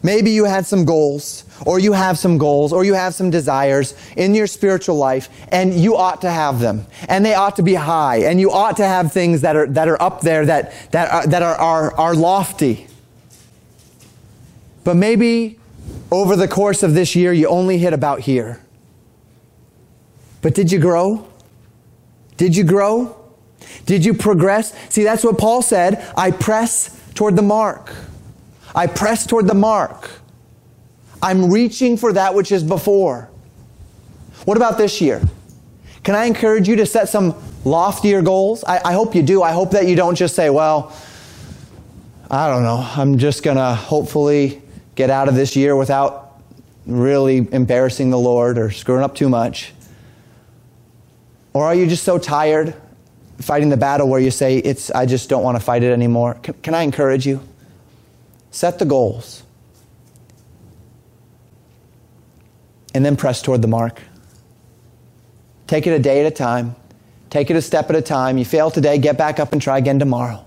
Maybe 0.03 0.29
you 0.29 0.45
had 0.45 0.67
some 0.67 0.85
goals, 0.85 1.43
or 1.65 1.79
you 1.79 1.93
have 1.93 2.19
some 2.19 2.37
goals, 2.37 2.71
or 2.71 2.83
you 2.83 2.93
have 2.93 3.15
some 3.15 3.31
desires 3.31 3.95
in 4.15 4.35
your 4.35 4.45
spiritual 4.45 4.95
life, 4.95 5.27
and 5.47 5.73
you 5.73 5.95
ought 5.95 6.21
to 6.21 6.29
have 6.29 6.59
them. 6.59 6.85
And 7.09 7.25
they 7.25 7.33
ought 7.33 7.55
to 7.55 7.63
be 7.63 7.73
high, 7.73 8.17
and 8.17 8.39
you 8.39 8.51
ought 8.51 8.77
to 8.77 8.85
have 8.85 9.11
things 9.11 9.41
that 9.41 9.55
are, 9.55 9.65
that 9.67 9.87
are 9.87 9.99
up 9.99 10.21
there 10.21 10.45
that, 10.45 10.91
that, 10.91 11.11
are, 11.11 11.25
that 11.27 11.41
are, 11.41 11.55
are, 11.55 11.93
are 11.95 12.15
lofty. 12.15 12.85
But 14.83 14.97
maybe 14.97 15.57
over 16.11 16.35
the 16.35 16.47
course 16.47 16.83
of 16.83 16.93
this 16.93 17.15
year, 17.15 17.33
you 17.33 17.47
only 17.47 17.79
hit 17.79 17.93
about 17.93 18.19
here. 18.19 18.61
But 20.41 20.53
did 20.53 20.71
you 20.71 20.79
grow? 20.79 21.27
Did 22.37 22.55
you 22.55 22.63
grow? 22.63 23.19
Did 23.85 24.05
you 24.05 24.13
progress? 24.13 24.73
See, 24.89 25.03
that's 25.03 25.23
what 25.23 25.37
Paul 25.37 25.61
said. 25.61 26.05
I 26.17 26.31
press 26.31 26.99
toward 27.13 27.35
the 27.35 27.41
mark. 27.41 27.93
I 28.75 28.87
press 28.87 29.25
toward 29.25 29.47
the 29.47 29.53
mark. 29.53 30.09
I'm 31.21 31.51
reaching 31.51 31.95
for 31.97 32.13
that 32.13 32.35
which 32.35 32.51
is 32.51 32.63
before. 32.63 33.29
What 34.45 34.57
about 34.57 34.77
this 34.77 34.99
year? 34.99 35.21
Can 36.03 36.15
I 36.15 36.25
encourage 36.25 36.67
you 36.67 36.75
to 36.77 36.85
set 36.85 37.07
some 37.07 37.35
loftier 37.63 38.21
goals? 38.21 38.63
I, 38.65 38.81
I 38.83 38.93
hope 38.93 39.15
you 39.15 39.23
do. 39.23 39.41
I 39.41 39.53
hope 39.53 39.71
that 39.71 39.87
you 39.87 39.95
don't 39.95 40.15
just 40.15 40.35
say, 40.35 40.49
well, 40.49 40.93
I 42.29 42.49
don't 42.49 42.63
know, 42.63 42.77
I'm 42.95 43.17
just 43.19 43.43
going 43.43 43.57
to 43.57 43.75
hopefully 43.75 44.61
get 44.95 45.09
out 45.09 45.29
of 45.29 45.35
this 45.35 45.55
year 45.55 45.75
without 45.75 46.41
really 46.85 47.47
embarrassing 47.51 48.09
the 48.09 48.17
Lord 48.17 48.57
or 48.57 48.71
screwing 48.71 49.03
up 49.03 49.15
too 49.15 49.29
much. 49.29 49.71
Or 51.53 51.65
are 51.65 51.75
you 51.75 51.87
just 51.87 52.03
so 52.03 52.17
tired 52.17 52.75
fighting 53.39 53.69
the 53.69 53.77
battle 53.77 54.07
where 54.07 54.19
you 54.19 54.31
say, 54.31 54.57
it's, 54.57 54.89
I 54.91 55.05
just 55.05 55.29
don't 55.29 55.43
want 55.43 55.57
to 55.57 55.63
fight 55.63 55.83
it 55.83 55.91
anymore? 55.91 56.35
Can, 56.35 56.53
can 56.55 56.73
I 56.73 56.81
encourage 56.81 57.25
you? 57.25 57.41
Set 58.51 58.79
the 58.79 58.85
goals. 58.85 59.43
And 62.95 63.05
then 63.05 63.15
press 63.15 63.41
toward 63.41 63.61
the 63.61 63.67
mark. 63.67 64.01
Take 65.67 65.87
it 65.87 65.91
a 65.91 65.99
day 65.99 66.25
at 66.25 66.31
a 66.31 66.35
time. 66.35 66.75
Take 67.29 67.49
it 67.49 67.55
a 67.55 67.61
step 67.61 67.89
at 67.89 67.95
a 67.95 68.01
time. 68.01 68.37
You 68.37 68.45
fail 68.45 68.69
today, 68.69 68.97
get 68.97 69.17
back 69.17 69.39
up 69.39 69.53
and 69.53 69.61
try 69.61 69.77
again 69.79 69.97
tomorrow. 69.97 70.45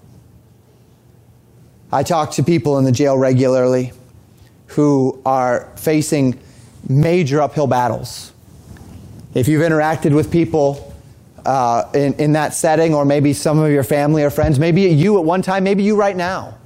I 1.91 2.03
talk 2.03 2.33
to 2.33 2.43
people 2.43 2.79
in 2.79 2.85
the 2.85 2.93
jail 2.93 3.17
regularly 3.17 3.93
who 4.69 5.21
are 5.25 5.71
facing 5.77 6.39
major 6.89 7.41
uphill 7.41 7.67
battles. 7.67 8.33
If 9.35 9.49
you've 9.49 9.63
interacted 9.63 10.15
with 10.15 10.31
people 10.31 10.86
uh, 11.47 11.89
in, 11.95 12.15
in 12.15 12.33
that 12.33 12.55
setting, 12.55 12.93
or 12.93 13.05
maybe 13.05 13.33
some 13.33 13.59
of 13.59 13.71
your 13.71 13.85
family 13.85 14.23
or 14.23 14.31
friends, 14.31 14.59
maybe 14.59 14.83
you 14.83 15.19
at 15.19 15.25
one 15.25 15.43
time, 15.43 15.65
maybe 15.65 15.83
you 15.83 15.97
right 15.97 16.17
now. 16.17 16.59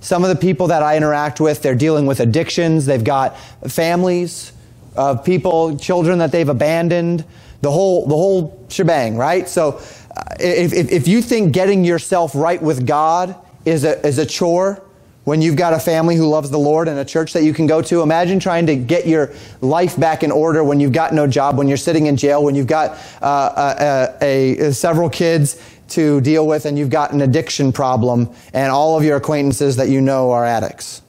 Some 0.00 0.22
of 0.22 0.28
the 0.28 0.36
people 0.36 0.66
that 0.66 0.82
I 0.82 0.96
interact 0.96 1.40
with, 1.40 1.62
they're 1.62 1.74
dealing 1.74 2.04
with 2.04 2.20
addictions, 2.20 2.86
they've 2.86 3.02
got 3.02 3.38
families 3.68 4.52
of 4.96 5.24
people, 5.24 5.78
children 5.78 6.18
that 6.18 6.32
they've 6.32 6.48
abandoned, 6.48 7.24
the 7.62 7.70
whole, 7.70 8.06
the 8.06 8.14
whole 8.14 8.66
shebang, 8.68 9.16
right? 9.16 9.48
So 9.48 9.80
uh, 10.16 10.22
if, 10.38 10.72
if, 10.72 10.92
if 10.92 11.08
you 11.08 11.22
think 11.22 11.52
getting 11.52 11.84
yourself 11.84 12.34
right 12.34 12.60
with 12.60 12.86
God 12.86 13.34
is 13.64 13.84
a, 13.84 14.06
is 14.06 14.18
a 14.18 14.26
chore, 14.26 14.83
when 15.24 15.40
you've 15.40 15.56
got 15.56 15.72
a 15.72 15.78
family 15.78 16.16
who 16.16 16.28
loves 16.28 16.50
the 16.50 16.58
Lord 16.58 16.86
and 16.86 16.98
a 16.98 17.04
church 17.04 17.32
that 17.32 17.44
you 17.44 17.54
can 17.54 17.66
go 17.66 17.80
to, 17.82 18.02
imagine 18.02 18.38
trying 18.38 18.66
to 18.66 18.76
get 18.76 19.06
your 19.06 19.32
life 19.62 19.98
back 19.98 20.22
in 20.22 20.30
order 20.30 20.62
when 20.62 20.80
you've 20.80 20.92
got 20.92 21.14
no 21.14 21.26
job, 21.26 21.56
when 21.56 21.66
you're 21.66 21.78
sitting 21.78 22.06
in 22.06 22.16
jail, 22.16 22.44
when 22.44 22.54
you've 22.54 22.66
got 22.66 22.98
uh, 23.22 24.12
a, 24.20 24.24
a, 24.24 24.58
a, 24.66 24.72
several 24.72 25.08
kids 25.08 25.60
to 25.88 26.20
deal 26.20 26.46
with, 26.46 26.66
and 26.66 26.78
you've 26.78 26.90
got 26.90 27.12
an 27.12 27.22
addiction 27.22 27.72
problem, 27.72 28.30
and 28.52 28.70
all 28.70 28.98
of 28.98 29.04
your 29.04 29.16
acquaintances 29.16 29.76
that 29.76 29.88
you 29.88 30.00
know 30.00 30.30
are 30.30 30.44
addicts. 30.44 31.02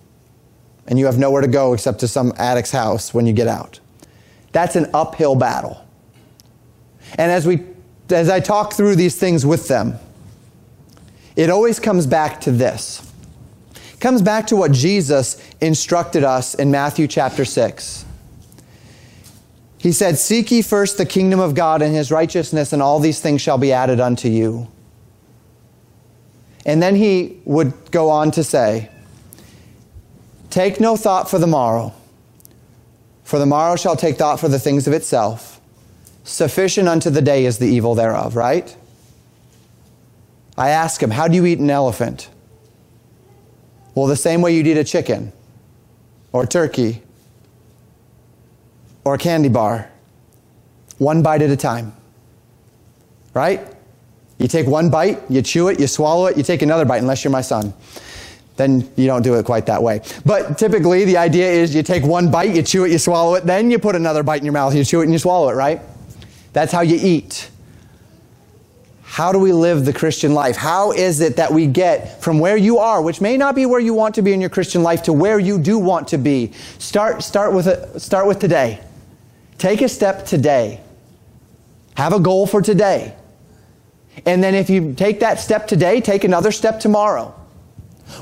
And 0.88 0.97
you 0.97 1.05
have 1.07 1.18
nowhere 1.18 1.41
to 1.41 1.47
go 1.47 1.74
except 1.74 1.99
to 1.99 2.07
some 2.07 2.32
addict's 2.38 2.72
house 2.72 3.13
when 3.13 3.26
you 3.26 3.34
get 3.34 3.47
out. 3.47 3.80
That's 4.51 4.76
an 4.76 4.89
uphill 4.93 5.36
battle. 5.36 5.86
And 7.18 7.32
as, 7.32 7.45
we, 7.45 7.63
as 8.09 8.30
I 8.30 8.39
talk 8.39 8.74
through 8.74 8.95
these 8.95 9.18
things 9.18 9.45
with 9.45 9.68
them, 9.68 9.95
it 11.36 11.49
always 11.49 11.80
comes 11.80 12.07
back 12.07 12.39
to 12.41 12.51
this 12.51 13.11
comes 14.05 14.21
back 14.21 14.45
to 14.45 14.55
what 14.55 14.71
Jesus 14.71 15.41
instructed 15.61 16.23
us 16.23 16.53
in 16.53 16.69
Matthew 16.69 17.07
chapter 17.07 17.43
6. 17.43 18.05
He 19.79 19.91
said, 19.91 20.19
Seek 20.19 20.51
ye 20.51 20.61
first 20.61 20.99
the 20.99 21.07
kingdom 21.07 21.39
of 21.39 21.55
God 21.55 21.81
and 21.81 21.95
his 21.95 22.11
righteousness, 22.11 22.71
and 22.71 22.83
all 22.83 22.99
these 22.99 23.19
things 23.19 23.41
shall 23.41 23.57
be 23.57 23.73
added 23.73 23.99
unto 23.99 24.29
you. 24.29 24.67
And 26.67 26.83
then 26.83 26.95
he 26.95 27.41
would 27.45 27.73
go 27.89 28.11
on 28.11 28.29
to 28.33 28.43
say, 28.43 28.91
Take 30.51 30.79
no 30.79 30.95
thought 30.97 31.27
for 31.27 31.39
the 31.39 31.47
morrow, 31.47 31.91
for 33.23 33.39
the 33.39 33.47
morrow 33.47 33.75
shall 33.75 33.95
take 33.95 34.17
thought 34.17 34.39
for 34.39 34.49
the 34.49 34.59
things 34.59 34.85
of 34.85 34.93
itself. 34.93 35.59
Sufficient 36.23 36.87
unto 36.87 37.09
the 37.09 37.23
day 37.23 37.45
is 37.45 37.57
the 37.57 37.65
evil 37.65 37.95
thereof, 37.95 38.35
right? 38.35 38.77
I 40.55 40.69
ask 40.69 41.01
him, 41.01 41.09
How 41.09 41.27
do 41.27 41.33
you 41.33 41.47
eat 41.47 41.57
an 41.57 41.71
elephant? 41.71 42.29
Well, 43.95 44.07
the 44.07 44.15
same 44.15 44.41
way 44.41 44.53
you'd 44.53 44.67
eat 44.67 44.77
a 44.77 44.83
chicken 44.83 45.31
or 46.33 46.45
turkey 46.45 47.01
or 49.05 49.15
a 49.15 49.17
candy 49.17 49.49
bar, 49.49 49.89
one 50.97 51.23
bite 51.23 51.41
at 51.41 51.49
a 51.49 51.55
time. 51.55 51.93
Right? 53.33 53.61
You 54.37 54.47
take 54.47 54.67
one 54.67 54.89
bite, 54.89 55.21
you 55.29 55.41
chew 55.41 55.69
it, 55.69 55.79
you 55.79 55.87
swallow 55.87 56.25
it, 56.25 56.35
you 56.37 56.43
take 56.43 56.61
another 56.61 56.83
bite, 56.83 56.97
unless 56.97 57.23
you're 57.23 57.31
my 57.31 57.41
son. 57.41 57.73
Then 58.57 58.89
you 58.95 59.07
don't 59.07 59.21
do 59.21 59.35
it 59.35 59.45
quite 59.45 59.65
that 59.67 59.81
way. 59.81 60.01
But 60.25 60.57
typically, 60.57 61.05
the 61.05 61.17
idea 61.17 61.49
is 61.49 61.73
you 61.75 61.83
take 61.83 62.03
one 62.03 62.31
bite, 62.31 62.55
you 62.55 62.63
chew 62.63 62.85
it, 62.85 62.91
you 62.91 62.97
swallow 62.97 63.35
it, 63.35 63.45
then 63.45 63.71
you 63.71 63.79
put 63.79 63.95
another 63.95 64.23
bite 64.23 64.39
in 64.39 64.45
your 64.45 64.53
mouth, 64.53 64.75
you 64.75 64.83
chew 64.83 65.01
it, 65.01 65.03
and 65.05 65.13
you 65.13 65.19
swallow 65.19 65.49
it, 65.49 65.53
right? 65.53 65.81
That's 66.53 66.71
how 66.71 66.81
you 66.81 66.97
eat. 67.01 67.49
How 69.16 69.32
do 69.32 69.39
we 69.39 69.53
live 69.53 69.86
the 69.86 69.93
Christian 69.93 70.34
life? 70.34 70.57
How 70.57 70.91
is 70.91 71.22
it 71.22 71.38
that 71.38 71.53
we 71.53 71.68
get 71.68 72.22
from 72.22 72.38
where 72.38 72.57
you 72.57 72.80
are, 72.80 73.01
which 73.01 73.22
may 73.22 73.38
not 73.38 73.55
be 73.55 73.66
where 73.66 73.80
you 73.80 73.93
want 73.93 74.16
to 74.16 74.22
be 74.22 74.34
in 74.34 74.41
your 74.41 74.49
Christian 74.49 74.84
life, 74.84 75.03
to 75.03 75.13
where 75.13 75.39
you 75.39 75.57
do 75.57 75.80
want 75.80 76.09
to 76.09 76.18
be? 76.18 76.51
Start, 76.80 77.24
start, 77.24 77.53
with, 77.53 77.68
a, 77.68 77.97
start 77.97 78.28
with 78.28 78.39
today. 78.39 78.82
Take 79.57 79.80
a 79.80 79.88
step 79.88 80.26
today. 80.26 80.82
Have 81.95 82.11
a 82.11 82.20
goal 82.20 82.45
for 82.45 82.61
today. 82.61 83.16
And 84.26 84.43
then 84.43 84.53
if 84.53 84.70
you 84.70 84.93
take 84.95 85.22
that 85.22 85.39
step 85.39 85.66
today, 85.66 86.01
take 86.01 86.26
another 86.26 86.51
step 86.51 86.82
tomorrow. 86.82 87.34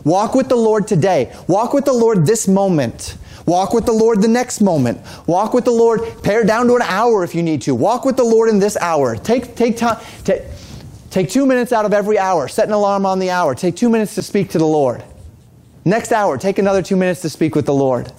Walk 0.04 0.36
with 0.36 0.48
the 0.48 0.56
Lord 0.56 0.88
today. 0.88 1.36
Walk 1.48 1.74
with 1.74 1.86
the 1.86 1.94
Lord 1.94 2.28
this 2.28 2.48
moment. 2.48 3.18
Walk 3.48 3.74
with 3.74 3.88
the 3.88 3.94
Lord 3.94 4.22
the 4.22 4.28
next 4.28 4.62
moment. 4.62 5.02
Walk 5.26 5.56
with 5.56 5.66
the 5.66 5.72
Lord, 5.72 6.02
pare 6.22 6.44
down 6.44 6.68
to 6.68 6.76
an 6.76 6.84
hour 6.84 7.24
if 7.24 7.34
you 7.34 7.41
need 7.41 7.64
to. 7.64 7.74
Walk 7.74 8.06
with 8.06 8.16
the 8.16 8.24
Lord 8.24 8.48
in 8.48 8.60
this 8.60 8.78
hour. 8.78 9.16
Take, 9.16 9.56
take 9.56 9.76
time. 9.76 9.98
Take, 10.24 10.44
Take 11.14 11.30
two 11.30 11.45
minutes 11.45 11.72
out 11.72 11.86
of 11.86 11.93
every 11.93 12.18
hour. 12.18 12.47
Set 12.47 12.68
an 12.68 12.74
alarm 12.74 13.05
on 13.05 13.20
the 13.20 13.30
hour. 13.30 13.53
Take 13.53 13.76
two 13.76 13.88
minutes 13.88 14.16
to 14.16 14.24
speak 14.24 14.49
to 14.49 14.57
the 14.57 14.66
Lord. 14.66 15.03
Next 15.86 16.11
hour, 16.11 16.39
take 16.39 16.57
another 16.57 16.82
two 16.82 16.95
minutes 16.95 17.22
to 17.22 17.30
speak 17.30 17.53
with 17.53 17.68
the 17.68 17.74
Lord. 17.74 18.11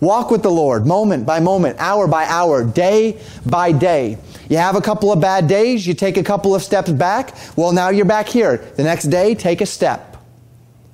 Walk 0.00 0.32
with 0.32 0.42
the 0.42 0.50
Lord 0.50 0.84
moment 0.84 1.24
by 1.24 1.38
moment, 1.38 1.76
hour 1.78 2.08
by 2.08 2.24
hour, 2.24 2.64
day 2.64 3.20
by 3.46 3.70
day. 3.70 4.18
You 4.50 4.56
have 4.56 4.74
a 4.74 4.80
couple 4.80 5.12
of 5.12 5.20
bad 5.20 5.46
days, 5.46 5.86
you 5.86 5.94
take 5.94 6.16
a 6.16 6.24
couple 6.24 6.52
of 6.52 6.62
steps 6.64 6.90
back. 6.90 7.32
Well, 7.54 7.70
now 7.70 7.90
you're 7.90 8.06
back 8.06 8.26
here. 8.26 8.56
The 8.56 8.82
next 8.82 9.04
day, 9.04 9.36
take 9.36 9.60
a 9.60 9.66
step. 9.66 10.16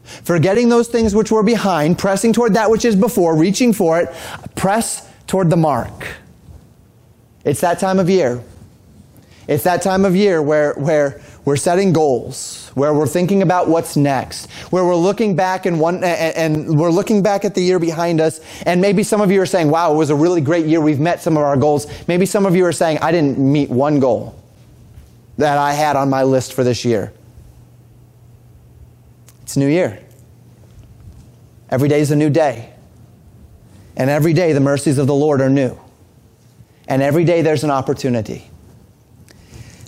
Forgetting 0.03 0.69
those 0.69 0.89
things 0.89 1.15
which 1.15 1.31
were 1.33 1.43
behind, 1.43 1.97
pressing 1.97 2.35
toward 2.35 2.53
that 2.55 2.71
which 2.71 2.85
is 2.85 2.95
before, 2.95 3.35
reaching 3.35 3.73
for 3.73 3.99
it, 3.99 4.15
press 4.55 5.11
toward 5.27 5.49
the 5.49 5.57
mark. 5.57 6.09
It's 7.43 7.63
that 7.63 7.79
time 7.79 7.99
of 7.99 8.11
year. 8.11 8.43
It's 9.49 9.65
that 9.65 9.81
time 9.81 10.05
of 10.05 10.15
year 10.15 10.43
where, 10.43 10.75
where 10.75 11.23
we're 11.49 11.57
setting 11.57 11.95
goals, 11.95 12.71
where 12.75 12.93
we're 12.93 13.07
thinking 13.07 13.41
about 13.41 13.69
what's 13.69 13.97
next, 13.97 14.51
where 14.71 14.85
we're 14.85 14.95
looking 14.95 15.35
back 15.35 15.65
and, 15.65 15.81
one, 15.81 16.05
and, 16.05 16.79
we're 16.79 16.91
looking 16.91 17.23
back 17.23 17.47
at 17.47 17.55
the 17.55 17.63
year 17.63 17.79
behind 17.79 18.21
us. 18.21 18.43
And 18.67 18.83
maybe 18.83 19.03
some 19.03 19.23
of 19.23 19.31
you 19.31 19.41
are 19.41 19.47
saying, 19.47 19.71
wow, 19.71 19.95
it 19.95 19.97
was 19.97 20.11
a 20.11 20.15
really 20.15 20.43
great 20.43 20.67
year. 20.67 20.79
We've 20.79 21.01
met 21.01 21.23
some 21.23 21.39
of 21.39 21.43
our 21.43 21.57
goals. 21.57 21.87
Maybe 22.07 22.27
some 22.27 22.45
of 22.45 22.55
you 22.55 22.67
are 22.67 22.73
saying, 22.73 22.99
I 22.99 23.13
didn't 23.13 23.39
meet 23.39 23.71
one 23.71 23.99
goal 23.99 24.39
that 25.39 25.57
I 25.57 25.73
had 25.73 25.97
on 25.97 26.11
my 26.11 26.23
list 26.23 26.53
for 26.53 26.65
this 26.65 26.85
year. 26.85 27.15
It's 29.41 29.57
a 29.57 29.61
new 29.61 29.69
year. 29.69 30.05
Every 31.71 31.89
day 31.89 32.01
is 32.01 32.11
a 32.11 32.17
new 32.17 32.29
day. 32.29 32.75
And 33.97 34.11
every 34.11 34.35
day 34.35 34.53
the 34.53 34.61
mercies 34.61 34.99
of 34.99 35.07
the 35.07 35.15
Lord 35.15 35.41
are 35.41 35.49
new. 35.49 35.79
And 36.87 37.01
every 37.01 37.25
day 37.25 37.41
there's 37.41 37.65
an 37.65 37.71
opportunity. 37.71 38.51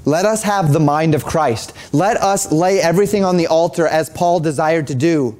Let 0.05 0.25
us 0.25 0.43
have 0.43 0.73
the 0.73 0.81
mind 0.81 1.15
of 1.15 1.25
Christ. 1.25 1.75
Let 1.93 2.17
us 2.17 2.51
lay 2.51 2.81
everything 2.81 3.25
on 3.25 3.37
the 3.37 3.47
altar 3.47 3.87
as 3.87 4.09
Paul 4.09 4.41
desired 4.41 4.87
to 4.89 4.95
do. 4.95 5.39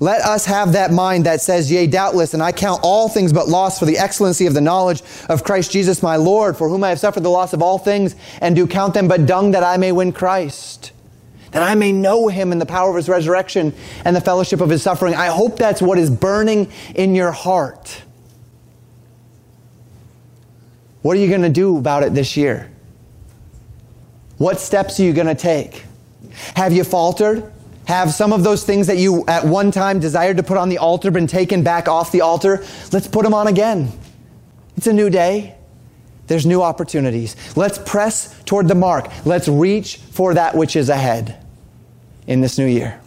Let 0.00 0.22
us 0.22 0.46
have 0.46 0.72
that 0.72 0.92
mind 0.92 1.26
that 1.26 1.40
says, 1.40 1.70
Yea, 1.70 1.86
doubtless, 1.86 2.32
and 2.32 2.42
I 2.42 2.52
count 2.52 2.80
all 2.82 3.08
things 3.08 3.32
but 3.32 3.48
loss 3.48 3.78
for 3.78 3.86
the 3.86 3.98
excellency 3.98 4.46
of 4.46 4.54
the 4.54 4.60
knowledge 4.60 5.02
of 5.28 5.44
Christ 5.44 5.72
Jesus 5.72 6.02
my 6.02 6.16
Lord, 6.16 6.56
for 6.56 6.68
whom 6.68 6.84
I 6.84 6.90
have 6.90 7.00
suffered 7.00 7.22
the 7.22 7.30
loss 7.30 7.52
of 7.52 7.62
all 7.62 7.78
things, 7.78 8.14
and 8.40 8.54
do 8.54 8.66
count 8.66 8.94
them 8.94 9.08
but 9.08 9.26
dung 9.26 9.50
that 9.50 9.64
I 9.64 9.76
may 9.76 9.92
win 9.92 10.12
Christ, 10.12 10.92
that 11.50 11.62
I 11.62 11.74
may 11.74 11.92
know 11.92 12.28
him 12.28 12.52
in 12.52 12.58
the 12.58 12.66
power 12.66 12.90
of 12.90 12.96
his 12.96 13.08
resurrection 13.08 13.74
and 14.04 14.14
the 14.14 14.20
fellowship 14.20 14.60
of 14.60 14.70
his 14.70 14.82
suffering. 14.82 15.14
I 15.14 15.26
hope 15.26 15.58
that's 15.58 15.82
what 15.82 15.98
is 15.98 16.08
burning 16.08 16.70
in 16.94 17.14
your 17.14 17.32
heart. 17.32 18.02
What 21.02 21.16
are 21.16 21.20
you 21.20 21.28
going 21.28 21.42
to 21.42 21.50
do 21.50 21.76
about 21.76 22.02
it 22.04 22.14
this 22.14 22.36
year? 22.36 22.70
What 24.38 24.60
steps 24.60 24.98
are 24.98 25.04
you 25.04 25.12
going 25.12 25.28
to 25.28 25.34
take? 25.34 25.84
Have 26.56 26.72
you 26.72 26.84
faltered? 26.84 27.52
Have 27.86 28.12
some 28.12 28.32
of 28.32 28.42
those 28.42 28.64
things 28.64 28.86
that 28.86 28.96
you 28.96 29.24
at 29.28 29.44
one 29.44 29.70
time 29.70 30.00
desired 30.00 30.38
to 30.38 30.42
put 30.42 30.56
on 30.56 30.68
the 30.68 30.78
altar 30.78 31.10
been 31.10 31.26
taken 31.26 31.62
back 31.62 31.86
off 31.86 32.12
the 32.12 32.22
altar? 32.22 32.64
Let's 32.92 33.06
put 33.06 33.24
them 33.24 33.34
on 33.34 33.46
again. 33.46 33.92
It's 34.76 34.86
a 34.86 34.92
new 34.92 35.10
day. 35.10 35.54
There's 36.26 36.46
new 36.46 36.62
opportunities. 36.62 37.36
Let's 37.56 37.78
press 37.78 38.34
toward 38.44 38.68
the 38.68 38.74
mark. 38.74 39.26
Let's 39.26 39.46
reach 39.46 39.96
for 39.96 40.34
that 40.34 40.56
which 40.56 40.74
is 40.74 40.88
ahead 40.88 41.44
in 42.26 42.40
this 42.40 42.56
new 42.58 42.66
year. 42.66 43.00